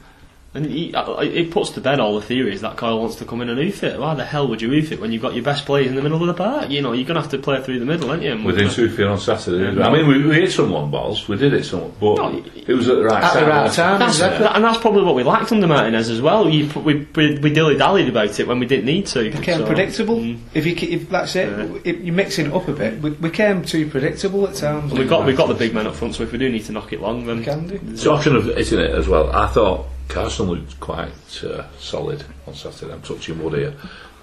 And 0.56 0.68
he, 0.68 0.94
uh, 0.94 1.18
it 1.22 1.50
puts 1.50 1.72
to 1.72 1.82
bed 1.82 2.00
all 2.00 2.14
the 2.14 2.22
theories 2.22 2.62
that 2.62 2.78
Coyle 2.78 3.00
wants 3.00 3.16
to 3.16 3.26
come 3.26 3.42
in 3.42 3.50
and 3.50 3.58
oof 3.60 3.82
it. 3.84 4.00
Why 4.00 4.14
the 4.14 4.24
hell 4.24 4.48
would 4.50 4.62
you 4.62 4.72
oof 4.72 4.92
it 4.92 5.02
when 5.02 5.12
you've 5.12 5.22
got 5.24 5.34
your 5.34 5.44
best 5.44 5.66
players 5.66 5.88
in 5.88 5.96
the 5.96 6.02
middle 6.04 6.22
of 6.22 6.28
the 6.28 6.36
park? 6.36 6.70
You 6.70 6.84
know, 6.84 6.92
you're 6.94 7.06
going 7.08 7.16
to 7.16 7.22
have 7.22 7.32
to 7.32 7.40
play 7.40 7.60
through 7.64 7.80
the 7.80 7.86
middle, 7.86 8.12
aren't 8.12 8.22
you? 8.22 8.34
And 8.34 8.46
We 8.46 8.52
did 8.54 8.70
Sufyan 8.72 9.08
on 9.08 9.18
Saturday. 9.20 9.82
I 9.82 9.92
mean, 9.92 10.08
we, 10.08 10.24
we 10.24 10.36
hit 10.36 10.52
some 10.52 10.72
long 10.72 10.92
balls. 10.92 11.28
We 11.28 11.38
did 11.38 11.56
it 11.56 11.64
some, 11.66 11.92
but 12.00 12.18
No, 12.18 12.46
it 12.56 12.68
was 12.72 12.88
at 12.88 12.98
the 12.98 13.04
right 13.04 13.24
At 13.24 13.34
the 13.34 13.40
time. 13.40 13.50
right 13.50 13.64
wasn't 13.64 13.74
it? 13.74 13.82
time, 13.82 14.00
That's, 14.00 14.14
exactly. 14.18 14.46
and 14.48 14.64
that's 14.64 14.78
probably 14.78 15.04
what 15.04 15.16
we 15.16 15.24
lacked 15.24 15.52
under 15.52 15.66
Martinez 15.66 16.12
as 16.12 16.22
well. 16.22 16.48
You, 16.48 16.70
we 16.82 17.08
we, 17.16 17.40
we 17.40 17.52
dilly 17.52 17.76
dallied 17.76 18.08
about 18.10 18.40
it 18.40 18.48
when 18.48 18.60
we 18.60 18.68
didn't 18.68 18.86
need 18.86 19.08
to. 19.08 19.32
became 19.32 19.62
so- 19.62 19.66
predictable. 19.66 20.18
Mm. 20.18 20.38
If 20.54 20.68
you 20.68 20.76
if 20.88 21.10
that's 21.10 21.36
it, 21.36 21.50
Yeah. 21.50 21.80
if 21.84 22.00
you're 22.00 22.14
mixing 22.14 22.46
it 22.46 22.54
up 22.54 22.68
a 22.68 22.74
bit. 22.74 23.02
We, 23.02 23.10
we 23.10 23.32
came 23.32 23.64
too 23.66 23.90
predictable 23.90 24.48
at 24.48 24.54
times. 24.54 24.92
And 24.92 25.00
we've 25.00 25.10
got 25.10 25.26
we've 25.26 25.36
got 25.36 25.48
the 25.48 25.56
big 25.56 25.74
men 25.74 25.88
up 25.88 25.96
front, 25.96 26.14
so 26.14 26.22
if 26.22 26.32
we 26.32 26.38
do 26.38 26.48
need 26.50 26.66
to 26.66 26.74
knock 26.74 26.94
it 26.94 27.02
long, 27.02 27.26
then 27.26 27.44
Can 27.44 27.66
do. 27.68 27.98
Talking 27.98 28.36
of 28.36 28.46
hitting 28.46 28.80
it 28.80 28.92
as 28.92 29.08
well, 29.08 29.32
I 29.36 29.48
thought 29.48 29.88
Carson 30.14 30.46
looked 30.48 30.80
quite 30.80 31.44
uh, 31.44 31.64
solid 31.80 32.24
on 32.48 32.54
Saturday. 32.54 32.94
I'm 32.94 33.02
touching 33.02 33.44
wood 33.44 33.54
here. 33.54 33.74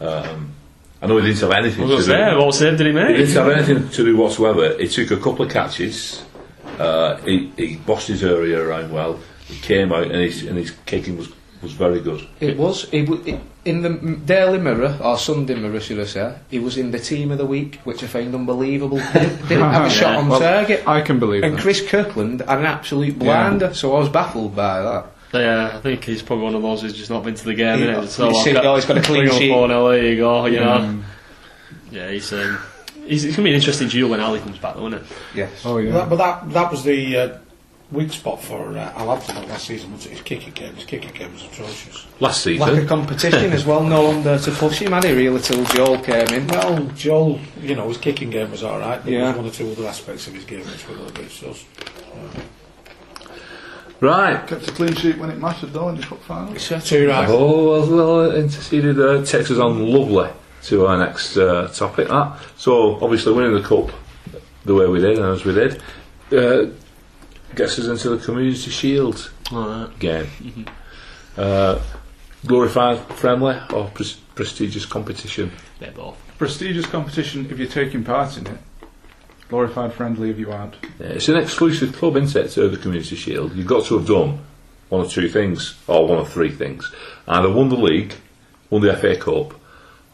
Um, 0.01 0.53
I 1.03 1.07
know 1.07 1.18
he 1.18 1.26
didn't 1.32 1.41
have 1.51 1.53
anything 1.64 1.84
I 1.84 1.88
to 1.88 1.95
was 1.97 2.07
do. 2.07 2.12
there. 2.12 2.38
What 2.38 2.55
save 2.55 2.78
did 2.78 2.86
he 2.86 2.93
make? 2.93 3.16
He 3.16 3.24
didn't 3.24 3.34
have 3.34 3.49
anything 3.49 3.88
to 3.88 4.05
do 4.05 4.16
whatsoever. 4.16 4.76
He 4.78 4.86
took 4.88 5.11
a 5.11 5.16
couple 5.16 5.45
of 5.47 5.51
catches. 5.51 6.22
Uh, 6.78 7.16
he, 7.22 7.53
he 7.57 7.76
bossed 7.76 8.09
his 8.09 8.22
area 8.22 8.61
around 8.62 8.93
well. 8.93 9.18
He 9.47 9.59
came 9.61 9.93
out 9.93 10.05
and 10.05 10.14
his, 10.14 10.45
and 10.45 10.57
his 10.57 10.70
kicking 10.86 11.16
was, 11.16 11.28
was 11.62 11.72
very 11.72 12.01
good. 12.01 12.26
It 12.38 12.57
was. 12.57 12.84
It, 12.93 13.07
w- 13.07 13.34
it, 13.34 13.41
in 13.64 13.82
the 13.82 13.91
Daily 14.24 14.59
Mirror, 14.59 14.99
or 15.03 15.18
Sunday 15.18 15.55
Mirror, 15.55 15.80
should 15.80 16.01
I 16.01 16.05
say, 16.05 16.38
he 16.51 16.59
was 16.59 16.76
in 16.78 16.93
the 16.93 16.99
team 16.99 17.30
of 17.32 17.38
the 17.38 17.47
week, 17.47 17.80
which 17.84 18.03
I 18.05 18.07
found 18.07 18.34
unbelievable. 18.34 18.99
didn't, 19.12 19.49
didn't 19.49 19.70
have 19.70 19.86
a 19.86 19.91
shot 19.91 20.16
on 20.16 20.28
Well, 20.28 20.41
target. 20.41 20.86
I 20.86 21.01
can 21.01 21.18
believe 21.18 21.43
it. 21.43 21.47
And 21.49 21.57
that. 21.57 21.62
Chris 21.62 21.86
Kirkland 21.86 22.41
had 22.43 22.59
an 22.61 22.66
absolute 22.66 23.18
blinder, 23.18 23.74
so 23.74 23.97
I 23.97 23.99
was 23.99 24.09
baffled 24.09 24.55
by 24.55 24.80
that. 24.82 25.07
Yeah, 25.32 25.72
I 25.76 25.80
think 25.80 26.02
he's 26.04 26.22
probably 26.22 26.44
one 26.44 26.54
of 26.56 26.62
those 26.62 26.82
who's 26.82 26.92
just 26.96 27.10
not 27.10 27.22
been 27.22 27.34
to 27.34 27.44
the 27.44 27.54
game. 27.54 27.78
He- 27.78 27.84
innit? 27.84 28.08
So 28.08 28.28
you 28.30 28.42
see, 28.42 28.52
like, 28.52 28.64
oh, 28.64 28.74
he's 28.76 28.84
got 28.84 28.98
a 28.98 29.02
clean 29.02 29.20
bring 29.22 29.32
up 29.32 29.38
sheet. 29.38 29.50
4-0, 29.52 29.92
there 29.92 30.04
you 30.06 30.16
go. 30.16 30.46
You 30.46 30.60
know. 30.60 30.78
Mm. 30.78 31.02
Yeah, 31.92 32.10
he's. 32.10 32.32
Um, 32.32 32.58
he's 33.06 33.24
it's 33.24 33.36
going 33.36 33.44
to 33.44 33.48
be 33.48 33.50
an 33.50 33.56
interesting 33.56 33.88
duel 33.88 34.10
when 34.10 34.20
Ali 34.20 34.40
comes 34.40 34.58
back, 34.58 34.74
though, 34.74 34.86
isn't 34.88 35.00
it? 35.02 35.06
Yes. 35.34 35.62
Oh 35.64 35.78
yeah. 35.78 35.92
That, 35.92 36.08
but 36.10 36.16
that 36.16 36.50
that 36.50 36.70
was 36.70 36.82
the 36.84 37.16
uh, 37.16 37.38
weak 37.92 38.12
spot 38.12 38.42
for 38.42 38.76
uh, 38.76 38.92
Al-Habsi 38.96 39.48
last 39.48 39.66
season. 39.66 39.92
Was 39.92 40.04
his 40.04 40.20
kicking 40.22 40.52
game? 40.52 40.74
His 40.74 40.84
kicking 40.84 41.12
game 41.12 41.32
was 41.32 41.44
atrocious. 41.44 42.06
Last 42.20 42.42
season? 42.42 42.68
Lack 42.68 42.82
of 42.82 42.88
competition 42.88 43.52
as 43.52 43.64
well, 43.64 43.82
no 43.82 44.08
one 44.08 44.22
there 44.22 44.38
to 44.38 44.50
push 44.52 44.80
him, 44.80 44.92
had 44.92 45.04
he 45.04 45.12
really, 45.12 45.40
till 45.40 45.64
Joel 45.66 45.98
came 45.98 46.26
in? 46.28 46.46
Well, 46.48 46.84
Joel, 46.96 47.40
you 47.60 47.74
know, 47.76 47.88
his 47.88 47.98
kicking 47.98 48.30
game 48.30 48.50
was 48.50 48.62
all 48.62 48.78
right, 48.78 49.00
but 49.02 49.10
Yeah. 49.12 49.18
there 49.18 49.26
was 49.28 49.36
one 49.36 49.46
or 49.46 49.50
two 49.50 49.70
other 49.80 49.88
aspects 49.88 50.26
of 50.28 50.34
his 50.34 50.44
game 50.44 50.60
which 50.60 50.86
were 50.88 50.94
a 50.94 50.98
little 50.98 51.12
bit 51.22 51.30
sus. 51.30 51.64
Right? 54.01 54.46
Kept 54.46 54.68
a 54.68 54.72
clean 54.72 54.94
sheet 54.94 55.18
when 55.18 55.30
it 55.30 55.38
mattered 55.38 55.72
though 55.72 55.88
in 55.88 55.96
the 55.96 56.03
cup 56.03 56.20
final. 56.22 56.55
Two 56.55 57.09
right. 57.09 57.28
Oh, 57.28 57.70
well, 57.70 57.96
well 57.96 58.36
interceded 58.36 58.96
there. 58.96 59.24
Takes 59.24 59.51
us 59.51 59.59
on 59.59 59.86
lovely 59.86 60.30
to 60.64 60.86
our 60.86 60.98
next 60.98 61.36
uh, 61.36 61.68
topic. 61.68 62.09
That 62.09 62.38
so 62.57 63.03
obviously 63.03 63.32
winning 63.32 63.55
the 63.55 63.62
cup 63.62 63.90
the 64.64 64.74
way 64.74 64.86
we 64.86 65.01
did 65.01 65.18
and 65.18 65.26
as 65.26 65.44
we 65.44 65.55
did 65.55 65.82
uh, 66.32 66.66
gets 67.55 67.78
us 67.78 67.86
into 67.86 68.11
the 68.11 68.24
Community 68.24 68.70
Shield 68.70 69.30
Alright. 69.53 69.98
game. 69.98 70.66
Uh, 71.36 71.80
glorified, 72.46 72.98
friendly, 73.16 73.59
or 73.72 73.86
pres- 73.88 74.14
prestigious 74.34 74.86
competition. 74.86 75.51
They're 75.78 75.92
both. 75.92 76.18
Prestigious 76.38 76.86
competition 76.86 77.46
if 77.51 77.59
you're 77.59 77.68
taking 77.68 78.05
part 78.05 78.36
in 78.36 78.46
it. 78.46 78.59
Glorified 79.51 79.92
friendly 79.92 80.30
if 80.30 80.38
you 80.38 80.53
aren't. 80.53 80.76
Yeah, 81.01 81.07
it's 81.09 81.28
an 81.28 81.36
exclusive 81.36 81.94
club, 81.96 82.16
isn't 82.16 82.40
it, 82.44 82.48
to 82.53 82.68
the 82.68 82.76
Community 82.76 83.16
Shield? 83.16 83.53
You've 83.55 83.66
got 83.66 83.84
to 83.86 83.98
have 83.98 84.07
done 84.07 84.38
one 84.88 85.05
or 85.05 85.09
two 85.09 85.28
things, 85.28 85.74
or 85.88 86.07
one 86.07 86.18
of 86.18 86.28
three 86.32 86.51
things. 86.51 86.92
Either 87.26 87.53
won 87.53 87.68
the 87.68 87.76
league, 87.76 88.14
won 88.70 88.80
the 88.82 88.94
FA 88.96 89.16
Cup, 89.16 89.55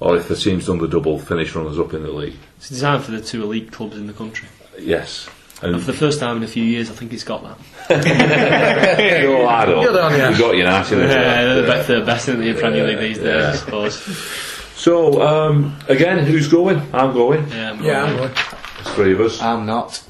or 0.00 0.16
if 0.16 0.28
the 0.28 0.36
team's 0.36 0.66
done 0.66 0.78
the 0.78 0.88
double, 0.88 1.18
finish 1.18 1.54
runners 1.54 1.78
up 1.78 1.92
in 1.94 2.02
the 2.02 2.10
league. 2.10 2.36
It's 2.56 2.70
designed 2.70 3.04
for 3.04 3.10
the 3.12 3.20
two 3.20 3.42
elite 3.42 3.72
clubs 3.72 3.96
in 3.96 4.06
the 4.06 4.12
country. 4.14 4.48
Yes. 4.78 5.28
And 5.62 5.74
And 5.74 5.82
for 5.84 5.92
the 5.92 5.98
first 5.98 6.18
time 6.20 6.38
in 6.38 6.42
a 6.42 6.46
few 6.48 6.64
years, 6.64 6.90
I 6.90 6.94
think 6.94 7.12
it's 7.14 7.24
got 7.24 7.42
that. 7.42 7.58
no, 9.24 9.46
I 9.48 9.64
don't. 9.66 9.84
Good 9.84 9.96
on 9.98 10.12
you. 10.18 10.28
We've 10.28 10.38
got 10.38 10.56
United. 10.56 10.98
as 11.02 11.10
Yeah, 11.10 11.44
they're 11.44 11.62
the 11.62 11.66
best, 11.68 11.88
the 11.88 12.00
best 12.02 12.28
in 12.28 12.40
the 12.40 12.54
Premier 12.54 12.86
League 12.86 12.98
these 12.98 13.18
days, 13.18 13.26
Yeah. 13.26 13.50
I 13.52 13.56
suppose. 13.56 13.96
So, 14.76 15.22
um, 15.22 15.76
again, 15.88 16.24
who's 16.26 16.48
going? 16.48 16.80
I'm 16.92 17.12
going. 17.14 17.48
Yeah, 17.48 17.72
I'm 17.72 17.82
Yeah, 17.84 18.00
going. 18.06 18.10
I'm 18.10 18.16
going. 18.16 18.32
There's 18.86 18.94
three 18.96 19.12
of 19.14 19.20
us. 19.20 19.42
I'm 19.42 19.66
not. 19.66 20.02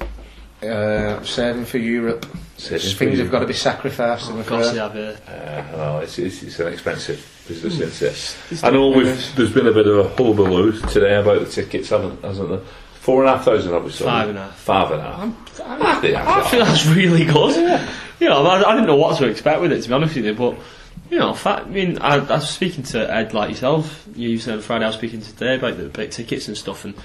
Uh, 0.61 1.21
saving 1.23 1.65
for 1.65 1.77
Europe. 1.77 2.25
Saving 2.57 2.79
for 2.79 2.97
Things 2.97 3.09
have 3.11 3.17
Europe. 3.17 3.31
got 3.31 3.39
to 3.39 3.45
be 3.47 3.53
sacrificed. 3.53 4.29
I'm 4.31 4.39
Of 4.39 4.47
course, 4.47 4.67
afraid. 4.69 4.91
they 4.93 5.01
have. 5.03 5.17
Uh, 5.27 5.31
Uh, 5.31 5.77
no, 5.77 5.99
it's, 5.99 6.17
it's, 6.17 6.41
it's 6.43 6.59
an 6.59 6.73
expensive 6.73 7.45
business, 7.47 8.01
isn't 8.01 8.59
it? 8.59 8.63
I 8.65 8.71
know 8.71 8.89
we've, 8.89 9.35
there's 9.35 9.53
been 9.53 9.67
a 9.67 9.71
bit 9.71 9.85
of 9.87 10.05
a 10.05 10.09
hullabaloo 10.15 10.71
today 10.89 11.15
about 11.15 11.39
the 11.41 11.45
tickets, 11.51 11.89
haven't, 11.89 12.21
hasn't 12.23 12.49
there? 12.49 12.61
Four 12.99 13.21
and 13.23 13.29
a 13.29 13.35
half 13.37 13.45
thousand, 13.45 13.73
obviously. 13.73 14.05
Five 14.05 14.29
and 14.29 14.37
a 14.37 14.41
half. 14.43 14.55
Five 14.57 14.91
and 14.91 15.01
a 15.01 15.03
half. 15.03 15.61
I 15.61 16.01
think 16.01 16.13
that's 16.15 16.27
I 16.27 16.35
all 16.35 16.43
think 16.49 16.61
right. 16.63 16.67
that's 16.69 16.85
really 16.87 17.25
good. 17.25 17.79
You 18.19 18.29
know, 18.29 18.45
I, 18.47 18.67
I 18.67 18.73
didn't 18.73 18.87
know 18.87 18.95
what 18.95 19.17
to 19.19 19.27
expect 19.27 19.61
with 19.61 19.71
it, 19.71 19.83
to 19.83 19.87
be 19.89 19.93
honest 19.93 20.15
with 20.15 20.25
you, 20.25 20.33
but. 20.33 20.55
You 21.09 21.19
know, 21.19 21.33
fa- 21.33 21.63
I 21.65 21.69
mean, 21.69 21.99
I, 21.99 22.15
I 22.15 22.19
was 22.19 22.49
speaking 22.49 22.83
to 22.85 23.09
Ed 23.13 23.33
like 23.33 23.51
yourself. 23.51 24.05
You 24.13 24.37
said 24.39 24.55
on 24.55 24.61
Friday. 24.61 24.83
I 24.83 24.87
was 24.89 24.97
speaking 24.97 25.21
today 25.21 25.55
about 25.55 25.77
the 25.77 25.85
big 25.85 26.11
tickets 26.11 26.49
and 26.49 26.57
stuff, 26.57 26.83
and 26.83 26.95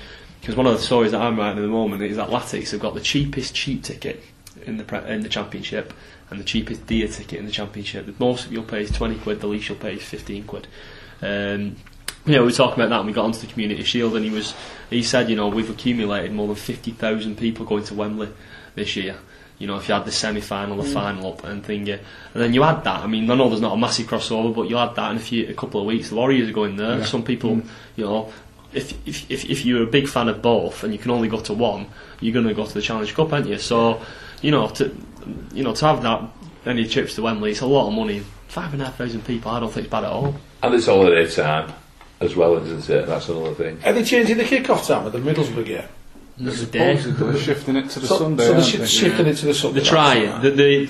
because 0.43 0.57
one 0.57 0.67
of 0.67 0.73
the 0.73 0.83
stories 0.83 1.13
that 1.13 1.23
I'm 1.23 1.39
writing 1.39 1.59
at 1.59 1.63
the 1.63 1.69
moment 1.69 2.03
is 2.03 2.17
that 2.17 2.29
Latics 2.29 2.73
have 2.73 2.81
got 2.81 2.95
the 2.95 3.01
cheapest 3.01 3.55
cheap 3.55 3.85
ticket 3.85 4.21
in 4.67 4.77
the 4.77 4.83
pre- 4.83 5.09
in 5.09 5.21
the 5.21 5.29
championship 5.29 5.95
and 6.31 6.41
the 6.41 6.45
cheapest 6.45 6.85
dear 6.89 7.07
ticket 7.07 7.39
in 7.39 7.47
the 7.47 7.53
championship. 7.53 8.07
The 8.07 8.15
most 8.19 8.51
you'll 8.51 8.65
pay 8.65 8.83
is 8.83 8.91
twenty 8.91 9.19
quid. 9.21 9.41
The 9.41 9.47
least 9.47 9.69
you'll 9.69 9.79
pay 9.79 9.95
is 9.95 10.03
fifteen 10.03 10.43
quid. 10.43 10.67
Um, 11.23 11.77
you 12.27 12.33
know, 12.33 12.41
we 12.41 12.47
were 12.47 12.53
talking 12.53 12.75
about 12.75 12.91
that 12.91 12.99
and 12.99 13.07
we 13.07 13.13
got 13.13 13.25
onto 13.25 13.39
the 13.39 13.47
Community 13.47 13.85
Shield 13.85 14.17
and 14.17 14.25
he 14.25 14.33
was 14.33 14.53
he 14.91 15.05
said, 15.05 15.31
you 15.31 15.37
know, 15.37 15.47
we've 15.47 15.71
accumulated 15.71 16.33
more 16.33 16.49
than 16.49 16.57
50,000 16.57 17.37
people 17.37 17.65
going 17.65 17.85
to 17.85 17.95
Wembley 17.95 18.29
this 18.75 18.97
year. 18.97 19.17
You 19.59 19.69
know, 19.69 19.77
if 19.77 19.89
you 19.89 19.95
had 19.95 20.05
the 20.05 20.13
semi-final, 20.13 20.77
the 20.77 20.91
final 20.91 21.33
up 21.33 21.45
and 21.45 21.65
thing, 21.65 21.87
yeah. 21.87 21.99
and 22.35 22.43
then 22.43 22.53
you 22.53 22.65
add 22.65 22.83
that. 22.83 23.01
I 23.05 23.07
mean, 23.07 23.31
I 23.31 23.37
know 23.37 23.49
there's 23.49 23.61
not 23.61 23.75
a 23.75 23.77
massive 23.77 24.09
crossover, 24.09 24.53
but 24.53 24.69
you 24.69 24.77
add 24.77 24.97
that 24.97 25.13
in 25.13 25.19
a 25.19 25.21
few, 25.21 25.49
a 25.49 25.55
couple 25.55 25.81
of 25.81 25.87
weeks. 25.87 26.09
The 26.09 26.17
Warriors 26.17 26.49
are 26.49 26.53
going 26.53 26.75
there. 26.75 27.05
Some 27.05 27.23
people, 27.23 27.63
you 27.95 28.05
know, 28.05 28.33
if, 28.75 28.93
if 29.07 29.31
if 29.31 29.45
if 29.51 29.65
you're 29.65 29.83
a 29.83 29.87
big 29.87 30.09
fan 30.09 30.29
of 30.29 30.41
both 30.43 30.83
and 30.85 30.93
you 30.93 30.99
can 30.99 31.11
only 31.11 31.29
go 31.29 31.41
to 31.41 31.53
one, 31.53 31.87
you're 32.21 32.33
going 32.33 32.47
to 32.49 32.55
go 32.55 32.67
to 32.67 32.75
the 32.75 32.83
Challenge 32.83 33.15
Cup, 33.15 33.33
aren't 33.33 33.47
you? 33.49 33.59
So, 33.59 34.01
you 34.41 34.51
know, 34.51 34.69
to 34.71 34.95
you 35.55 35.63
know 35.65 35.75
to 35.75 35.87
have 35.87 36.03
that 36.03 36.23
many 36.65 36.87
trips 36.89 37.15
to 37.17 37.23
Wembley, 37.23 37.51
it's 37.53 37.61
a 37.61 37.67
lot 37.67 37.89
of 37.89 37.95
money. 37.95 38.23
Five 38.49 38.73
and 38.75 38.83
a 38.83 38.87
half 38.87 38.97
thousand 38.97 39.25
people, 39.25 39.51
I 39.51 39.61
don't 39.61 39.73
think 39.73 39.87
it's 39.87 39.91
bad 39.93 40.05
at 40.05 40.11
all. 40.11 40.35
And 40.63 40.75
it's 40.75 40.87
holiday 40.87 41.27
time 41.29 41.73
as 42.21 42.37
well, 42.37 42.57
isn't 42.63 42.89
it? 42.91 43.07
That's 43.07 43.29
another 43.31 43.55
thing. 43.55 43.79
Are 43.85 43.93
they 43.95 44.05
changing 44.05 44.37
the 44.37 44.45
kick-off 44.45 44.87
time 44.87 45.07
of 45.07 45.13
the 45.13 45.19
Middlesbrough 45.19 45.65
game? 45.65 45.85
There's 46.37 46.63
a 46.63 46.67
day. 46.67 46.97
They're 46.97 47.37
shifting 47.39 47.77
it 47.77 47.89
to 47.91 48.01
the 48.01 48.07
so, 48.07 48.19
Sunday. 48.19 48.43
so 48.45 48.49
they're 48.49 48.57
aren't 48.61 48.67
shi- 48.71 48.77
they? 48.79 48.87
shifting 48.87 49.27
it 49.27 49.35
to 49.37 49.47
the 49.47 49.55
Sunday. 49.55 49.81
They're 49.81 49.89
trying. 49.89 50.43
The, 50.43 50.51
the, 50.51 50.87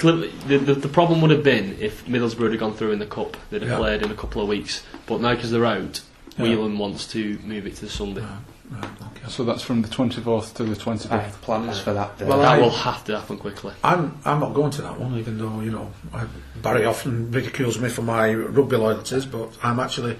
the, 0.48 0.58
the, 0.58 0.74
the 0.74 0.88
problem 0.88 1.20
would 1.20 1.30
have 1.30 1.42
been 1.44 1.76
if 1.80 2.04
Middlesbrough 2.06 2.50
had 2.50 2.60
gone 2.60 2.74
through 2.74 2.92
in 2.92 2.98
the 2.98 3.06
cup. 3.06 3.36
They'd 3.50 3.62
have 3.62 3.70
Yeah. 3.70 3.76
played 3.76 4.02
in 4.02 4.10
a 4.10 4.14
couple 4.14 4.42
of 4.42 4.48
weeks. 4.48 4.82
But 5.06 5.20
now 5.20 5.34
because 5.34 5.50
they're 5.52 5.66
out, 5.66 6.00
Yeah. 6.38 6.44
Whelan 6.44 6.78
wants 6.78 7.06
to 7.08 7.38
move 7.44 7.66
it 7.66 7.76
to 7.76 7.88
Sunday. 7.88 8.22
Right, 8.70 8.84
okay. 8.84 9.28
So 9.28 9.44
that's 9.44 9.62
from 9.62 9.82
the 9.82 9.88
24th 9.88 10.54
to 10.54 10.64
the 10.64 10.74
25th. 10.74 11.10
I 11.12 11.18
have 11.18 11.40
plans 11.42 11.78
for 11.78 11.92
that 11.92 12.18
day. 12.18 12.24
Well, 12.24 12.38
that 12.38 12.52
I- 12.54 12.58
will 12.58 12.70
have 12.70 13.04
to 13.04 13.18
happen 13.20 13.36
quickly. 13.36 13.74
I'm 13.84 14.18
I'm 14.24 14.40
not 14.40 14.54
going 14.54 14.70
to 14.72 14.82
that 14.82 14.98
one, 14.98 15.18
even 15.18 15.36
though 15.36 15.60
you 15.60 15.70
know 15.70 15.90
I, 16.12 16.24
Barry 16.62 16.86
often 16.86 17.30
ridicules 17.30 17.78
me 17.78 17.90
for 17.90 18.02
my 18.02 18.32
rugby 18.32 18.76
loyalties, 18.76 19.26
but 19.26 19.50
I'm 19.62 19.78
actually 19.78 20.16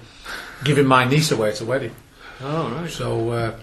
giving 0.63 0.85
my 0.85 1.03
niece 1.05 1.31
away 1.31 1.53
to 1.53 1.65
wedding. 1.65 1.95
Oh, 2.41 2.69
right. 2.69 2.89
So 2.89 3.29
uh, 3.31 3.55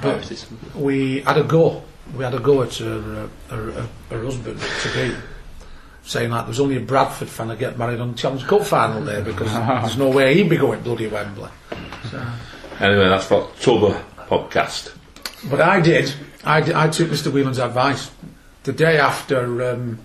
But- 0.00 0.30
we 0.76 1.20
had 1.22 1.38
a 1.38 1.42
go. 1.44 1.82
We 2.16 2.24
had 2.24 2.34
a 2.34 2.38
go 2.40 2.62
at 2.62 2.74
her, 2.76 3.28
uh, 3.50 3.54
her, 3.54 3.72
her, 3.72 3.88
her 4.10 4.24
husband 4.24 4.58
to 4.82 4.88
be 4.94 5.14
saying 6.04 6.30
that 6.30 6.46
there's 6.46 6.58
only 6.60 6.76
a 6.76 6.80
Bradford 6.80 7.28
fan 7.28 7.48
that 7.48 7.58
get 7.58 7.76
married 7.76 8.00
on 8.00 8.12
the 8.12 8.16
Challenge 8.16 8.44
Cup 8.46 8.62
final 8.62 9.04
day 9.04 9.20
because 9.20 9.52
there's 9.52 9.98
no 9.98 10.08
way 10.08 10.34
he'd 10.34 10.48
be 10.48 10.56
going 10.56 10.80
bloody 10.80 11.06
Wembley. 11.06 11.50
So, 12.10 12.26
Anyway, 12.80 13.08
that's 13.08 13.26
for 13.26 13.42
October 13.42 14.02
podcast. 14.28 14.94
But 15.50 15.60
I 15.60 15.80
did. 15.80 16.12
I, 16.44 16.60
did- 16.60 16.74
I 16.74 16.88
took 16.88 17.08
Mr. 17.08 17.32
Whelan's 17.32 17.58
advice 17.58 18.10
the 18.64 18.72
day 18.72 18.98
after. 18.98 19.70
Um, 19.72 19.98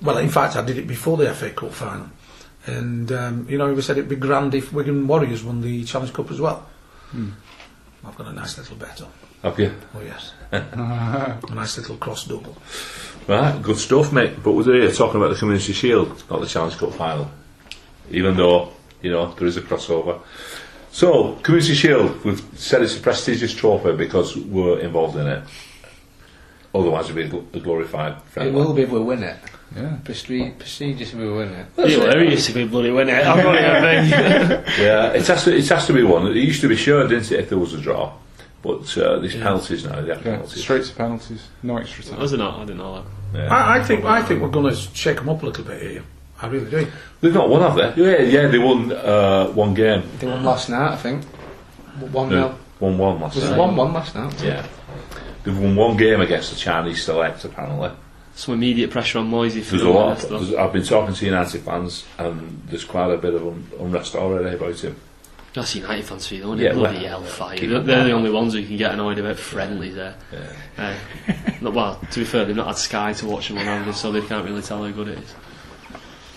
well, 0.00 0.18
in 0.18 0.28
fact, 0.30 0.56
I 0.56 0.62
did 0.64 0.78
it 0.78 0.86
before 0.86 1.16
the 1.16 1.32
FA 1.34 1.50
Cup 1.50 1.72
final, 1.72 2.08
and 2.66 3.12
um, 3.12 3.46
you 3.48 3.58
know, 3.58 3.72
we 3.72 3.82
said 3.82 3.98
it'd 3.98 4.08
be 4.08 4.16
grand 4.16 4.54
if 4.54 4.72
Wigan 4.72 5.06
Warriors 5.06 5.44
won 5.44 5.60
the 5.60 5.84
Challenge 5.84 6.12
Cup 6.12 6.30
as 6.30 6.40
well. 6.40 6.66
I've 8.04 8.16
got 8.16 8.26
a 8.26 8.32
nice 8.32 8.56
little 8.58 8.76
bet 8.76 9.00
on. 9.02 9.10
Have 9.42 9.58
you? 9.60 9.72
Oh 9.94 10.00
yes, 10.00 10.32
a 10.52 11.38
nice 11.54 11.76
little 11.78 11.96
cross 11.96 12.24
double. 12.24 12.56
Right, 13.28 13.60
good 13.62 13.76
stuff, 13.76 14.12
mate. 14.12 14.42
But 14.42 14.52
we're 14.52 14.64
here 14.64 14.90
talking 14.90 15.20
about 15.20 15.32
the 15.32 15.38
Community 15.38 15.72
Shield, 15.72 16.22
not 16.30 16.40
the 16.40 16.46
Challenge 16.46 16.76
Cup 16.76 16.92
final. 16.94 17.30
Even 18.10 18.36
though, 18.36 18.72
you 19.02 19.10
know, 19.10 19.32
there 19.34 19.46
is 19.46 19.56
a 19.56 19.62
crossover. 19.62 20.20
So, 20.92 21.36
Community 21.42 21.74
Shield, 21.74 22.22
we've 22.22 22.42
said 22.54 22.82
it's 22.82 22.96
a 22.96 23.00
prestigious 23.00 23.54
trophy 23.54 23.92
because 23.96 24.36
we're 24.36 24.78
involved 24.80 25.16
in 25.16 25.26
it. 25.26 25.42
Otherwise, 26.74 27.08
it'd 27.10 27.30
be 27.30 27.58
a 27.58 27.60
glorified 27.62 28.16
It 28.36 28.52
will 28.52 28.74
be 28.74 28.82
if 28.82 28.90
we 28.90 29.00
win 29.00 29.22
it. 29.22 29.36
Yeah. 29.74 29.96
Prestige, 30.04 30.52
prestigious 30.58 31.14
if 31.14 31.18
we 31.18 31.30
win 31.32 31.48
it. 31.48 31.76
Be 31.76 31.92
hilarious 31.92 32.50
if 32.50 32.54
we 32.56 32.64
bloody 32.66 32.90
win 32.90 33.08
it. 33.08 33.26
I'm 33.26 33.42
not 33.42 33.54
even 33.56 34.64
Yeah, 34.78 35.12
it 35.12 35.26
has 35.26 35.44
to. 35.44 35.56
It 35.56 35.66
has 35.70 35.86
to 35.86 35.94
be 35.94 36.02
one. 36.02 36.26
It 36.26 36.36
used 36.36 36.60
to 36.60 36.68
be 36.68 36.76
sure, 36.76 37.08
didn't 37.08 37.32
it, 37.32 37.40
if 37.40 37.48
there 37.48 37.58
was 37.58 37.72
a 37.72 37.80
draw? 37.80 38.12
But 38.60 38.96
uh, 38.98 39.18
these 39.18 39.32
penalties 39.34 39.84
now, 39.86 40.00
they 40.02 40.08
have 40.14 40.18
Yeah, 40.18 40.32
penalties. 40.36 40.62
straight 40.62 40.84
to 40.84 40.94
penalties, 40.94 41.48
no 41.62 41.78
extra 41.78 42.04
time. 42.04 42.20
Was 42.20 42.34
it 42.34 42.36
not? 42.36 42.58
I 42.58 42.64
didn't 42.66 42.78
know 42.78 43.02
that. 43.32 43.38
Yeah. 43.38 43.54
I, 43.54 43.78
I 43.78 43.82
think. 43.82 44.04
I 44.04 44.22
think 44.22 44.42
we're 44.42 44.48
going 44.50 44.72
to 44.74 44.78
shake 44.94 45.16
them 45.16 45.30
up 45.30 45.42
a 45.42 45.46
little 45.46 45.64
bit 45.64 45.80
here. 45.82 46.04
I 46.42 46.46
really 46.48 46.70
do. 46.70 46.86
They've 47.20 47.32
not 47.32 47.48
won, 47.48 47.62
have 47.62 47.96
they? 47.96 48.02
Yeah, 48.02 48.22
yeah, 48.22 48.48
they 48.48 48.58
won 48.58 48.90
uh, 48.92 49.46
one 49.48 49.74
game. 49.74 50.02
They 50.18 50.26
won 50.26 50.42
last 50.44 50.68
night, 50.68 50.92
I 50.92 50.96
think. 50.96 51.24
One 52.10 52.28
No, 52.30 52.48
nil. 52.48 52.58
One 52.80 52.98
one 52.98 53.20
last 53.20 53.36
Was 53.36 53.44
it 53.44 53.50
night. 53.50 53.58
one 53.58 53.76
one 53.76 53.92
last 53.92 54.14
night? 54.14 54.42
Yeah. 54.42 54.66
They've 55.44 55.58
won 55.58 55.76
one 55.76 55.96
game 55.96 56.20
against 56.20 56.50
the 56.50 56.56
Chinese 56.56 57.04
select, 57.04 57.44
apparently. 57.44 57.90
Some 58.34 58.54
immediate 58.54 58.90
pressure 58.90 59.18
on 59.18 59.30
Moyes 59.30 59.50
for 59.62 59.70
There's 59.76 59.82
a 59.82 59.84
the 59.84 59.90
lot. 59.90 60.06
winners, 60.06 60.24
Of, 60.24 60.30
though. 60.30 60.38
there's, 60.40 60.54
I've 60.54 60.72
been 60.72 60.82
talking 60.84 61.14
to 61.14 61.24
United 61.24 61.60
fans, 61.62 62.04
and 62.18 62.62
there's 62.66 62.84
quite 62.84 63.10
a 63.12 63.18
bit 63.18 63.34
of 63.34 63.46
un, 63.46 63.66
unrest 63.78 64.14
already 64.16 64.56
about 64.56 64.80
him. 64.80 64.96
That's 65.52 65.74
United 65.76 66.04
fans 66.06 66.26
for 66.26 66.34
you, 66.34 66.42
don't 66.44 66.58
Yeah. 66.58 66.72
Bloody 66.72 67.02
well, 67.02 67.20
hellfire. 67.20 67.58
They're, 67.58 67.80
they're 67.80 68.04
the 68.04 68.12
only 68.12 68.30
ones 68.30 68.54
who 68.54 68.64
can 68.64 68.78
get 68.78 68.92
annoyed 68.92 69.18
about 69.18 69.36
friendlies 69.36 69.94
there. 69.94 70.14
Uh, 70.78 70.94
well, 71.60 72.00
to 72.10 72.18
be 72.20 72.24
fair, 72.24 72.46
they've 72.46 72.56
not 72.56 72.68
had 72.68 72.78
Sky 72.78 73.12
to 73.12 73.26
watch 73.26 73.48
them 73.48 73.58
on 73.58 73.68
Angus, 73.68 73.98
so 74.00 74.10
they 74.10 74.22
can't 74.22 74.46
really 74.48 74.62
tell 74.62 74.82
how 74.82 74.90
good 74.90 75.08
it 75.08 75.18
is. 75.18 75.34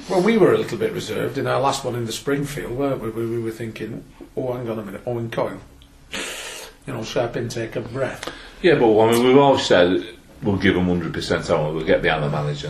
Well, 0.07 0.21
we 0.21 0.37
were 0.37 0.53
a 0.53 0.57
little 0.57 0.77
bit 0.77 0.93
reserved 0.93 1.39
in 1.39 1.47
our 1.47 1.59
last 1.59 1.83
one 1.83 1.95
in 1.95 2.05
the 2.05 2.11
Springfield, 2.11 2.77
weren't 2.77 3.01
we? 3.01 3.09
We, 3.09 3.27
we 3.27 3.39
were 3.39 3.49
thinking, 3.49 4.03
oh, 4.37 4.53
hang 4.53 4.69
on 4.69 4.77
a 4.77 4.83
minute, 4.83 5.01
Owen 5.07 5.31
Coyle. 5.31 5.59
You 6.85 6.93
know, 6.93 7.03
sharp 7.03 7.35
intake 7.35 7.75
of 7.75 7.91
breath. 7.91 8.31
Yeah, 8.61 8.75
but 8.75 8.99
I 8.99 9.11
mean, 9.11 9.25
we've 9.25 9.37
always 9.37 9.65
said 9.65 10.05
we'll 10.43 10.57
give 10.57 10.75
them 10.75 10.85
100% 10.85 11.49
on 11.57 11.75
We'll 11.75 11.85
get 11.85 12.03
behind 12.03 12.23
the 12.23 12.29
manager, 12.29 12.69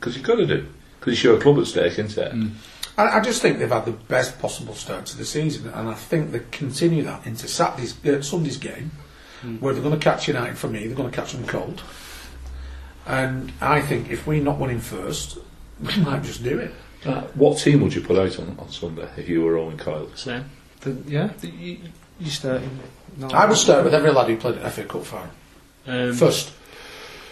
because 0.00 0.16
you've 0.16 0.26
got 0.26 0.36
to 0.36 0.46
do. 0.46 0.66
Because 0.98 1.12
it's 1.12 1.22
your 1.22 1.40
club 1.40 1.60
at 1.60 1.66
stake, 1.68 1.96
isn't 1.96 2.18
it? 2.18 2.50
I, 2.96 3.18
I 3.18 3.20
just 3.20 3.40
think 3.40 3.60
they've 3.60 3.68
had 3.68 3.84
the 3.84 3.92
best 3.92 4.40
possible 4.40 4.74
start 4.74 5.06
to 5.06 5.16
the 5.16 5.24
season, 5.24 5.68
and 5.68 5.88
I 5.88 5.94
think 5.94 6.32
they 6.32 6.40
continue 6.50 7.04
that 7.04 7.24
into 7.24 7.46
Saturday's, 7.46 8.04
uh, 8.04 8.20
Sunday's 8.20 8.56
game, 8.56 8.90
where 9.60 9.72
they're 9.72 9.82
going 9.82 9.98
to 9.98 10.04
catch 10.04 10.26
United 10.26 10.58
for 10.58 10.66
me. 10.66 10.88
They're 10.88 10.96
going 10.96 11.08
to 11.08 11.16
catch 11.16 11.32
them 11.32 11.46
cold, 11.46 11.82
and 13.06 13.52
I 13.60 13.80
think 13.80 14.10
if 14.10 14.26
we're 14.26 14.42
not 14.42 14.58
winning 14.58 14.80
first, 14.80 15.38
we 15.96 15.96
might 16.02 16.22
just 16.22 16.42
do 16.42 16.58
it. 16.58 16.74
Uh, 17.06 17.22
what 17.34 17.58
team 17.58 17.80
would 17.82 17.94
you 17.94 18.00
put 18.00 18.18
out 18.18 18.38
on, 18.38 18.56
on 18.58 18.70
Sunday 18.70 19.08
if 19.16 19.28
you 19.28 19.42
were 19.42 19.56
Owen 19.56 19.78
Coyle? 19.78 20.08
Same. 20.16 20.44
The, 20.80 20.90
yeah, 21.06 21.30
the, 21.40 21.48
you, 21.48 21.78
you 22.20 22.30
starting. 22.30 22.78
No, 23.16 23.28
I 23.28 23.46
would 23.46 23.56
start 23.56 23.84
with 23.84 23.94
every 23.94 24.10
lad 24.10 24.28
who 24.28 24.36
played 24.36 24.58
at 24.58 24.72
FA 24.72 24.84
Cup 24.84 25.04
final 25.04 25.30
Um, 25.86 26.12
first. 26.14 26.52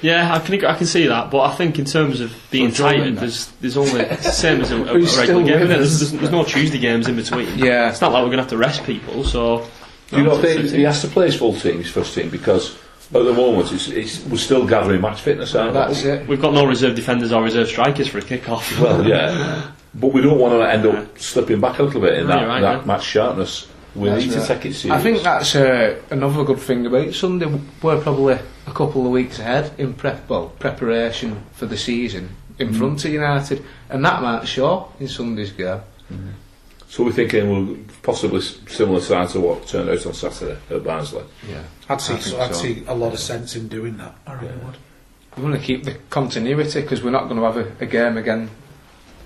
Yeah, 0.03 0.35
I 0.35 0.41
can 0.41 0.63
I 0.65 0.77
can 0.77 0.87
see 0.87 1.07
that, 1.07 1.31
but 1.31 1.41
I 1.41 1.55
think 1.55 1.79
in 1.79 1.85
terms 1.87 2.21
of 2.21 2.33
being 2.51 2.71
So 2.71 2.91
join 2.91 3.15
there's 3.15 3.47
there's 3.63 3.77
only 3.79 4.05
same 4.17 4.61
as 4.61 4.71
a, 4.71 4.77
a 4.77 4.99
regular 4.99 5.43
game. 5.43 5.61
with 5.61 5.69
There's, 5.71 5.95
us? 6.03 6.11
there's, 6.11 6.13
there's 6.13 6.31
no 6.33 6.45
Tuesday 6.45 6.79
games 6.79 7.09
in 7.09 7.17
between. 7.17 7.59
Yeah. 7.59 7.89
it's 7.89 8.01
not 8.03 8.13
like 8.13 8.21
we're 8.23 8.27
going 8.29 8.37
to 8.39 8.43
have 8.43 8.51
to 8.51 8.59
rest 8.59 8.85
people. 8.85 9.25
So 9.25 9.67
Do 10.11 10.19
you 10.19 10.23
No, 10.25 10.35
not 10.35 10.43
think 10.43 10.71
he 10.71 10.83
has 10.83 11.01
to 11.01 11.09
play 11.09 11.27
his 11.27 11.37
full 11.37 11.55
team, 11.55 11.79
his 11.79 11.91
first 11.91 12.15
team, 12.15 12.29
because 12.29 12.77
at 13.15 13.25
the 13.25 13.33
moment 13.33 13.73
it's, 13.73 13.89
it's, 13.89 14.25
we're 14.25 14.37
still 14.37 14.67
gathering 14.67 15.01
match 15.01 15.21
fitness, 15.21 15.55
aren't 15.55 15.73
we? 15.75 15.79
That's 15.79 16.05
it. 16.05 16.27
we've 16.29 16.41
got 16.41 16.53
no 16.55 16.67
reserve 16.67 16.97
defenders 16.97 17.33
or 17.33 17.43
reserve 17.43 17.69
strikers 17.69 18.09
for 18.09 18.19
a 18.19 18.23
kick-off. 18.23 18.81
Well, 18.81 19.07
yeah. 19.07 19.71
But 19.99 20.09
we 20.13 20.21
don't 20.21 20.39
want 20.39 20.53
to 20.53 20.61
end 20.61 20.85
up 20.85 21.19
slipping 21.19 21.59
back 21.59 21.79
a 21.79 21.83
little 21.83 22.03
bit 22.03 22.19
in 22.19 22.27
No, 22.27 22.39
that, 22.41 22.47
right, 22.47 22.61
that 22.61 22.81
yeah. 22.81 22.85
match 22.85 23.05
sharpness. 23.05 23.67
We 23.95 24.11
That's 24.11 24.27
need 24.27 24.33
to 24.33 24.39
right. 24.41 24.49
take 24.49 24.67
it 24.67 24.75
serious. 24.75 25.01
I 25.01 25.03
think 25.03 25.23
that's 25.23 25.55
uh, 25.57 25.99
another 26.11 26.45
good 26.45 26.59
thing 26.59 26.85
about 26.85 27.15
Sunday. 27.15 27.47
We're 27.81 28.03
probably 28.03 28.35
a 28.67 28.73
couple 28.73 29.07
of 29.07 29.13
weeks 29.13 29.39
ahead 29.39 29.73
in 29.79 29.95
prep, 29.95 30.29
well, 30.29 30.51
preparation 30.51 31.43
for 31.53 31.65
the 31.65 31.79
season 31.79 32.29
in 32.59 32.75
front 32.75 33.07
of 33.07 33.11
United, 33.11 33.65
and 33.89 34.05
that 34.05 34.21
might 34.21 34.45
show 34.47 34.93
in 35.01 35.09
Sunday's 35.09 35.53
game. 35.53 35.81
So 36.89 37.05
we're 37.05 37.13
thinking 37.13 37.51
we'll 37.51 37.77
possibly 38.03 38.41
similar 38.41 39.01
side 39.01 39.29
to 39.31 39.41
what 39.41 39.67
turned 39.67 39.91
out 39.91 40.07
on 40.07 40.15
Saturday 40.15 40.57
at 40.71 40.85
Barnsley. 40.85 41.25
Yeah, 41.49 41.63
I'd 41.89 42.01
see, 42.01 42.15
I 42.15 42.17
think 42.19 42.41
I'd 42.41 42.55
so. 42.55 42.63
see 42.63 42.85
a 42.87 42.95
lot 42.95 43.13
of 43.13 43.19
sense 43.19 43.57
in 43.57 43.69
doing 43.69 43.97
that. 43.99 44.15
I 44.27 44.35
really 44.35 44.57
would. 44.59 44.77
we 45.37 45.43
want 45.43 45.57
to 45.57 45.61
keep 45.61 45.85
the 45.85 45.95
continuity 46.11 46.81
because 46.83 47.03
we're 47.03 47.11
not 47.11 47.25
going 47.29 47.37
to 47.37 47.43
have 47.43 47.57
a, 47.57 47.73
a 47.83 47.87
game 47.87 48.17
again 48.17 48.51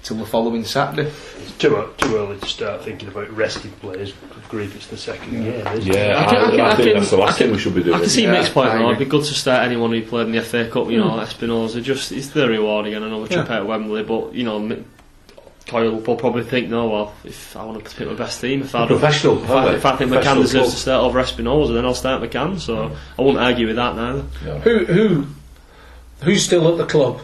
till 0.03 0.17
the 0.17 0.25
following 0.25 0.65
Saturday. 0.65 1.11
It's 1.37 1.53
too, 1.59 1.91
too 1.99 2.17
early 2.17 2.39
to 2.39 2.47
start 2.47 2.83
thinking 2.83 3.09
about 3.09 3.29
resting 3.37 3.71
players. 3.73 4.13
Good 4.15 4.49
grief, 4.49 4.75
it's 4.75 4.87
the 4.87 4.97
second 4.97 5.31
game, 5.31 5.67
isn't 5.67 5.85
Yeah, 5.93 5.95
it? 5.95 6.17
I, 6.17 6.25
I 6.25 6.25
can- 6.25 6.37
I 6.45 6.51
can- 6.51 6.61
I 6.61 6.71
I 6.71 6.75
think 6.77 6.89
can- 6.89 6.99
that's 6.99 7.11
the 7.11 7.17
last 7.19 7.35
I 7.35 7.39
thing 7.45 7.53
we 7.53 7.59
should 7.59 7.75
be 7.75 7.83
doing. 7.83 7.95
I 7.97 8.01
can 8.01 8.09
see 8.09 8.23
Yeah, 8.23 8.33
Mick's 8.33 8.49
point 8.49 8.73
though. 8.73 8.87
It'd 8.87 8.99
be 8.99 9.05
good 9.05 9.25
to 9.25 9.35
start 9.35 9.67
anyone 9.67 9.93
who 9.93 10.01
played 10.03 10.27
in 10.29 10.33
the 10.33 10.41
FA 10.43 10.67
Cup. 10.67 10.89
You 10.91 10.97
know, 10.99 11.11
hmm. 11.11 11.19
Espinoza. 11.21 11.83
Just 11.83 12.11
it's 12.13 12.29
the 12.31 12.49
rewarding 12.49 12.95
and 12.95 13.05
another 13.05 13.27
trip 13.29 13.47
Yeah. 13.47 13.57
out 13.57 13.61
at 13.61 13.67
Wembley. 13.67 14.03
But 14.03 14.35
you 14.35 14.45
know, 14.45 14.59
Mi- 14.59 14.83
Coyle 15.67 16.01
will 16.01 16.17
probably 16.17 16.43
think, 16.43 16.69
no, 16.69 16.89
well, 16.89 17.15
if 17.25 17.57
I 17.57 17.65
want 17.65 17.85
to 17.85 17.95
pick 17.97 18.09
my 18.09 18.15
best 18.15 18.41
team, 18.41 18.63
if 18.63 18.75
I 18.75 18.81
don't, 18.81 18.99
Professional, 18.99 19.43
if 19.45 19.51
I, 19.51 19.55
aren't 19.65 19.77
if 19.77 19.87
I 19.87 19.97
think 19.97 20.11
McCann 20.11 20.37
deserves 20.37 20.53
club. 20.53 20.71
to 20.75 20.77
start 20.81 21.05
over 21.05 21.23
Espinoza, 21.23 21.75
then 21.75 21.85
I'll 21.85 21.95
start 21.95 22.23
McCann. 22.23 22.59
So 22.59 22.97
I 23.19 23.23
wouldn't 23.23 23.43
argue 23.43 23.67
with 23.69 23.77
that 23.77 23.95
neither. 23.95 24.25
Yeah. 24.45 24.59
Who 24.59 24.85
who 24.87 25.27
who's 26.23 26.45
still 26.45 26.69
at 26.73 26.79
the 26.79 26.87
club, 26.87 27.21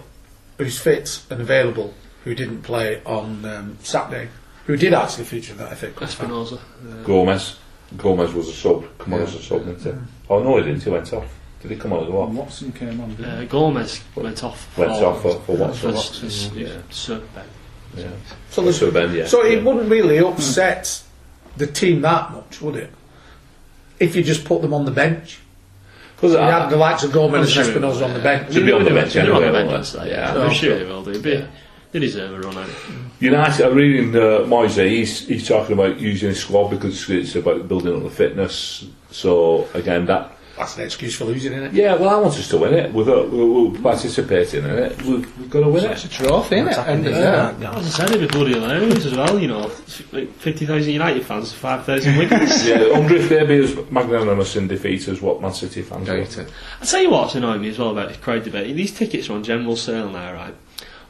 who's 0.59 0.78
fit 0.78 1.22
and 1.30 1.41
available, 1.41 1.95
who 2.24 2.34
didn't 2.34 2.62
play 2.62 3.03
on 3.05 3.45
um, 3.45 3.78
Saturday, 3.82 4.28
who 4.66 4.76
did 4.76 4.95
actually 4.95 5.24
feature 5.24 5.53
in 5.53 5.59
that 5.59 5.76
FA 5.76 5.91
Cup 5.91 6.09
final? 6.09 6.45
Espinoza. 6.47 7.05
Gomez. 7.05 7.57
Gomez 7.97 8.32
was 8.34 8.49
a 8.49 8.53
sub. 8.53 8.84
Come 8.99 9.14
on 9.14 9.20
as 9.22 9.34
a 9.34 9.43
sub, 9.43 9.64
didn't 9.64 9.82
he? 9.82 9.93
Oh 10.28 10.43
no, 10.43 10.57
he 10.59 10.64
didn't. 10.64 10.82
He 10.82 10.91
went 10.91 11.12
off. 11.12 11.26
Did 11.62 11.70
he 11.70 11.76
come 11.76 11.93
on 11.95 12.05
as 12.05 12.11
well? 12.11 12.26
Watson 12.28 12.70
came 12.72 13.01
on. 13.01 13.11
didn't 13.14 13.24
Uh. 13.24 13.45
Gomez 13.45 14.03
went 14.14 14.45
off. 14.45 14.76
Went 14.78 14.93
off 14.93 15.22
for, 15.22 15.41
for 15.41 15.57
Watson. 15.57 15.93
for, 15.93 16.51
for, 16.51 16.59
Yeah. 16.59 16.78
Sir 16.91 17.20
Ben. 17.34 17.45
Yeah. 17.95 18.09
So, 18.51 18.62
Must 18.62 18.80
there's- 18.80 18.95
have 18.95 19.11
been, 19.11 19.14
yeah. 19.18 19.26
so 19.26 19.45
it 19.45 19.59
yeah. 19.59 19.62
wouldn't 19.64 19.91
really 19.91 20.18
upset 20.18 21.03
the 21.57 21.66
team 21.66 22.03
that 22.03 22.32
much, 22.32 22.61
would 22.61 22.76
it? 22.76 22.91
If 23.99 24.14
you 24.16 24.22
just 24.22 24.45
put 24.45 24.62
them 24.62 24.74
on 24.74 24.84
the 24.84 24.91
bench. 24.91 25.39
Because 26.16 26.32
You 26.32 26.39
had 26.39 26.68
the 26.70 26.76
likes 26.76 27.03
of 27.05 27.12
Gomez 27.12 27.41
and 27.57 27.66
sure 27.66 27.74
Espinoza 27.74 27.97
it 27.97 28.03
on 28.05 28.11
the 28.11 28.16
will, 28.16 28.22
bench. 28.22 28.53
Should 28.53 28.66
be 28.66 28.72
on 28.72 28.84
the 28.84 28.91
bench 28.91 29.12
They're 29.12 29.34
on 29.34 29.43
the 29.43 29.53
bench, 29.53 29.66
won't 29.68 29.78
I'd 29.80 29.87
say, 29.87 30.11
yeah. 30.11 30.34
Yeah. 30.34 30.43
I'm 30.45 30.53
sure 30.53 30.78
they 30.78 30.84
will 30.84 31.05
do. 31.05 31.22
But 31.22 31.32
Yeah. 31.32 31.47
They 31.93 32.01
deserve 32.01 32.32
a 32.32 32.41
run 32.41 32.59
out. 32.59 32.68
United, 33.20 33.64
I'm 33.66 33.74
reading 33.74 34.14
uh, 34.14 34.45
Moyes, 34.47 34.82
he's, 34.87 35.26
he's 35.28 35.47
talking 35.49 35.72
about 35.74 35.99
using 36.01 36.30
his 36.30 36.41
squad 36.41 36.68
because 36.70 37.09
it's 37.09 37.34
about 37.37 37.68
building 37.68 37.97
up 37.97 38.03
the 38.03 38.11
fitness. 38.11 38.84
So, 39.11 39.68
again, 39.72 40.05
that. 40.07 40.36
That's 40.57 40.76
an 40.78 40.84
excuse 40.84 41.14
for 41.16 41.24
losing, 41.26 41.52
isn't 41.52 41.64
it? 41.66 41.72
Yeah, 41.74 41.96
well, 41.96 42.09
I 42.09 42.14
want 42.18 42.34
us 42.34 42.48
to 42.48 42.57
win 42.57 42.72
it. 42.72 42.92
We're, 42.92 43.04
we're, 43.28 43.68
we're 43.68 43.78
participating 43.82 44.64
in 44.64 44.70
it. 44.70 45.02
We've, 45.02 45.38
we've 45.38 45.50
got 45.50 45.61
to 45.61 45.68
win 45.68 45.84
it. 45.84 45.90
It's 45.90 46.04
a 46.07 46.09
trophy, 46.09 46.57
isn't 46.57 46.68
it? 46.68 46.78
End 46.78 47.07
of 47.07 47.14
the 47.14 47.20
Yeah. 47.20 47.52
day. 47.52 47.66
As 47.66 47.86
I 47.86 47.88
said, 48.07 48.11
it'd 48.16 48.30
be 48.30 48.38
bloody 48.38 48.54
hilarious 48.54 49.04
as 49.04 49.14
well, 49.14 49.38
you 49.38 49.48
know. 49.48 49.70
Like 50.12 50.32
50,000 50.32 50.90
United 50.90 51.26
fans, 51.26 51.52
5,000 51.52 52.16
Wiggins. 52.18 52.66
Yeah, 52.66 52.76
I 52.76 52.90
wonder 52.98 53.16
if 53.16 53.28
they'd 53.28 53.46
be 53.46 53.64
as 53.64 53.76
magnanimous 53.90 54.57
in 54.57 54.66
defeat 54.68 55.07
as 55.09 55.20
what 55.20 55.42
Man 55.42 55.52
City 55.52 55.82
fans 55.82 56.09
are. 56.09 56.16
Right, 56.16 56.38
uh, 56.38 56.44
I'll 56.80 56.86
tell 56.86 57.02
you 57.02 57.11
what's 57.11 57.34
annoying 57.34 57.61
me 57.61 57.68
as 57.68 57.78
well 57.78 57.90
about 57.90 58.09
this 58.09 58.16
crowd 58.16 58.44
debate. 58.44 58.74
These 58.74 58.94
tickets 58.96 59.28
are 59.28 59.34
on 59.34 59.44
general 59.44 59.76
sale 59.76 60.09
now, 60.09 60.32
right? 60.32 60.54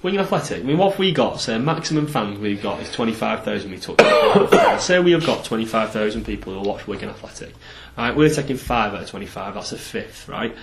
Wigan 0.03 0.21
Athletic, 0.21 0.61
I 0.61 0.63
mean, 0.63 0.77
what 0.77 0.99
we 0.99 1.11
got? 1.11 1.41
Say, 1.41 1.57
maximum 1.59 2.07
fans 2.07 2.39
we've 2.39 2.63
got 2.63 2.81
is 2.81 2.93
25,000 2.93 3.71
we 3.71 3.79
took. 3.79 4.01
Say 4.81 5.01
we 5.01 5.13
have 5.13 5.25
got 5.25 5.45
25,000 5.45 6.25
people 6.25 6.53
who 6.53 6.69
watch 6.69 6.87
Wigan 6.87 7.09
Athletic. 7.09 7.55
Right, 7.97 8.15
we're 8.15 8.29
taking 8.29 8.57
5 8.57 8.95
out 8.95 9.03
of 9.03 9.09
25, 9.09 9.55
that's 9.55 9.73
a 9.73 9.79
fifth, 9.79 10.29
right? 10.29 10.55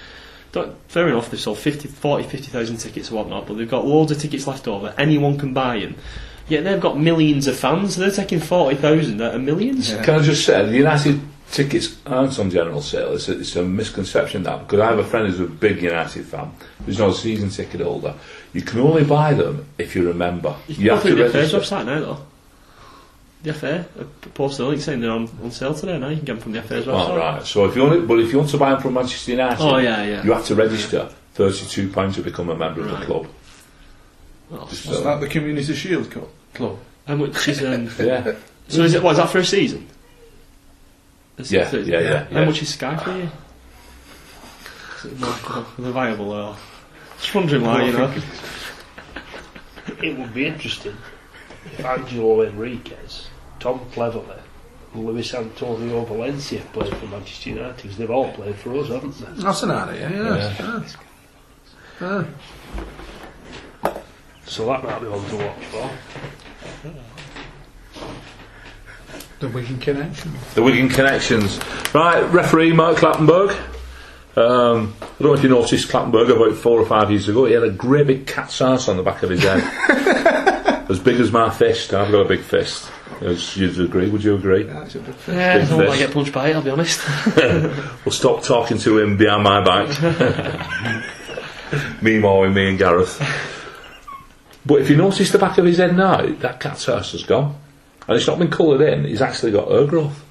Don't, 0.52 0.76
fair 0.88 1.08
enough, 1.08 1.32
they've 1.32 1.40
sold 1.40 1.58
50, 1.58 1.88
40, 1.88 2.24
50,000 2.24 2.78
tickets 2.78 3.12
or 3.12 3.16
whatnot, 3.16 3.48
but 3.48 3.58
they've 3.58 3.70
got 3.70 3.86
loads 3.86 4.12
of 4.12 4.20
tickets 4.20 4.46
left 4.46 4.68
over, 4.68 4.94
anyone 4.98 5.38
can 5.38 5.54
buy 5.54 5.80
them. 5.80 5.96
Yet 6.48 6.64
they've 6.64 6.80
got 6.80 7.00
millions 7.00 7.48
of 7.48 7.58
fans, 7.58 7.96
they're 7.96 8.12
taking 8.12 8.40
40,000 8.40 9.20
out 9.22 9.34
of 9.36 9.42
millions. 9.42 9.90
Yeah. 9.90 10.04
Can 10.04 10.20
I 10.20 10.24
just 10.24 10.46
say, 10.46 10.64
the 10.66 10.78
United 10.78 11.22
tickets 11.54 11.98
aren't 12.06 12.38
on 12.40 12.50
general 12.50 12.82
sale. 12.82 13.14
It's 13.14 13.30
a, 13.30 13.40
it's 13.40 13.56
a 13.56 13.64
misconception 13.64 14.44
that 14.44 14.60
because 14.60 14.80
I 14.80 14.88
have 14.88 15.00
a 15.00 15.04
friend 15.04 15.28
who's 15.28 15.40
a 15.40 15.46
big 15.46 15.82
United 15.82 16.26
fan, 16.26 16.52
who's 16.86 17.00
not 17.00 17.12
a 17.12 17.14
season 17.14 17.50
ticket 17.50 17.82
holder. 17.82 18.16
You 18.54 18.62
can 18.62 18.80
only 18.80 19.04
buy 19.04 19.34
them 19.34 19.68
if 19.78 19.96
you 19.96 20.08
remember. 20.08 20.56
You 20.68 20.90
go 20.90 20.96
have 20.96 21.04
to 21.04 21.16
register. 21.16 21.60
website 21.60 21.86
now, 21.86 22.00
though. 22.00 22.26
The 23.44 23.54
FA 23.54 23.86
uh, 24.00 24.04
posted 24.34 24.66
a 24.66 24.80
saying 24.80 25.02
they're 25.02 25.12
on, 25.12 25.30
on 25.44 25.52
sale 25.52 25.74
today. 25.74 26.00
Now 26.00 26.08
you 26.08 26.16
can 26.16 26.26
get 26.26 26.34
them 26.34 26.42
from 26.42 26.52
the 26.54 26.62
FA 26.62 26.76
as 26.76 26.88
well. 26.88 26.96
All 26.96 27.18
right. 27.18 27.44
So 27.46 27.66
if 27.66 27.76
you 27.76 27.84
want, 27.84 28.08
but 28.08 28.20
if 28.20 28.32
you 28.32 28.38
want 28.38 28.50
to 28.52 28.58
buy 28.58 28.72
them 28.72 28.82
from 28.82 28.94
Manchester 28.94 29.32
United, 29.32 29.62
Oh 29.62 29.78
yeah, 29.78 30.04
yeah. 30.04 30.24
you 30.24 30.32
have 30.32 30.46
to 30.46 30.56
register 30.56 31.10
thirty-two 31.34 31.92
pounds 31.92 32.16
to 32.16 32.22
become 32.22 32.50
a 32.50 32.56
member 32.56 32.82
of 32.82 32.90
the 33.00 33.06
club. 33.06 33.28
Oh, 34.52 34.68
Just 34.70 34.86
Is 34.86 34.98
so- 34.98 35.04
that 35.04 35.20
the 35.20 35.28
Community 35.28 35.74
Shield 35.76 36.10
Cup 36.10 36.30
club? 36.54 36.80
How 37.06 37.16
much 37.16 37.48
is 37.50 37.62
um? 37.64 37.90
yeah. 38.00 38.34
so 38.70 38.84
is 38.84 38.94
it? 38.94 39.04
What 39.04 39.12
is 39.12 39.18
that 39.18 39.30
for 39.30 39.40
a 39.40 39.46
season? 39.46 39.88
Is 41.38 41.52
it 41.52 41.58
Yeah, 41.58 41.80
yeah, 41.80 42.00
yeah, 42.00 42.24
How 42.26 42.40
yeah. 42.40 42.46
much 42.46 42.62
is 42.62 42.70
Sky 42.70 42.96
for 42.96 43.12
you? 43.12 43.30
Is 45.00 45.06
it 45.06 45.20
marketable? 45.20 45.92
Viable 45.92 46.32
or? 46.32 46.56
Just 47.20 47.36
wondering 47.36 47.64
why, 47.64 47.84
you 47.84 47.92
know. 47.94 48.14
It 50.02 50.18
would 50.18 50.34
be 50.34 50.46
interesting 50.46 50.94
if 50.94 50.98
Angelo 51.84 52.46
Henríquez, 52.46 53.28
Tom 53.60 53.80
Cleverley, 53.92 54.40
Luis 54.96 55.34
Antonio 55.34 56.06
Valencia 56.06 56.62
played 56.72 56.96
for 56.96 57.08
Manchester 57.08 57.50
United 57.50 57.76
because 57.78 57.98
they've 57.98 58.12
all 58.12 58.32
played 58.34 58.56
for 58.56 58.76
us, 58.78 58.90
haven't 58.90 59.18
they? 59.18 59.42
That's 59.42 59.64
an 59.64 59.72
idea, 59.72 60.10
yeah. 60.10 60.56
yeah. 60.60 60.84
Ah. 62.02 62.26
So 64.46 64.66
that 64.68 64.84
might 64.84 65.00
be 65.00 65.08
one 65.08 65.26
to 65.30 65.36
watch 65.38 65.66
for. 65.66 65.90
The 69.40 69.50
Wigan 69.50 69.80
Connections. 69.80 70.54
The 70.54 70.64
Wigan 70.64 70.90
connections. 70.90 71.60
Right, 71.94 72.22
referee 72.32 72.74
Mark 72.74 72.98
Clattenburg. 72.98 73.52
Um, 74.36 74.96
I 75.02 75.06
don't 75.20 75.22
know 75.22 75.34
if 75.34 75.44
you 75.44 75.50
noticed 75.50 75.90
Clattenburg 75.90 76.36
about 76.36 76.58
four 76.58 76.80
or 76.80 76.86
five 76.86 77.12
years 77.12 77.28
ago. 77.28 77.46
He 77.46 77.54
had 77.54 77.64
a 77.64 77.70
great 77.70 78.08
big 78.08 78.26
cat's 78.26 78.62
ass 78.62 78.88
on 78.88 78.98
the 78.98 79.04
back 79.04 79.22
of 79.22 79.30
his 79.30 79.44
head, 79.44 79.62
as 80.94 81.00
big 81.00 81.20
as 81.20 81.32
my 81.32 81.50
fist. 81.50 81.94
I've 81.94 82.12
got 82.12 82.22
a 82.26 82.30
big 82.30 82.42
fist. 82.42 82.90
As 83.22 83.56
you'd 83.58 83.80
agree, 83.80 84.10
would 84.10 84.24
you 84.24 84.36
agree? 84.36 84.64
That's 84.64 84.96
a 84.96 85.00
bit 85.00 85.16
Yeah, 85.28 85.54
I 85.54 85.58
don't 85.58 85.68
fist. 85.68 85.78
want 85.80 85.92
to 85.92 85.98
get 85.98 86.14
punched 86.14 86.32
by 86.34 86.50
it. 86.50 86.56
I'll 86.56 86.62
be 86.62 86.70
honest. 86.70 87.02
We'll 88.06 88.12
stop 88.12 88.44
talking 88.44 88.78
to 88.80 89.00
him 89.00 89.18
behind 89.18 89.44
my 89.44 89.64
back. 89.64 91.04
me 92.02 92.20
more 92.20 92.42
with 92.42 92.54
me 92.56 92.70
and 92.70 92.78
Gareth. 92.78 93.20
But 94.66 94.82
if 94.82 94.90
you 94.90 94.96
notice 94.98 95.32
the 95.32 95.38
back 95.38 95.58
of 95.58 95.66
his 95.66 95.78
head 95.78 95.96
now, 95.96 96.26
that 96.26 96.60
cat's 96.60 96.88
ass 96.88 97.12
has 97.14 97.24
gone, 97.24 97.56
and 98.08 98.18
it's 98.18 98.28
not 98.28 98.40
been 98.40 98.50
coloured 98.52 98.82
in. 98.82 99.06
He's 99.06 99.22
actually 99.22 99.52
got 99.52 99.68
hair 99.70 99.86
growth. 99.86 100.24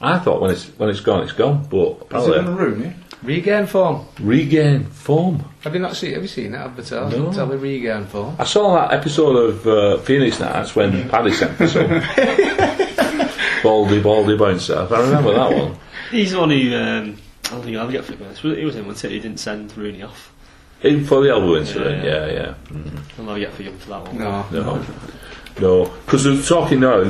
I 0.00 0.18
thought 0.18 0.40
when 0.40 0.50
it's 0.50 0.66
when 0.78 0.88
it's 0.90 1.00
gone, 1.00 1.22
it's 1.24 1.32
gone. 1.32 1.66
But 1.70 1.78
Is 1.78 2.26
it 2.26 2.36
apparently, 2.36 2.38
in 2.38 2.44
the 2.44 2.52
Rooney? 2.52 2.94
Regain 3.22 3.66
form. 3.66 4.06
regain 4.20 4.84
form. 4.84 5.44
Have 5.60 5.74
you 5.74 5.80
not 5.80 5.94
seen? 5.96 6.14
Have 6.14 6.22
you 6.22 6.28
seen 6.28 6.52
that 6.52 6.66
advertised? 6.66 7.16
No. 7.16 7.30
Tell 7.32 7.46
me 7.46 7.56
regain 7.56 8.06
form. 8.06 8.34
I 8.38 8.44
saw 8.44 8.74
that 8.76 8.94
episode 8.94 9.36
of 9.36 9.66
uh, 9.66 9.98
Phoenix 9.98 10.40
Nights 10.40 10.74
when 10.74 11.08
Paddy 11.10 11.32
sent 11.32 11.52
for 11.56 11.66
some 11.68 11.88
baldy 13.62 14.00
baldy 14.00 14.36
bouncer. 14.36 14.86
I 14.90 15.00
remember 15.02 15.34
that 15.34 15.52
one. 15.52 15.76
He's 16.10 16.32
the 16.32 16.40
one 16.40 16.50
who. 16.50 16.74
Um, 16.74 17.16
I 17.46 17.50
don't 17.54 17.62
think 17.62 17.76
I'll 17.76 17.82
ever 17.82 17.92
get 17.92 18.04
flipped 18.04 18.22
by 18.22 18.28
this. 18.28 18.38
He 18.40 18.64
was 18.64 18.76
in 18.76 18.86
one 18.86 18.94
He 18.94 19.08
didn't 19.20 19.38
send 19.38 19.76
Rooney 19.76 20.02
off. 20.02 20.32
In 20.82 21.04
for 21.04 21.22
the 21.22 21.30
elbow 21.30 21.56
incident, 21.56 22.04
Yeah. 22.04 22.26
yeah, 22.26 22.32
yeah. 22.32 22.54
I'll 23.18 23.24
never 23.24 23.38
get 23.38 23.52
for 23.52 23.62
young 23.62 23.76
for 23.76 23.88
that 23.90 24.02
one. 24.04 24.18
No. 24.18 24.46
No, 24.50 24.84
no, 25.60 25.84
because 26.06 26.24
they're 26.24 26.40
talking 26.42 26.80
now 26.80 27.00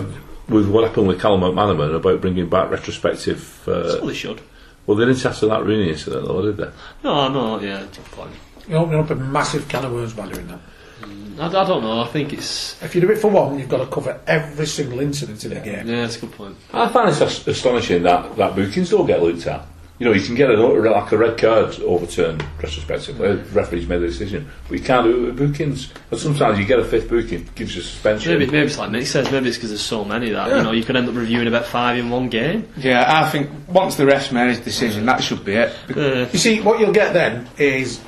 with 0.49 0.69
what 0.69 0.89
happened 0.89 1.07
with 1.07 1.21
Callum 1.21 1.43
McManaman 1.43 1.95
about 1.95 2.21
bringing 2.21 2.49
back 2.49 2.69
retrospective. 2.71 3.61
That's 3.67 3.95
Uh, 3.95 3.99
all 4.01 4.09
they 4.09 4.15
should. 4.15 4.41
Well, 4.87 4.97
they 4.97 5.05
didn't 5.07 5.25
after 5.25 5.47
that 5.49 5.65
Rooney 5.65 5.91
incident, 5.91 6.27
though, 6.27 6.43
did 6.43 6.57
they? 6.57 6.71
No, 7.05 7.29
no, 7.29 7.61
yeah, 7.61 7.83
it's 7.83 7.99
a 7.99 8.01
fine. 8.03 8.31
You're 8.69 8.79
opening 8.81 9.01
up 9.01 9.11
a 9.11 9.15
massive 9.15 9.69
can 9.69 9.85
of 9.85 9.93
worms 9.93 10.13
by 10.13 10.29
doing 10.29 10.47
that. 10.49 10.61
Mm, 11.03 11.39
I, 11.41 11.47
I 11.47 11.67
don't 11.67 11.83
know. 11.83 12.03
I 12.03 12.07
think 12.07 12.33
it's. 12.33 12.81
If 12.83 12.95
you 12.95 13.01
do 13.01 13.11
it 13.11 13.19
for 13.19 13.31
one, 13.31 13.59
you've 13.59 13.69
got 13.69 13.79
to 13.79 13.87
cover 13.87 14.21
every 14.27 14.67
single 14.67 15.01
incident 15.01 15.45
in 15.45 15.53
a 15.53 15.61
game. 15.61 15.89
Yeah, 15.89 16.05
it's 16.05 16.17
a 16.17 16.21
good 16.21 16.33
point. 16.33 16.57
I 16.73 16.89
find 16.89 17.09
it 17.09 17.21
as- 17.21 17.47
astonishing 17.49 18.03
that, 18.05 18.37
that 18.37 18.55
bookings 18.55 18.91
don't 18.91 19.07
get 19.07 19.23
looked 19.23 19.47
at. 19.47 19.67
You 20.01 20.07
know, 20.07 20.13
you 20.15 20.25
can 20.25 20.35
get 20.35 20.49
a, 20.49 20.57
like 20.57 21.13
a 21.13 21.19
red 21.19 21.37
card 21.37 21.79
overturned 21.81 22.43
retrospectively. 22.63 23.37
The 23.37 23.43
referee's 23.53 23.87
made 23.87 23.99
the 23.99 24.07
decision, 24.07 24.51
but 24.67 24.79
you 24.79 24.83
can't 24.83 25.05
do 25.05 25.11
it 25.15 25.27
with 25.27 25.37
bookings. 25.37 25.93
And 26.11 26.19
sometimes 26.19 26.59
you 26.59 26.65
get 26.65 26.79
a 26.79 26.85
fifth 26.87 27.11
booking, 27.11 27.47
gives 27.55 27.77
you 27.77 27.83
suspension. 27.83 28.33
Maybe, 28.33 28.47
maybe 28.51 28.67
it's 28.67 28.79
like 28.79 28.91
Nick 28.91 29.07
says. 29.07 29.31
Maybe 29.31 29.49
it's 29.49 29.59
because 29.59 29.69
there's 29.69 29.83
so 29.83 30.03
many 30.03 30.31
that 30.31 30.57
you 30.57 30.63
know 30.63 30.73
you 30.73 30.85
could 30.85 30.97
end 30.97 31.07
up 31.07 31.15
reviewing 31.15 31.49
about 31.49 31.67
five 31.67 31.99
in 31.99 32.09
one 32.09 32.31
game. 32.31 32.67
Yeah, 32.79 33.05
I 33.23 33.29
think 33.29 33.51
once 33.69 33.97
the 33.97 34.07
ref's 34.07 34.33
made 34.33 34.49
his 34.49 34.61
decision, 34.61 35.05
that 35.05 35.23
should 35.23 35.45
be 35.45 35.53
it. 35.53 35.77
Uh, 35.95 36.27
You 36.33 36.39
see, 36.39 36.63
what 36.63 36.81
you'll 36.81 36.93
get 36.93 37.13
then 37.13 37.47
is, 37.59 38.01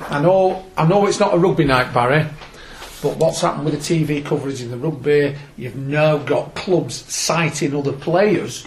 I 0.00 0.20
know, 0.20 0.66
I 0.76 0.88
know 0.88 1.06
it's 1.06 1.20
not 1.20 1.34
a 1.34 1.38
rugby 1.38 1.64
night, 1.66 1.94
Barry, 1.94 2.26
but 3.00 3.16
what's 3.16 3.42
happened 3.42 3.64
with 3.64 3.74
the 3.86 3.94
TV 4.04 4.24
coverage 4.24 4.60
in 4.60 4.72
the 4.72 4.76
rugby? 4.76 5.36
You've 5.56 5.76
now 5.76 6.18
got 6.18 6.56
clubs 6.56 6.96
citing 7.14 7.76
other 7.76 7.92
players 7.92 8.66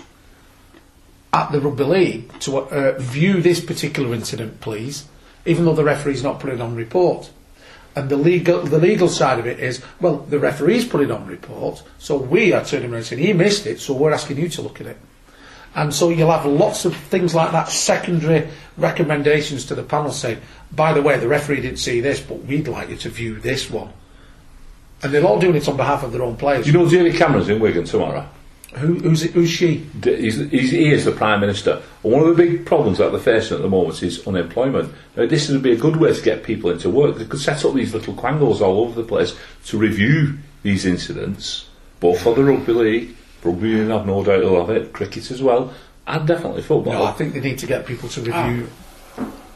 at 1.33 1.51
the 1.51 1.61
rugby 1.61 1.83
league 1.83 2.39
to 2.41 2.57
uh, 2.57 2.99
view 2.99 3.41
this 3.41 3.63
particular 3.63 4.13
incident, 4.13 4.59
please, 4.61 5.05
even 5.45 5.65
though 5.65 5.73
the 5.73 5.83
referee's 5.83 6.23
not 6.23 6.39
put 6.39 6.51
it 6.51 6.61
on 6.61 6.75
report. 6.75 7.31
And 7.95 8.09
the 8.09 8.17
legal, 8.17 8.61
the 8.61 8.79
legal 8.79 9.09
side 9.09 9.39
of 9.39 9.45
it 9.45 9.59
is, 9.59 9.81
well, 9.99 10.17
the 10.17 10.39
referee's 10.39 10.85
put 10.85 11.01
it 11.01 11.11
on 11.11 11.25
report, 11.25 11.83
so 11.99 12.17
we 12.17 12.53
are 12.53 12.63
turning 12.63 12.89
around 12.89 12.97
and 12.97 13.05
saying 13.05 13.21
he 13.21 13.33
missed 13.33 13.65
it, 13.65 13.79
so 13.79 13.93
we're 13.93 14.13
asking 14.13 14.37
you 14.37 14.47
to 14.49 14.61
look 14.61 14.79
at 14.79 14.87
it. 14.87 14.97
And 15.73 15.93
so 15.93 16.09
you'll 16.09 16.31
have 16.31 16.45
lots 16.45 16.83
of 16.85 16.95
things 16.95 17.33
like 17.33 17.51
that, 17.51 17.69
secondary 17.69 18.49
recommendations 18.77 19.65
to 19.65 19.75
the 19.75 19.83
panel 19.83 20.11
saying, 20.11 20.41
by 20.71 20.93
the 20.93 21.01
way, 21.01 21.17
the 21.17 21.27
referee 21.27 21.61
didn't 21.61 21.79
see 21.79 22.01
this, 22.01 22.19
but 22.19 22.43
we'd 22.43 22.67
like 22.67 22.89
you 22.89 22.97
to 22.97 23.09
view 23.09 23.35
this 23.35 23.69
one. 23.69 23.91
And 25.03 25.13
they're 25.13 25.25
all 25.25 25.39
doing 25.39 25.55
it 25.55 25.67
on 25.67 25.77
behalf 25.77 26.03
of 26.03 26.11
their 26.11 26.21
own 26.21 26.35
players. 26.35 26.67
You 26.67 26.73
know 26.73 26.89
David 26.89 27.15
Cameron's 27.15 27.49
in 27.49 27.59
Wigan 27.59 27.85
tomorrow? 27.85 28.27
Who, 28.75 28.95
who's, 28.95 29.23
it, 29.23 29.31
who's 29.31 29.49
she? 29.49 29.85
He's, 30.01 30.37
he's, 30.49 30.71
he 30.71 30.91
is 30.91 31.03
the 31.03 31.11
Prime 31.11 31.41
Minister. 31.41 31.81
And 32.03 32.13
one 32.13 32.21
of 32.23 32.35
the 32.35 32.41
big 32.41 32.65
problems 32.65 32.99
that 32.99 33.11
they're 33.11 33.19
facing 33.19 33.57
at 33.57 33.63
the 33.63 33.69
moment 33.69 34.01
is 34.01 34.25
unemployment. 34.25 34.93
Now, 35.17 35.25
this 35.25 35.49
would 35.49 35.61
be 35.61 35.73
a 35.73 35.77
good 35.77 35.97
way 35.97 36.13
to 36.13 36.21
get 36.21 36.43
people 36.43 36.69
into 36.69 36.89
work. 36.89 37.17
They 37.17 37.25
could 37.25 37.41
set 37.41 37.65
up 37.65 37.73
these 37.73 37.93
little 37.93 38.13
quangles 38.13 38.61
all 38.61 38.81
over 38.81 39.01
the 39.01 39.07
place 39.07 39.35
to 39.65 39.77
review 39.77 40.37
these 40.63 40.85
incidents, 40.85 41.67
both 41.99 42.21
for 42.21 42.33
the 42.33 42.43
rugby 42.43 42.73
league, 42.73 43.15
rugby 43.43 43.69
union, 43.69 43.91
I've 43.91 44.05
no 44.05 44.23
doubt 44.23 44.39
they'll 44.39 44.65
have 44.65 44.75
it, 44.75 44.93
cricket 44.93 45.31
as 45.31 45.41
well, 45.41 45.73
and 46.07 46.27
definitely 46.27 46.61
football. 46.61 46.93
No, 46.93 47.03
I 47.03 47.11
think 47.11 47.33
they 47.33 47.41
need 47.41 47.57
to 47.59 47.67
get 47.67 47.85
people 47.85 48.07
to 48.09 48.21
review 48.21 48.69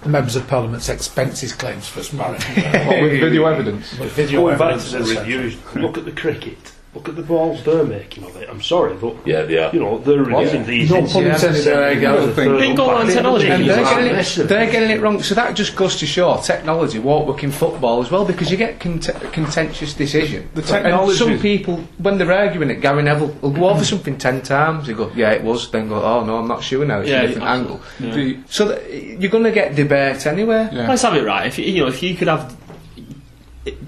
the 0.06 0.10
members 0.10 0.36
of 0.36 0.48
Parliament's 0.48 0.88
expenses 0.88 1.52
claims 1.52 1.88
for 1.88 2.16
Barry. 2.16 2.38
What, 2.38 3.02
with 3.02 3.20
video 3.20 3.46
evidence? 3.46 3.98
With 3.98 4.12
video 4.12 4.42
Going 4.42 4.58
back 4.58 4.74
evidence, 4.74 4.92
to 4.92 5.00
the 5.00 5.20
reviews, 5.20 5.76
look 5.76 5.98
at 5.98 6.06
the 6.06 6.12
cricket. 6.12 6.74
Look 6.96 7.10
at 7.10 7.18
the 7.18 7.24
balls 7.24 7.62
they're 7.64 7.84
making 7.84 8.24
of 8.24 8.36
it. 8.38 8.48
I'm 8.50 8.62
sorry, 8.62 8.96
but 8.96 9.16
yeah, 9.26 9.42
they 9.44 9.58
are. 9.58 9.70
you 9.74 9.82
know 9.82 9.98
they're 10.00 10.24
reviewing 10.24 10.66
these. 10.66 10.90
No 10.90 11.00
incidents. 11.00 11.14
pun 11.14 11.24
intended 11.26 11.64
there, 11.66 11.94
you 11.94 12.00
go. 12.00 12.26
The 12.26 12.34
third 12.34 12.58
Been 12.60 12.76
going 12.76 12.96
on 12.98 13.08
technology. 13.08 13.50
And 13.50 13.68
they're 13.70 13.84
getting, 13.84 14.16
it, 14.16 14.48
they're 14.48 14.72
getting 14.72 14.90
it 14.92 15.02
wrong. 15.02 15.22
So 15.22 15.36
that 15.36 15.56
just 15.56 15.76
goes 15.76 15.98
to 15.98 16.06
show 16.06 16.38
technology 16.38 17.00
won't 17.00 17.28
work 17.28 17.44
in 17.44 17.52
football 17.52 18.02
as 18.02 18.10
well 18.10 18.24
because 18.24 18.50
you 18.50 18.56
get 18.56 18.80
cont- 18.80 19.10
contentious 19.34 19.94
decision. 19.94 20.50
The 20.54 20.62
And 20.62 20.68
technology- 20.70 21.18
some 21.18 21.38
people, 21.40 21.84
when 21.98 22.18
they're 22.18 22.32
arguing 22.32 22.70
it, 22.70 22.80
Gary 22.80 23.04
Neville 23.04 23.36
will 23.42 23.52
go 23.52 23.70
over 23.70 23.84
something 23.84 24.18
ten 24.18 24.42
times. 24.42 24.88
They 24.88 24.94
go, 24.94 25.12
"Yeah, 25.16 25.32
it 25.32 25.44
was." 25.44 25.70
Then 25.72 25.90
go, 25.90 26.02
"Oh 26.02 26.24
no, 26.24 26.38
I'm 26.38 26.48
not 26.48 26.64
sure 26.64 26.86
now. 26.86 27.00
It's 27.02 27.10
Yeah, 27.10 27.24
a 27.24 27.28
different 27.28 27.48
angle." 27.48 27.82
The, 28.00 28.38
So 28.48 28.70
that, 28.70 28.90
you're 29.20 29.32
going 29.32 29.44
to 29.44 29.52
get 29.52 29.76
debate 29.76 30.26
anyway. 30.26 30.70
yeah. 30.72 30.88
Let's 30.88 31.02
have 31.02 31.16
it 31.16 31.26
right. 31.26 31.46
If 31.48 31.60
you, 31.60 31.66
you 31.66 31.82
know, 31.82 31.88
if 31.88 32.02
you 32.02 32.16
could 32.16 32.30
have 32.30 32.56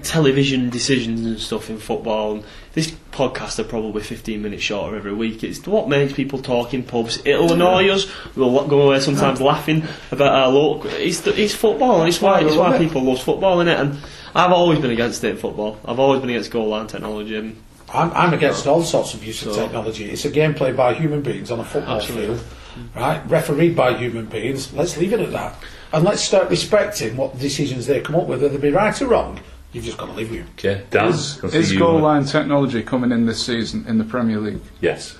television 0.02 0.70
decisions 0.70 1.24
and 1.24 1.38
stuff 1.38 1.70
in 1.70 1.78
football, 1.78 2.32
and 2.32 2.44
this 2.72 2.90
podcast 3.12 3.58
are 3.58 3.64
probably 3.64 4.02
15 4.02 4.40
minutes 4.42 4.62
shorter 4.62 4.96
every 4.96 5.12
week. 5.14 5.42
It's 5.44 5.64
what 5.66 5.88
makes 5.88 6.12
people 6.12 6.40
talk 6.40 6.74
in 6.74 6.82
pubs. 6.82 7.20
It'll 7.24 7.52
annoy 7.52 7.88
us. 7.90 8.06
We'll 8.36 8.66
go 8.66 8.82
away 8.82 9.00
sometimes 9.00 9.40
laughing 9.40 9.84
about 10.10 10.34
our 10.34 10.50
luck. 10.50 10.84
It's 10.86 11.20
the, 11.20 11.40
it's 11.40 11.54
football, 11.54 12.00
and 12.00 12.08
it's 12.08 12.20
why 12.20 12.40
it's 12.40 12.56
why 12.56 12.76
people 12.78 13.02
love 13.02 13.22
football 13.22 13.60
in 13.60 13.68
it. 13.68 13.78
And 13.78 13.98
I've 14.34 14.52
always 14.52 14.78
been 14.78 14.90
against 14.90 15.22
it 15.24 15.30
in 15.30 15.36
football. 15.36 15.78
I've 15.84 15.98
always 15.98 16.20
been 16.20 16.30
against 16.30 16.50
goal 16.50 16.68
line 16.68 16.86
technology. 16.86 17.36
And 17.36 17.60
I'm, 17.92 18.12
I'm 18.12 18.34
against 18.34 18.66
all 18.66 18.82
sorts 18.82 19.14
of 19.14 19.24
use 19.24 19.44
of 19.46 19.54
So- 19.54 19.62
technology. 19.62 20.10
It's 20.10 20.24
a 20.24 20.30
game 20.30 20.54
played 20.54 20.76
by 20.76 20.94
human 20.94 21.22
beings 21.22 21.50
on 21.50 21.60
a 21.60 21.64
football 21.64 21.96
Absolutely. 21.96 22.36
field, 22.36 22.46
right? 22.94 23.22
Refereed 23.30 23.74
by 23.74 23.94
human 23.96 24.26
beings. 24.26 24.72
Let's 24.72 24.96
leave 24.98 25.12
it 25.12 25.20
at 25.20 25.32
that. 25.32 25.56
And 25.92 26.04
let's 26.04 26.20
start 26.22 26.50
respecting 26.50 27.16
what 27.16 27.38
decisions 27.38 27.86
they 27.86 28.00
come 28.02 28.14
up 28.16 28.26
with, 28.26 28.42
whether 28.42 28.56
they 28.58 28.68
be 28.68 28.74
right 28.74 29.00
or 29.00 29.06
wrong. 29.06 29.40
You've 29.72 29.84
just 29.84 29.98
got 29.98 30.06
to 30.06 30.12
live 30.12 30.30
with 30.30 30.40
them. 30.40 30.48
Okay, 30.58 30.84
Daz, 30.90 31.38
can 31.40 31.50
see 31.50 31.58
Is 31.58 31.72
you- 31.72 31.78
goal 31.78 31.98
line 32.00 32.24
technology 32.24 32.82
coming 32.82 33.12
in 33.12 33.26
this 33.26 33.44
season 33.44 33.84
in 33.86 33.98
the 33.98 34.04
Premier 34.04 34.38
League? 34.40 34.60
Yes. 34.80 35.16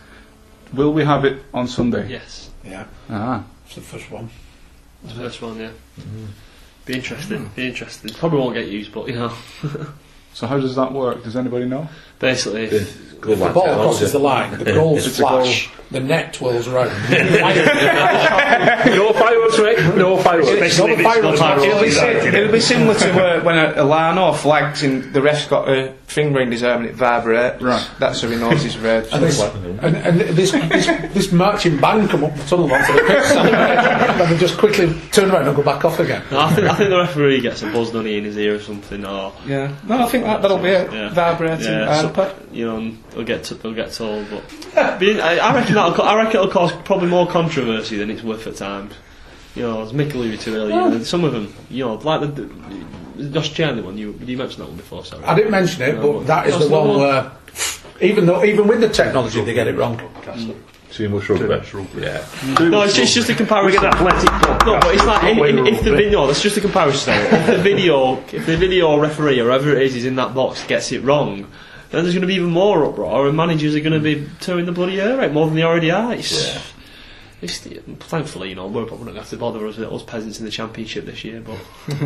Will 0.72 0.92
we 0.92 1.04
have 1.04 1.24
it 1.24 1.42
on 1.54 1.66
Sunday? 1.68 2.08
yes, 2.08 2.50
Yeah, 2.64 2.84
Ah. 3.10 3.44
it's 3.66 3.74
the 3.74 3.80
first 3.80 4.10
one. 4.10 4.30
the 5.04 5.14
first 5.14 5.40
one. 5.42 5.58
Yeah, 5.58 5.70
be 6.86 6.94
interesting. 6.94 7.50
Be 7.54 7.66
interesting. 7.68 8.12
Probably 8.14 8.38
won't 8.40 8.54
get 8.54 8.68
used, 8.68 8.92
but 8.92 9.08
you 9.08 9.14
know. 9.14 9.32
So 10.34 10.46
how 10.46 10.60
does 10.60 10.76
that 10.76 10.92
work? 10.92 11.24
Does 11.24 11.34
anybody 11.34 11.64
know? 11.64 11.88
Basically, 12.18 12.64
if, 12.64 13.06
Good 13.20 13.38
The 13.38 13.46
ball 13.46 13.64
technology. 13.64 13.82
crosses 13.82 14.12
the 14.12 14.20
line, 14.20 14.58
the 14.62 14.72
goals 14.72 15.04
It's 15.04 15.18
a 15.18 15.22
goal. 15.22 15.42
flash, 15.42 15.68
the 15.90 15.98
net 15.98 16.32
twirls 16.34 16.68
around. 16.68 16.86
no 17.10 17.16
fireworks, 19.12 19.58
mate. 19.58 19.78
No 19.96 20.16
fireworks. 20.18 20.50
Especially 20.50 20.92
if 20.92 21.00
fireworks, 21.02 21.40
It'll 21.40 21.80
be, 21.82 21.90
fireworks, 21.90 21.96
sim- 21.96 22.26
you 22.26 22.30
know. 22.32 22.38
it'll 22.38 22.52
be 22.52 22.60
similar 22.60 22.94
to 22.94 23.10
uh, 23.10 23.40
when 23.42 23.58
a, 23.58 23.82
a 23.82 23.84
line 23.84 24.18
or 24.18 24.34
flags 24.36 24.82
and 24.84 25.12
the 25.12 25.20
ref's 25.22 25.46
got 25.46 25.68
a 25.68 25.94
finger 26.06 26.40
in 26.40 26.52
his 26.52 26.62
arm 26.62 26.82
and 26.82 26.90
it 26.90 26.94
vibrates. 26.94 27.60
Right. 27.62 27.84
That's 27.98 28.20
how 28.22 28.28
he 28.28 28.36
knows 28.36 28.62
he's 28.62 28.78
red. 28.78 29.08
And 29.12 29.22
this, 29.24 29.40
and, 29.42 29.96
and 29.96 30.20
this, 30.20 30.52
this, 30.52 30.86
this 31.12 31.32
marching 31.32 31.78
band 31.80 32.10
come 32.10 32.22
up 32.24 32.34
the 32.36 32.44
tunnel 32.44 32.72
onto 32.72 32.92
the 32.92 33.00
pitch, 33.00 33.10
and 33.36 34.30
they 34.32 34.36
just 34.38 34.58
quickly 34.58 34.94
turn 35.10 35.30
around 35.30 35.46
and 35.48 35.56
go 35.56 35.62
back 35.62 35.84
off 35.84 35.98
again. 35.98 36.22
no, 36.30 36.40
I 36.40 36.52
think 36.54 36.68
I 36.68 36.74
think 36.74 36.90
the 36.90 36.98
referee 36.98 37.40
gets 37.40 37.62
a 37.62 37.66
buzz 37.72 37.90
dunny 37.90 38.16
in 38.18 38.24
his 38.24 38.36
ear 38.38 38.54
or 38.56 38.60
something, 38.60 39.04
or 39.04 39.32
yeah. 39.46 39.74
No, 39.86 40.02
I 40.04 40.06
think 40.06 40.24
that, 40.24 40.42
that'll 40.42 40.58
be 40.58 40.68
it. 40.68 40.92
Yeah. 40.92 41.08
Vibrating 41.10 41.64
Yeah, 41.66 42.02
arm 42.08 42.30
so- 42.30 42.34
you 42.52 42.66
know, 42.66 42.76
and 42.78 43.04
they'll 43.10 43.24
get 43.24 43.44
to, 43.44 43.54
they'll 43.54 43.74
get 43.74 43.92
told. 43.92 44.26
But 44.30 44.42
But 44.74 45.02
I, 45.20 45.38
I 45.38 45.54
reckon 45.54 45.74
that'll, 45.74 45.92
co- 45.94 46.02
I 46.02 46.14
reckon 46.16 46.36
it'll 46.36 46.48
cause 46.48 46.72
probably 46.84 47.08
more 47.08 47.26
controversy 47.26 47.96
than 47.96 48.10
it's 48.10 48.22
worth 48.22 48.46
at 48.46 48.56
times. 48.56 48.94
You 49.54 49.62
know, 49.62 49.82
as 49.82 49.92
Mick 49.92 50.14
alluded 50.14 50.40
to 50.40 50.54
earlier, 50.54 50.80
you 50.82 50.90
know, 50.90 51.02
some 51.02 51.24
of 51.24 51.32
them, 51.32 51.52
you 51.68 51.84
know, 51.84 51.94
like 51.94 52.20
the, 52.34 52.42
the 53.16 53.28
Josh 53.30 53.52
Charnley 53.54 53.82
one. 53.82 53.98
You 53.98 54.12
you 54.24 54.36
mentioned 54.36 54.62
that 54.62 54.68
one 54.68 54.76
before, 54.76 55.04
sorry. 55.04 55.24
I 55.24 55.34
didn't 55.34 55.50
mention 55.50 55.82
it, 55.82 56.00
but 56.00 56.26
that 56.26 56.46
is 56.46 56.58
the 56.58 56.68
one 56.68 56.88
one. 56.88 56.98
where, 57.00 57.32
even 58.00 58.26
though, 58.26 58.44
even 58.44 58.68
with 58.68 58.80
the 58.80 58.88
technology, 58.88 59.42
they 59.44 59.54
get 59.54 59.66
it 59.66 59.76
wrong. 59.76 60.00
Too 60.90 61.08
much 61.10 61.28
rugby. 61.28 62.00
Yeah. 62.00 62.24
No, 62.60 62.82
it's, 62.82 62.96
it's 62.96 63.12
just 63.12 63.28
a 63.28 63.32
We 63.32 63.36
comparison. 63.36 63.82
get 63.82 63.94
athletic 63.94 64.30
podcast. 64.30 64.66
No, 64.66 64.80
but 64.80 64.94
it's 64.94 65.04
like 65.04 65.22
in, 65.36 65.38
in, 65.58 65.66
if 65.66 65.82
the 65.84 65.90
rugby. 65.90 66.04
video, 66.04 66.26
that's 66.26 66.40
just 66.40 66.56
a 66.56 66.60
comparison. 66.62 67.14
if 67.14 67.46
the 67.46 67.58
video, 67.58 68.16
if 68.32 68.46
the 68.46 68.56
video 68.56 68.98
referee 68.98 69.38
or 69.40 69.44
whoever 69.44 69.76
it 69.76 69.82
is 69.82 69.96
is 69.96 70.04
in 70.06 70.16
that 70.16 70.34
box 70.34 70.64
gets 70.66 70.90
it 70.92 71.02
wrong, 71.04 71.46
then 71.90 72.04
there's 72.04 72.14
going 72.14 72.22
to 72.22 72.26
be 72.26 72.34
even 72.34 72.50
more 72.50 72.84
uproar, 72.84 73.26
and 73.26 73.36
managers 73.36 73.74
are 73.74 73.80
going 73.80 73.92
to 73.92 74.00
be 74.00 74.24
hmm. 74.24 74.36
tearing 74.40 74.66
the 74.66 74.72
bloody 74.72 74.96
hair 74.96 75.20
out 75.20 75.32
more 75.32 75.46
than 75.46 75.56
they 75.56 75.62
already 75.62 75.90
are. 75.90 76.14
It's, 76.14 76.54
Yeah. 76.54 76.60
it's, 77.42 77.58
thankfully, 77.58 78.50
you 78.50 78.54
know, 78.54 78.66
we're 78.66 78.84
probably 78.84 79.06
not 79.06 79.12
going 79.12 79.14
to 79.14 79.20
have 79.20 79.30
to 79.30 79.36
bother 79.36 79.66
us, 79.66 79.78
us 79.78 80.02
peasants 80.02 80.38
in 80.38 80.44
the 80.44 80.50
championship 80.50 81.06
this 81.06 81.24
year. 81.24 81.40
But 81.40 81.58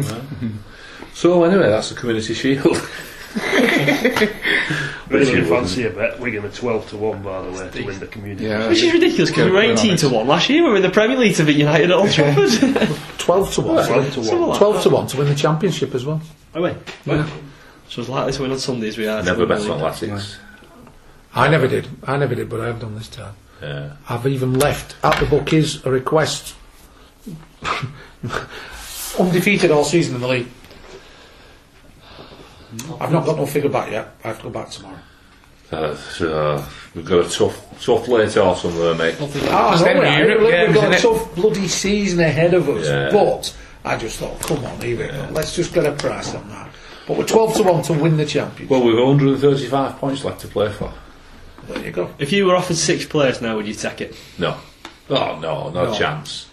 So 1.14 1.44
anyway, 1.44 1.68
that's 1.68 1.90
the 1.90 1.94
community 1.94 2.34
shield. 2.34 2.90
Really 5.12 5.44
fancy 5.44 5.84
a 5.84 5.90
bet. 5.90 6.18
We're 6.20 6.32
going 6.32 6.50
to 6.50 6.56
12 6.56 6.90
to 6.90 6.96
1, 6.96 7.22
by 7.22 7.42
the 7.42 7.50
way, 7.50 7.70
to 7.70 7.84
win 7.84 7.98
the 7.98 8.06
community. 8.06 8.44
Yeah. 8.44 8.68
which 8.68 8.82
is 8.82 8.92
ridiculous 8.92 9.30
because 9.30 9.46
we 9.46 9.50
were 9.50 9.60
18 9.60 9.96
to 9.98 10.08
one 10.08 10.26
last 10.26 10.48
year. 10.48 10.62
We 10.62 10.70
were 10.70 10.76
in 10.76 10.82
the 10.82 10.90
Premier 10.90 11.18
League 11.18 11.36
to 11.36 11.44
beat 11.44 11.56
United 11.56 11.90
at 11.90 11.96
Old 11.96 12.10
Trafford. 12.10 12.50
12 13.18 13.54
to 13.54 13.60
1. 13.60 13.86
12 13.86 14.12
to 14.14 14.20
1. 14.20 14.58
12 14.58 14.82
to 14.82 14.90
1 14.90 15.06
to 15.08 15.16
win 15.18 15.28
the 15.28 15.34
championship 15.34 15.94
as 15.94 16.04
well. 16.04 16.20
Oh, 16.54 16.60
Away. 16.60 16.76
So 17.92 18.00
it's 18.00 18.08
likely 18.08 18.32
to 18.32 18.40
win 18.40 18.52
on 18.52 18.58
Sundays. 18.58 18.96
We 18.96 19.06
are. 19.06 19.22
Never 19.22 19.44
to 19.44 19.46
win 19.46 19.48
bet 19.60 19.70
on 19.70 19.82
league. 19.82 19.92
Latics. 19.92 20.36
I 21.34 21.48
never 21.48 21.68
did. 21.68 21.86
I 22.04 22.16
never 22.16 22.34
did, 22.34 22.48
but 22.48 22.62
I 22.62 22.68
have 22.68 22.80
done 22.80 22.94
this 22.94 23.08
time. 23.08 23.34
Yeah. 23.60 23.92
I've 24.08 24.26
even 24.26 24.58
left 24.58 24.96
at 25.04 25.20
the 25.20 25.26
bookies 25.26 25.84
a 25.84 25.90
request. 25.90 26.54
Undefeated 29.18 29.70
all 29.70 29.84
season 29.84 30.14
in 30.14 30.22
the 30.22 30.26
league. 30.28 30.48
I've 32.98 33.12
not 33.12 33.26
got 33.26 33.36
no 33.36 33.44
figure 33.44 33.68
back 33.68 33.90
yet. 33.90 34.14
I 34.24 34.28
have 34.28 34.38
to 34.38 34.44
go 34.44 34.50
back 34.50 34.70
tomorrow. 34.70 34.98
Uh, 35.70 35.94
so, 35.94 36.64
we've 36.94 37.04
got 37.04 37.26
a 37.26 37.28
tough, 37.28 37.82
tough 37.84 38.08
late 38.08 38.34
autumn 38.38 38.74
there, 38.76 38.94
mate. 38.94 39.16
Oh, 39.20 39.26
It's 39.26 39.82
no, 39.82 39.84
them 39.84 39.98
we- 39.98 40.28
Europe 40.30 40.40
we've 40.40 40.74
got 40.74 40.84
a 40.92 40.96
innit? 40.96 41.02
tough 41.02 41.34
bloody 41.34 41.68
season 41.68 42.20
ahead 42.20 42.54
of 42.54 42.70
us. 42.70 42.86
Yeah. 42.86 43.10
But 43.12 43.54
I 43.84 43.98
just 43.98 44.18
thought, 44.18 44.40
come 44.40 44.64
on, 44.64 44.80
here 44.80 44.96
we 44.98 45.06
go. 45.08 45.28
Let's 45.30 45.54
just 45.54 45.74
get 45.74 45.84
a 45.84 45.92
price 45.92 46.34
on 46.34 46.48
that. 46.48 46.71
But 47.12 47.18
we're 47.18 47.26
12 47.26 47.56
to 47.56 47.62
1 47.64 47.82
to 47.82 47.92
win 47.92 48.16
the 48.16 48.24
championship. 48.24 48.70
Well, 48.70 48.82
we've 48.82 48.96
135 48.96 49.98
points 49.98 50.24
left 50.24 50.40
to 50.40 50.48
play 50.48 50.72
for. 50.72 50.94
there 51.68 51.84
you 51.84 51.90
go. 51.90 52.08
If 52.18 52.32
you 52.32 52.46
were 52.46 52.56
offered 52.56 52.76
six 52.76 53.04
players 53.04 53.42
now, 53.42 53.56
would 53.56 53.66
you 53.66 53.74
take 53.74 54.00
it? 54.00 54.16
No. 54.38 54.56
Oh, 55.10 55.38
no, 55.38 55.68
no, 55.68 55.84
No. 55.92 55.94
chance. 55.94 56.46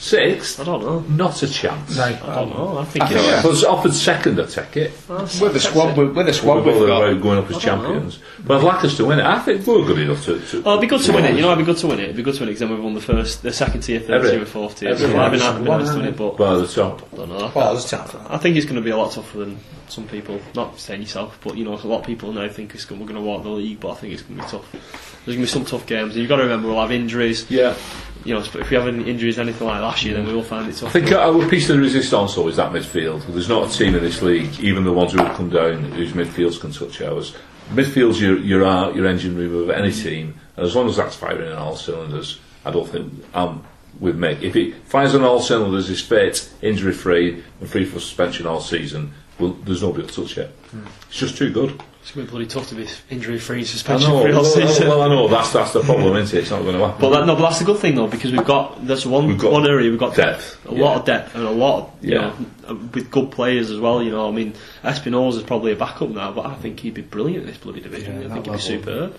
Six? 0.00 0.58
I 0.58 0.64
don't 0.64 0.80
know. 0.82 1.00
Not 1.14 1.42
a 1.42 1.46
chance. 1.46 1.94
No. 1.94 2.04
I 2.04 2.12
don't 2.34 2.48
know. 2.56 2.78
I 2.78 2.84
think 2.86 3.04
I 3.04 3.12
it's. 3.12 3.14
think 3.22 3.38
If 3.38 3.44
I 3.44 3.48
was 3.48 3.64
offered 3.64 3.92
second, 3.92 4.40
I'd 4.40 4.48
take 4.48 4.74
it. 4.78 4.92
With 5.08 5.52
the 5.52 5.60
squad, 5.60 5.94
with, 5.94 6.16
with 6.16 6.24
the 6.24 6.32
squad 6.32 6.64
we've 6.64 6.74
got. 6.74 7.02
about 7.02 7.22
going 7.22 7.38
up 7.38 7.50
as 7.50 7.58
champions. 7.58 8.18
But 8.42 8.56
I'd 8.58 8.64
like 8.64 8.82
us 8.82 8.96
to 8.96 9.04
win 9.04 9.18
it. 9.18 9.26
I 9.26 9.38
think 9.40 9.66
we're 9.66 9.84
good 9.84 9.98
enough 9.98 10.24
to. 10.24 10.40
to 10.40 10.62
Oh, 10.64 10.70
it'd 10.70 10.80
be 10.80 10.86
good 10.86 11.02
to 11.02 11.12
win 11.12 11.26
it. 11.26 11.34
You 11.36 11.42
know, 11.42 11.52
it'd 11.52 11.58
be 11.66 11.70
good 11.70 11.78
to 11.80 11.86
win 11.86 12.00
it. 12.00 12.04
It'd 12.04 12.16
be 12.16 12.22
good 12.22 12.32
to 12.34 12.40
win 12.40 12.48
it 12.48 12.52
because 12.52 12.60
then 12.60 12.70
we've 12.70 12.82
won 12.82 12.94
the 12.94 13.00
first, 13.02 13.42
the 13.42 13.52
second 13.52 13.82
tier, 13.82 14.00
third 14.00 14.10
Every- 14.12 14.30
tier, 14.30 14.38
and 14.38 14.48
fourth 14.48 14.78
tier. 14.78 14.88
every- 14.88 15.06
So 15.06 15.18
I've 15.18 15.32
been, 15.32 15.42
I've 15.42 15.56
been 15.56 15.64
One, 15.66 15.80
nice 15.80 15.90
to 15.90 15.96
win 15.98 16.06
it, 16.06 16.16
but 16.16 16.36
by 16.38 16.54
the 16.54 16.66
top. 16.66 17.06
I 17.12 17.16
don't 17.16 17.28
know. 17.28 17.52
Well, 17.54 17.72
there's 17.74 17.90
time 17.90 18.08
for 18.08 18.16
that. 18.18 18.30
I 18.30 18.38
think 18.38 18.56
it's 18.56 18.64
going 18.64 18.76
to 18.76 18.82
be 18.82 18.90
a 18.90 18.96
lot 18.96 19.12
tougher 19.12 19.38
than 19.40 19.58
some 19.88 20.06
people. 20.08 20.40
Not 20.54 20.78
saying 20.80 21.02
yourself, 21.02 21.38
but 21.44 21.58
you 21.58 21.64
know, 21.64 21.74
a 21.74 21.86
lot 21.86 22.00
of 22.00 22.06
people 22.06 22.32
now 22.32 22.48
think 22.48 22.74
it's 22.74 22.86
gonna, 22.86 23.02
we're 23.02 23.06
going 23.08 23.20
to 23.20 23.26
walk 23.26 23.42
the 23.42 23.50
league, 23.50 23.80
but 23.80 23.90
I 23.90 23.94
think 23.96 24.14
it's 24.14 24.22
going 24.22 24.38
to 24.38 24.44
be 24.46 24.50
tough. 24.50 25.19
There's 25.24 25.36
going 25.36 25.46
to 25.46 25.52
be 25.52 25.58
some 25.58 25.64
tough 25.64 25.86
games, 25.86 26.12
and 26.12 26.20
you've 26.20 26.28
got 26.28 26.36
to 26.36 26.44
remember 26.44 26.68
we'll 26.68 26.80
have 26.80 26.92
injuries. 26.92 27.50
Yeah. 27.50 27.76
You 28.24 28.34
know, 28.34 28.40
if 28.40 28.54
we 28.54 28.76
have 28.76 28.86
any 28.86 29.08
injuries, 29.08 29.38
anything 29.38 29.66
like 29.66 29.80
last 29.80 30.04
year, 30.04 30.14
then 30.14 30.26
we 30.26 30.34
will 30.34 30.42
find 30.42 30.68
it 30.68 30.76
tough. 30.76 30.90
I 30.90 31.00
think 31.00 31.12
our 31.12 31.48
piece 31.48 31.70
of 31.70 31.76
the 31.76 31.82
resistance 31.82 32.34
though 32.34 32.48
is 32.48 32.56
that 32.56 32.70
midfield. 32.70 33.26
There's 33.26 33.48
not 33.48 33.70
a 33.70 33.78
team 33.78 33.94
in 33.94 34.02
this 34.02 34.20
league, 34.20 34.60
even 34.60 34.84
the 34.84 34.92
ones 34.92 35.12
who 35.12 35.18
have 35.18 35.36
come 35.36 35.48
down, 35.48 35.84
whose 35.92 36.12
midfields 36.12 36.60
can 36.60 36.70
touch 36.70 37.00
ours. 37.00 37.34
Midfield's 37.70 38.20
your 38.20 38.36
your 38.38 38.64
art, 38.64 38.94
your 38.94 39.06
engine 39.06 39.36
room 39.36 39.62
of 39.62 39.70
any 39.70 39.92
team, 39.92 40.38
and 40.56 40.66
as 40.66 40.76
long 40.76 40.88
as 40.88 40.96
that's 40.96 41.16
firing 41.16 41.50
on 41.50 41.56
all 41.56 41.76
cylinders, 41.76 42.40
I 42.64 42.70
don't 42.70 42.88
think 42.88 43.12
um, 43.32 43.48
I'm 43.48 43.64
with 44.00 44.18
Mick. 44.18 44.42
If 44.42 44.56
it 44.56 44.74
fires 44.84 45.14
on 45.14 45.22
all 45.22 45.40
cylinders, 45.40 45.88
is 45.88 46.00
fit, 46.00 46.50
injury 46.60 46.92
free, 46.92 47.42
and 47.60 47.68
free 47.70 47.84
for 47.84 48.00
suspension 48.00 48.46
all 48.46 48.60
season, 48.60 49.12
well, 49.38 49.52
there's 49.64 49.82
nobody 49.82 50.06
to 50.06 50.12
touch 50.12 50.36
it. 50.36 50.48
Hmm. 50.70 50.86
It's 51.08 51.18
just 51.18 51.36
too 51.36 51.52
good. 51.52 51.80
It's 52.02 52.12
going 52.12 52.26
to 52.26 52.30
be 52.32 52.36
bloody 52.38 52.46
tough 52.46 52.68
to 52.70 52.74
be 52.74 52.88
injury 53.10 53.38
free, 53.38 53.58
and 53.58 53.66
suspension 53.66 54.10
know. 54.10 54.22
free 54.22 54.32
all 54.32 54.42
Well, 54.42 54.50
season. 54.50 54.88
well, 54.88 55.02
I 55.02 55.08
know. 55.08 55.28
That's 55.28 55.52
that's 55.52 55.74
the 55.74 55.80
problem, 55.82 56.16
isn't 56.16 56.36
it? 56.36 56.40
It's 56.42 56.50
not 56.50 56.62
going 56.62 56.74
to 56.76 56.86
happen. 56.86 57.00
But 57.00 57.10
that, 57.10 57.26
no, 57.26 57.34
but 57.36 57.42
that's 57.42 57.58
the 57.58 57.66
good 57.66 57.78
thing 57.78 57.94
though, 57.94 58.06
because 58.06 58.32
we've 58.32 58.44
got 58.44 58.84
there's 58.86 59.04
one 59.06 59.26
We've 59.28 59.38
got 59.38 59.52
one 59.52 59.66
area 59.68 59.90
we've 59.90 59.98
got 60.00 60.16
depth, 60.16 60.58
a 60.66 60.74
yeah. 60.74 60.80
lot 60.82 61.00
of 61.00 61.04
depth 61.04 61.34
and 61.34 61.44
a 61.44 61.50
lot, 61.50 61.78
of, 61.98 62.04
you 62.04 62.14
Yeah. 62.14 62.20
know, 62.20 62.34
uh, 62.70 62.74
with 62.74 63.10
good 63.10 63.30
players 63.30 63.70
as 63.70 63.78
well. 63.78 64.02
You 64.02 64.12
know, 64.12 64.26
I 64.26 64.30
mean, 64.32 64.54
Espinoza 64.82 65.36
is 65.36 65.42
probably 65.42 65.72
a 65.72 65.76
backup 65.76 66.08
now, 66.08 66.32
but 66.32 66.46
I 66.46 66.54
think 66.54 66.80
he'd 66.80 66.94
be 66.94 67.02
brilliant 67.02 67.42
in 67.42 67.46
this 67.48 67.58
bloody 67.58 67.80
division. 67.80 68.22
Yeah, 68.22 68.28
I 68.28 68.32
think 68.32 68.46
he'd 68.46 68.52
be 68.52 68.58
superb. 68.58 69.16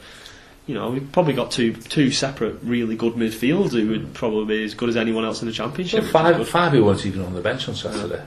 You 0.65 0.75
know, 0.75 0.89
we've 0.89 1.11
probably 1.11 1.33
got 1.33 1.51
two 1.51 1.73
two 1.73 2.09
separate 2.11 2.57
really 2.63 2.95
good 2.95 3.13
midfields 3.13 3.71
who 3.71 3.89
would 3.89 4.13
probably 4.15 4.45
be 4.57 4.63
as 4.63 4.73
good 4.73 4.89
as 4.89 4.97
anyone 4.97 5.23
else 5.23 5.41
in 5.41 5.47
the 5.47 5.53
championship. 5.53 6.03
five, 6.05 6.47
five 6.49 6.71
who 6.71 6.83
weren't 6.83 7.05
even 7.05 7.23
on 7.23 7.33
the 7.35 7.41
bench 7.41 7.69
on 7.69 7.75
Saturday. 7.75 8.23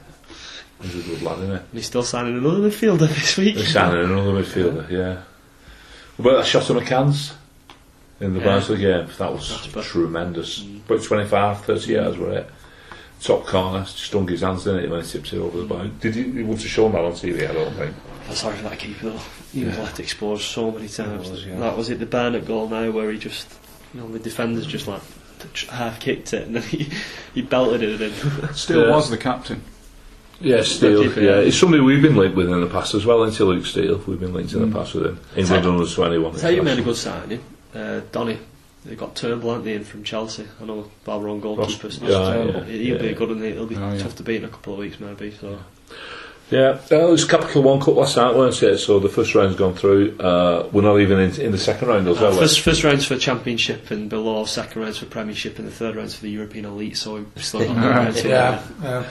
He's 0.83 0.95
a 1.07 1.09
good 1.09 1.23
lad, 1.23 1.39
isn't 1.39 1.49
he? 1.51 1.55
And 1.57 1.65
he's 1.73 1.87
still 1.87 2.03
signing 2.03 2.37
another 2.37 2.69
midfielder 2.69 3.09
this 3.09 3.37
week. 3.37 3.55
They're 3.55 3.65
signing 3.65 4.05
another 4.05 4.33
midfielder, 4.43 4.91
yeah. 4.91 5.23
But 6.19 6.37
that 6.37 6.47
shot 6.47 6.69
of 6.71 6.77
McCann's 6.77 7.33
in 8.21 8.35
the 8.35 8.41
Yeah. 8.41 8.45
Barnsley 8.47 8.79
game, 8.79 9.07
that 9.19 9.33
was 9.33 9.49
That's 9.49 9.67
bad. 9.69 9.85
tremendous. 9.85 10.61
Mm. 10.61 10.85
About 10.87 11.03
25, 11.03 11.65
30 11.65 11.93
yards 11.93 12.17
were 12.19 12.33
it. 12.33 12.51
Top 13.21 13.47
corner, 13.47 13.85
stung 13.87 14.29
his 14.29 14.43
hands 14.43 14.67
in 14.67 14.77
it 14.77 14.91
when 14.91 15.03
he 15.03 15.09
tipped 15.09 15.33
it 15.33 15.39
over 15.39 15.59
the 15.59 15.65
bar. 15.65 15.85
Mm. 15.85 16.01
Did 16.01 16.17
you, 16.17 16.25
you 16.25 16.47
want 16.47 16.61
to 16.61 16.69
show 16.69 16.89
that 16.91 17.01
on 17.05 17.13
TV? 17.13 17.49
I 17.49 17.53
don't 17.55 17.73
think. 17.75 17.95
I'm 18.29 18.35
sorry 18.35 18.57
for 18.57 18.65
that 18.65 18.79
keeper 18.79 19.11
though. 19.11 19.21
He 19.53 19.65
was 19.65 19.79
let 19.79 19.99
exposed 20.01 20.43
so 20.43 20.71
many 20.71 20.89
times. 20.89 21.31
was, 21.31 21.47
yeah. 21.47 21.59
That 21.61 21.77
was 21.77 21.89
it. 21.91 21.99
The 22.01 22.07
Barnett 22.07 22.47
goal 22.47 22.69
now, 22.69 22.91
where 22.91 23.11
he 23.11 23.19
just, 23.19 23.49
you 23.95 24.01
know, 24.01 24.09
the 24.09 24.19
defenders 24.19 24.67
just 24.67 24.87
like 24.89 25.01
half 25.69 26.01
kicked 26.01 26.33
it 26.33 26.47
and 26.47 26.57
then 26.57 26.63
he, 26.69 26.89
he 27.35 27.43
belted 27.43 27.83
it 27.83 28.01
in. 28.01 28.55
Still 28.55 28.87
Yeah. 28.89 28.95
was 28.95 29.11
the 29.11 29.17
captain. 29.19 29.63
Yeah, 30.41 30.63
Steele. 30.63 31.05
Yeah, 31.05 31.21
yeah. 31.21 31.37
it's 31.47 31.57
somebody 31.59 31.83
we've 31.83 32.03
been 32.03 32.17
linked 32.17 32.37
with 32.37 32.51
in 32.51 32.61
the 32.61 32.67
past 32.67 32.95
as 32.95 33.07
well. 33.07 33.23
Until 33.23 33.47
Luke 33.47 33.67
Steele, 33.67 33.99
we've 34.07 34.21
been 34.21 34.33
linked 34.35 34.53
in 34.53 34.69
the 34.69 34.77
past 34.77 34.95
with 34.95 35.07
him. 35.07 35.21
England 35.37 35.67
under 35.67 35.87
21. 35.87 36.35
Tell 36.37 36.51
you 36.53 36.63
made 36.63 36.79
a 36.79 36.83
good 36.83 36.97
signing, 36.97 37.43
uh, 37.75 38.01
Donny. 38.13 38.39
They 38.85 38.97
got 38.97 39.15
Turnbull 39.17 39.51
aren't 39.51 39.65
they, 39.65 39.75
in 39.75 39.85
from 39.85 40.05
Chelsea. 40.05 40.47
I 40.61 40.65
know 40.67 40.91
Balron 41.07 41.41
goalkeeper. 41.41 41.87
Ross- 41.87 41.99
so 41.99 42.05
yeah, 42.07 42.35
Turnbull. 42.35 42.65
yeah, 42.67 42.77
He'll 42.83 42.99
be 42.99 43.07
yeah. 43.07 43.13
good, 43.13 43.31
and 43.31 43.43
he'll 43.43 43.67
be 43.67 43.77
Oh, 43.77 43.93
yeah. 43.93 43.99
tough 44.03 44.17
to 44.17 44.23
beat 44.23 44.37
in 44.37 44.45
a 44.45 44.49
couple 44.49 44.75
of 44.75 44.79
weeks 44.81 45.01
maybe. 45.01 45.31
So 45.41 45.59
Yeah, 46.51 46.79
uh, 46.93 47.09
it 47.09 47.11
was 47.11 47.25
Capital 47.25 47.63
One 47.63 47.81
Cup 47.81 47.95
last 47.95 48.19
night, 48.19 48.35
weren't 48.37 48.63
it? 48.63 48.77
So 48.77 48.99
the 48.99 49.09
first 49.09 49.35
round's 49.35 49.57
gone 49.57 49.73
through. 49.75 50.19
Uh, 50.19 50.69
we're 50.71 50.83
not 50.83 50.99
even 51.01 51.19
in, 51.19 51.41
in 51.41 51.53
the 51.53 51.57
second 51.59 51.89
round, 51.89 52.07
as 52.09 52.19
uh, 52.19 52.23
well. 52.25 52.37
first 52.41 52.61
first 52.61 52.85
rounds 52.85 53.07
for 53.07 53.17
Championship 53.17 53.91
and 53.91 54.11
below, 54.11 54.45
second 54.45 54.83
rounds 54.83 54.99
for 54.99 55.07
Premiership, 55.07 55.59
and 55.59 55.67
the 55.67 55.73
third 55.73 55.97
rounds 55.97 56.15
for 56.15 56.23
the 56.23 56.31
European 56.31 56.67
Elite. 56.67 56.99
So 56.99 57.15
we've 57.15 57.45
still 57.45 57.67
got 57.67 57.77
no 57.79 57.89
rounds 57.89 58.23
Yeah, 58.23 58.63
yeah. 58.83 59.05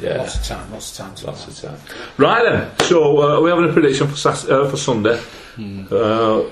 Yeah. 0.00 0.18
Lots 0.18 0.36
of 0.36 0.44
time, 0.44 0.70
lots 0.72 0.98
of 0.98 1.06
time. 1.16 1.26
Lots 1.26 1.46
of 1.48 1.70
time. 1.70 1.78
Right 2.16 2.42
then, 2.44 2.70
so 2.80 3.18
uh, 3.22 3.36
are 3.36 3.40
we 3.42 3.50
having 3.50 3.68
a 3.68 3.72
prediction 3.72 4.08
for 4.08 4.16
Sat- 4.16 4.48
uh, 4.50 4.68
for 4.68 4.76
Sunday? 4.76 5.20
Uh, 5.90 6.44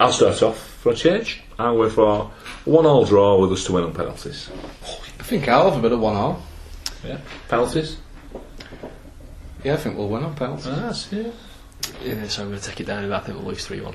I'll 0.00 0.12
start 0.12 0.42
off 0.42 0.58
for 0.58 0.92
a 0.92 0.94
change. 0.94 1.42
I'm 1.58 1.74
going 1.74 1.90
for 1.90 2.30
one 2.64 2.86
all 2.86 3.04
draw 3.04 3.38
with 3.40 3.52
us 3.52 3.64
to 3.64 3.72
win 3.72 3.84
on 3.84 3.94
penalties. 3.94 4.50
I 5.18 5.22
think 5.22 5.48
I'll 5.48 5.70
have 5.70 5.78
a 5.78 5.82
bit 5.82 5.92
of 5.92 6.00
one 6.00 6.14
all. 6.16 6.42
Yeah, 7.04 7.18
penalties. 7.48 7.96
Yeah, 9.64 9.74
I 9.74 9.76
think 9.76 9.96
we'll 9.96 10.08
win 10.08 10.24
on 10.24 10.34
penalties. 10.36 11.08
Yeah. 11.10 11.30
Yeah, 12.04 12.28
so 12.28 12.42
I'm 12.42 12.48
going 12.48 12.60
to 12.60 12.68
take 12.68 12.80
it 12.80 12.86
down. 12.86 13.10
I 13.12 13.20
think 13.20 13.38
we'll 13.38 13.48
lose 13.48 13.66
three 13.66 13.80
one. 13.80 13.94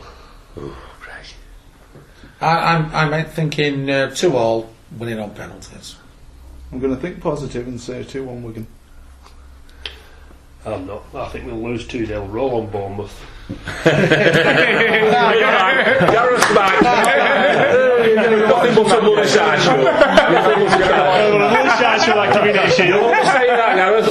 Ooh, 0.57 0.73
I, 2.41 2.75
I'm, 2.75 3.13
I'm 3.13 3.25
thinking 3.25 3.89
uh, 3.89 4.09
two 4.13 4.35
all, 4.35 4.69
winning 4.97 5.19
on 5.19 5.31
penalties. 5.33 5.95
I'm 6.73 6.79
going 6.79 6.95
to 6.95 6.99
think 6.99 7.21
positive 7.21 7.67
and 7.67 7.79
say 7.79 8.03
2 8.03 8.23
1 8.23 8.41
Wigan. 8.41 8.65
I'm 10.65 10.87
not. 10.87 11.03
I 11.13 11.29
think 11.29 11.45
we'll 11.45 11.61
lose 11.61 11.85
2 11.85 12.07
0 12.07 12.25
roll 12.25 12.61
on 12.61 12.71
Bournemouth. 12.71 13.23
Gareth's 16.13 16.53
back. 16.53 16.81
Nothing 16.83 18.75
but 18.75 18.97
a 18.97 19.01
bloody 19.01 19.27
side 19.27 19.61
show. 19.61 19.75
Nothing 19.83 21.39
but 21.39 21.65
a 21.65 21.69
side 21.77 22.01
show. 22.01 22.15
Don't 22.15 23.25
say 23.25 23.47
that, 23.47 23.75
Gareth. 23.75 24.09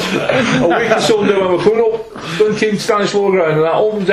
A 0.62 0.68
week 0.68 0.90
or 0.90 1.00
Sunday 1.00 1.36
when 1.40 1.48
we're 1.52 1.62
coming 1.64 1.80
up 1.80 2.12
Dunkin 2.38 2.76
Stanislau 2.76 3.30
ground 3.30 3.52
and 3.52 3.62
that 3.64 3.74
opens 3.74 4.08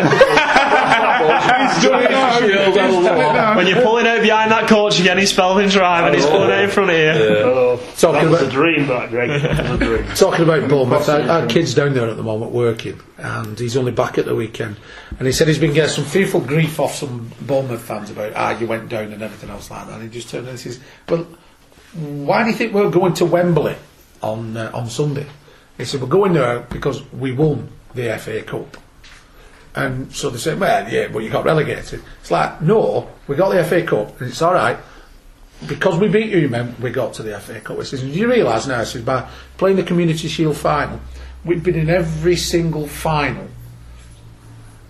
old 1.90 3.58
When 3.58 3.68
you're 3.68 3.82
pulling 3.82 4.08
out 4.08 4.22
behind 4.22 4.52
that 4.52 4.68
coach 4.68 5.00
again, 5.00 5.18
he's 5.18 5.32
Spelving's 5.34 5.76
right 5.78 6.06
and 6.06 6.16
he's 6.16 6.26
oh, 6.26 6.32
pulling 6.32 6.52
out 6.52 6.64
in 6.64 6.70
front 6.70 6.90
of 6.92 6.96
you. 6.98 7.04
Oh, 7.06 7.80
Talking 7.98 8.26
that 8.26 8.32
was 8.32 8.42
about- 8.42 8.50
a 8.50 8.52
dream, 8.52 8.88
that, 8.88 9.10
Greg. 9.10 9.42
That 9.42 9.74
a 9.74 9.78
dream. 9.86 10.06
Talking 10.16 10.44
about 10.44 10.70
Bournemouth, 10.70 11.10
our, 11.10 11.22
our 11.22 11.48
kid's 11.48 11.74
down 11.74 11.94
there 11.94 12.08
at 12.10 12.18
the 12.18 12.24
moment 12.24 12.52
working, 12.52 13.00
and 13.18 13.58
he's 13.60 13.76
only 13.78 13.92
back 13.92 14.18
at 14.18 14.26
the 14.26 14.36
weekend. 14.36 14.78
And 15.18 15.26
he 15.26 15.32
said 15.32 15.48
he's 15.48 15.58
been 15.58 15.74
getting 15.74 15.94
some 15.94 16.06
fearful 16.06 16.40
grief 16.40 16.80
off 16.80 16.96
some 16.96 17.32
Bournemouth 17.42 17.82
fans 17.82 18.12
about, 18.12 18.34
ah, 18.36 18.58
you 18.58 18.68
went 18.68 18.90
down 18.90 19.12
and 19.12 19.22
everything 19.22 19.50
else 19.50 19.72
like 19.72 19.88
that. 19.88 19.94
And 19.96 20.04
he 20.04 20.10
just 20.10 20.30
turned 20.30 20.48
and 20.48 20.60
says, 20.60 20.80
well, 21.08 21.26
why 21.94 22.44
do 22.44 22.52
you 22.52 22.56
think 22.56 22.74
we're 22.74 22.92
going 22.92 23.14
to 23.16 23.26
Wembley 23.26 23.76
on 24.22 24.56
uh, 24.56 24.72
on 24.74 24.90
Sunday? 24.90 25.26
He 25.78 25.86
said, 25.86 26.02
we're 26.02 26.08
going 26.08 26.34
there 26.34 26.60
because 26.60 27.02
we 27.12 27.32
won 27.32 27.70
the 27.96 28.18
FA 28.20 28.44
Cup. 28.44 28.78
And 29.76 30.14
so 30.14 30.30
they 30.30 30.38
said, 30.38 30.60
well, 30.60 30.92
yeah, 30.92 31.08
but 31.08 31.20
you 31.20 31.30
got 31.30 31.46
relegated. 31.46 32.04
It's 32.20 32.32
like, 32.32 32.62
no, 32.62 33.10
we 33.28 33.36
got 33.36 33.50
the 33.50 33.64
FA 33.64 33.84
Cup, 33.84 34.20
and 34.20 34.30
it's 34.30 34.42
all 34.42 34.54
right. 34.54 34.78
Because 35.68 36.00
we 36.00 36.08
beat 36.08 36.30
you, 36.30 36.50
man, 36.50 36.76
we 36.80 36.90
got 36.90 37.14
to 37.16 37.24
the 37.24 37.40
FA 37.40 37.60
Cup. 37.60 37.78
He 37.78 37.86
says, 37.86 38.02
do 38.02 38.08
you 38.08 38.30
realise 38.30 38.68
now, 38.68 38.80
he 38.80 38.86
says, 38.86 39.02
by 39.02 39.30
playing 39.58 39.78
the 39.78 39.84
Community 39.84 40.28
Shield 40.28 40.58
final, 40.58 41.00
we've 41.44 41.64
been 41.64 41.76
in 41.76 41.90
every 41.90 42.36
single 42.36 42.88
final 42.88 43.48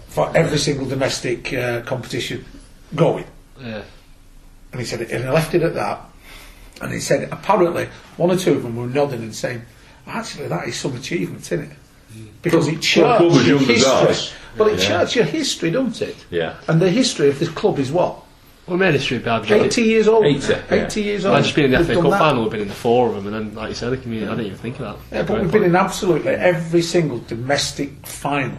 for 0.10 0.36
every 0.36 0.58
single 0.58 0.86
domestic 0.88 1.54
uh, 1.54 1.82
competition 1.82 2.44
going. 2.96 3.26
Yeah. 3.62 3.84
And 4.72 4.82
he 4.82 4.86
said, 4.86 5.02
and 5.02 5.24
he 5.24 5.30
left 5.30 5.54
it 5.56 5.62
at 5.64 5.74
that. 5.76 6.02
And 6.82 6.92
he 6.92 7.00
said, 7.00 7.30
apparently, 7.32 7.88
one 8.18 8.32
or 8.32 8.36
two 8.38 8.54
of 8.54 8.64
them 8.64 8.76
were 8.76 8.88
nodding 8.88 9.22
and 9.22 9.36
saying, 9.36 9.62
actually, 10.08 10.48
that 10.48 10.68
is 10.68 10.78
some 10.78 10.96
achievement, 10.96 11.42
isn't 11.52 11.72
it? 11.72 11.78
Because 12.42 12.68
it 12.68 12.74
For 12.74 12.78
a 12.78 12.82
charts 12.82 13.18
club 13.20 13.32
as 13.34 13.48
your 13.48 13.60
young 13.62 13.70
as 13.72 13.78
history. 14.18 14.38
Well, 14.58 14.70
it 14.70 14.80
Yeah. 14.80 14.88
charts 14.88 15.16
your 15.16 15.26
history, 15.26 15.72
don't 15.72 16.02
it? 16.02 16.16
Yeah. 16.32 16.56
And 16.68 16.82
the 16.82 16.90
history 16.90 17.30
of 17.30 17.38
this 17.38 17.50
club 17.50 17.80
is 17.80 17.92
what? 17.92 18.24
We 18.68 18.78
made 18.78 18.94
history 18.94 19.18
about 19.18 19.50
80 19.50 19.82
years 19.82 20.08
old. 20.08 20.26
80, 20.26 20.54
yeah. 20.54 20.62
80 20.86 21.02
years 21.02 21.26
old. 21.26 21.36
I've 21.38 21.44
just 21.44 21.56
been 21.56 21.66
in 21.66 21.72
the 21.72 21.78
We've 21.80 21.88
FA 21.88 21.96
Cup 22.02 22.12
that. 22.12 22.20
final, 22.20 22.44
we've 22.44 22.52
been 22.52 22.62
in 22.62 22.68
the 22.68 22.74
four 22.74 23.10
of 23.10 23.16
them, 23.16 23.26
and 23.34 23.36
then, 23.50 23.56
like 23.56 23.70
you 23.70 23.76
said, 23.76 23.90
the 23.92 23.98
community, 23.98 24.28
I 24.32 24.36
didn't 24.36 24.46
even 24.48 24.58
think 24.60 24.80
of 24.80 24.82
that. 25.10 25.16
Yeah, 25.16 25.24
but 25.24 25.42
we've 25.42 25.52
been 25.52 25.64
in 25.64 25.76
absolutely 25.76 26.32
every 26.32 26.82
single 26.84 27.18
domestic 27.20 28.06
final 28.06 28.58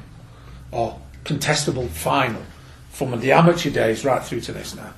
or 0.72 0.98
contestable 1.24 1.88
final 1.88 2.42
from 2.90 3.18
the 3.20 3.32
amateur 3.32 3.70
days 3.70 4.04
right 4.04 4.22
through 4.22 4.40
to 4.42 4.52
this 4.52 4.74
now. 4.74 4.92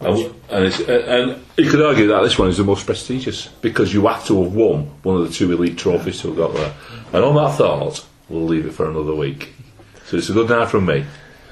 And, 0.00 0.34
and, 0.48 0.64
it's, 0.64 0.80
and 0.80 1.42
you 1.58 1.70
could 1.70 1.82
argue 1.82 2.06
that 2.06 2.22
this 2.22 2.38
one 2.38 2.48
is 2.48 2.56
the 2.56 2.64
most 2.64 2.86
prestigious 2.86 3.48
because 3.60 3.92
you 3.92 4.06
have 4.06 4.24
to 4.26 4.42
have 4.42 4.54
won 4.54 4.84
one 5.02 5.16
of 5.16 5.28
the 5.28 5.32
two 5.32 5.52
elite 5.52 5.76
trophies 5.76 6.20
to 6.22 6.28
have 6.28 6.36
got 6.38 6.54
there. 6.54 6.72
And 7.12 7.22
on 7.22 7.34
that 7.34 7.58
thought, 7.58 8.06
we'll 8.28 8.44
leave 8.44 8.64
it 8.64 8.72
for 8.72 8.88
another 8.88 9.14
week. 9.14 9.52
So 10.06 10.16
it's 10.16 10.30
a 10.30 10.32
good 10.32 10.48
night 10.48 10.70
from 10.70 10.86
me. 10.86 11.04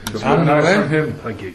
Good 0.07 0.23
night 0.23 0.75
from 0.75 0.89
him. 0.89 1.13
Thank 1.15 1.43
you. 1.43 1.55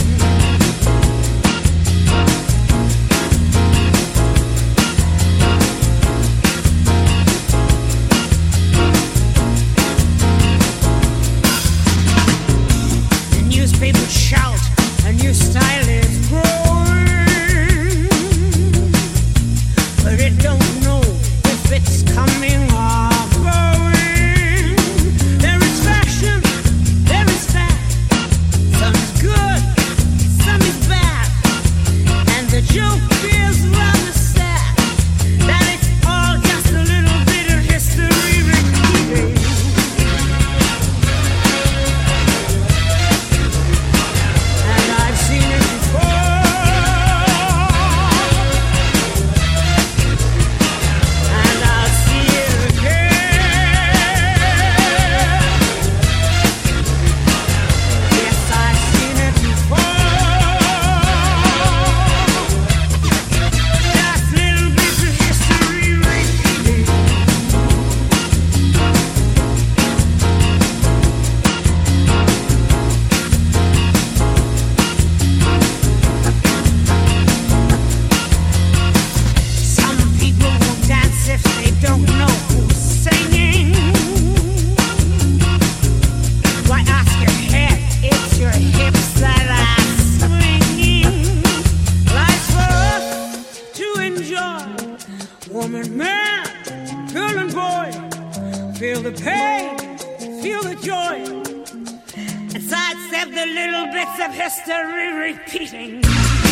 History 104.41 105.13
repeating. 105.13 106.50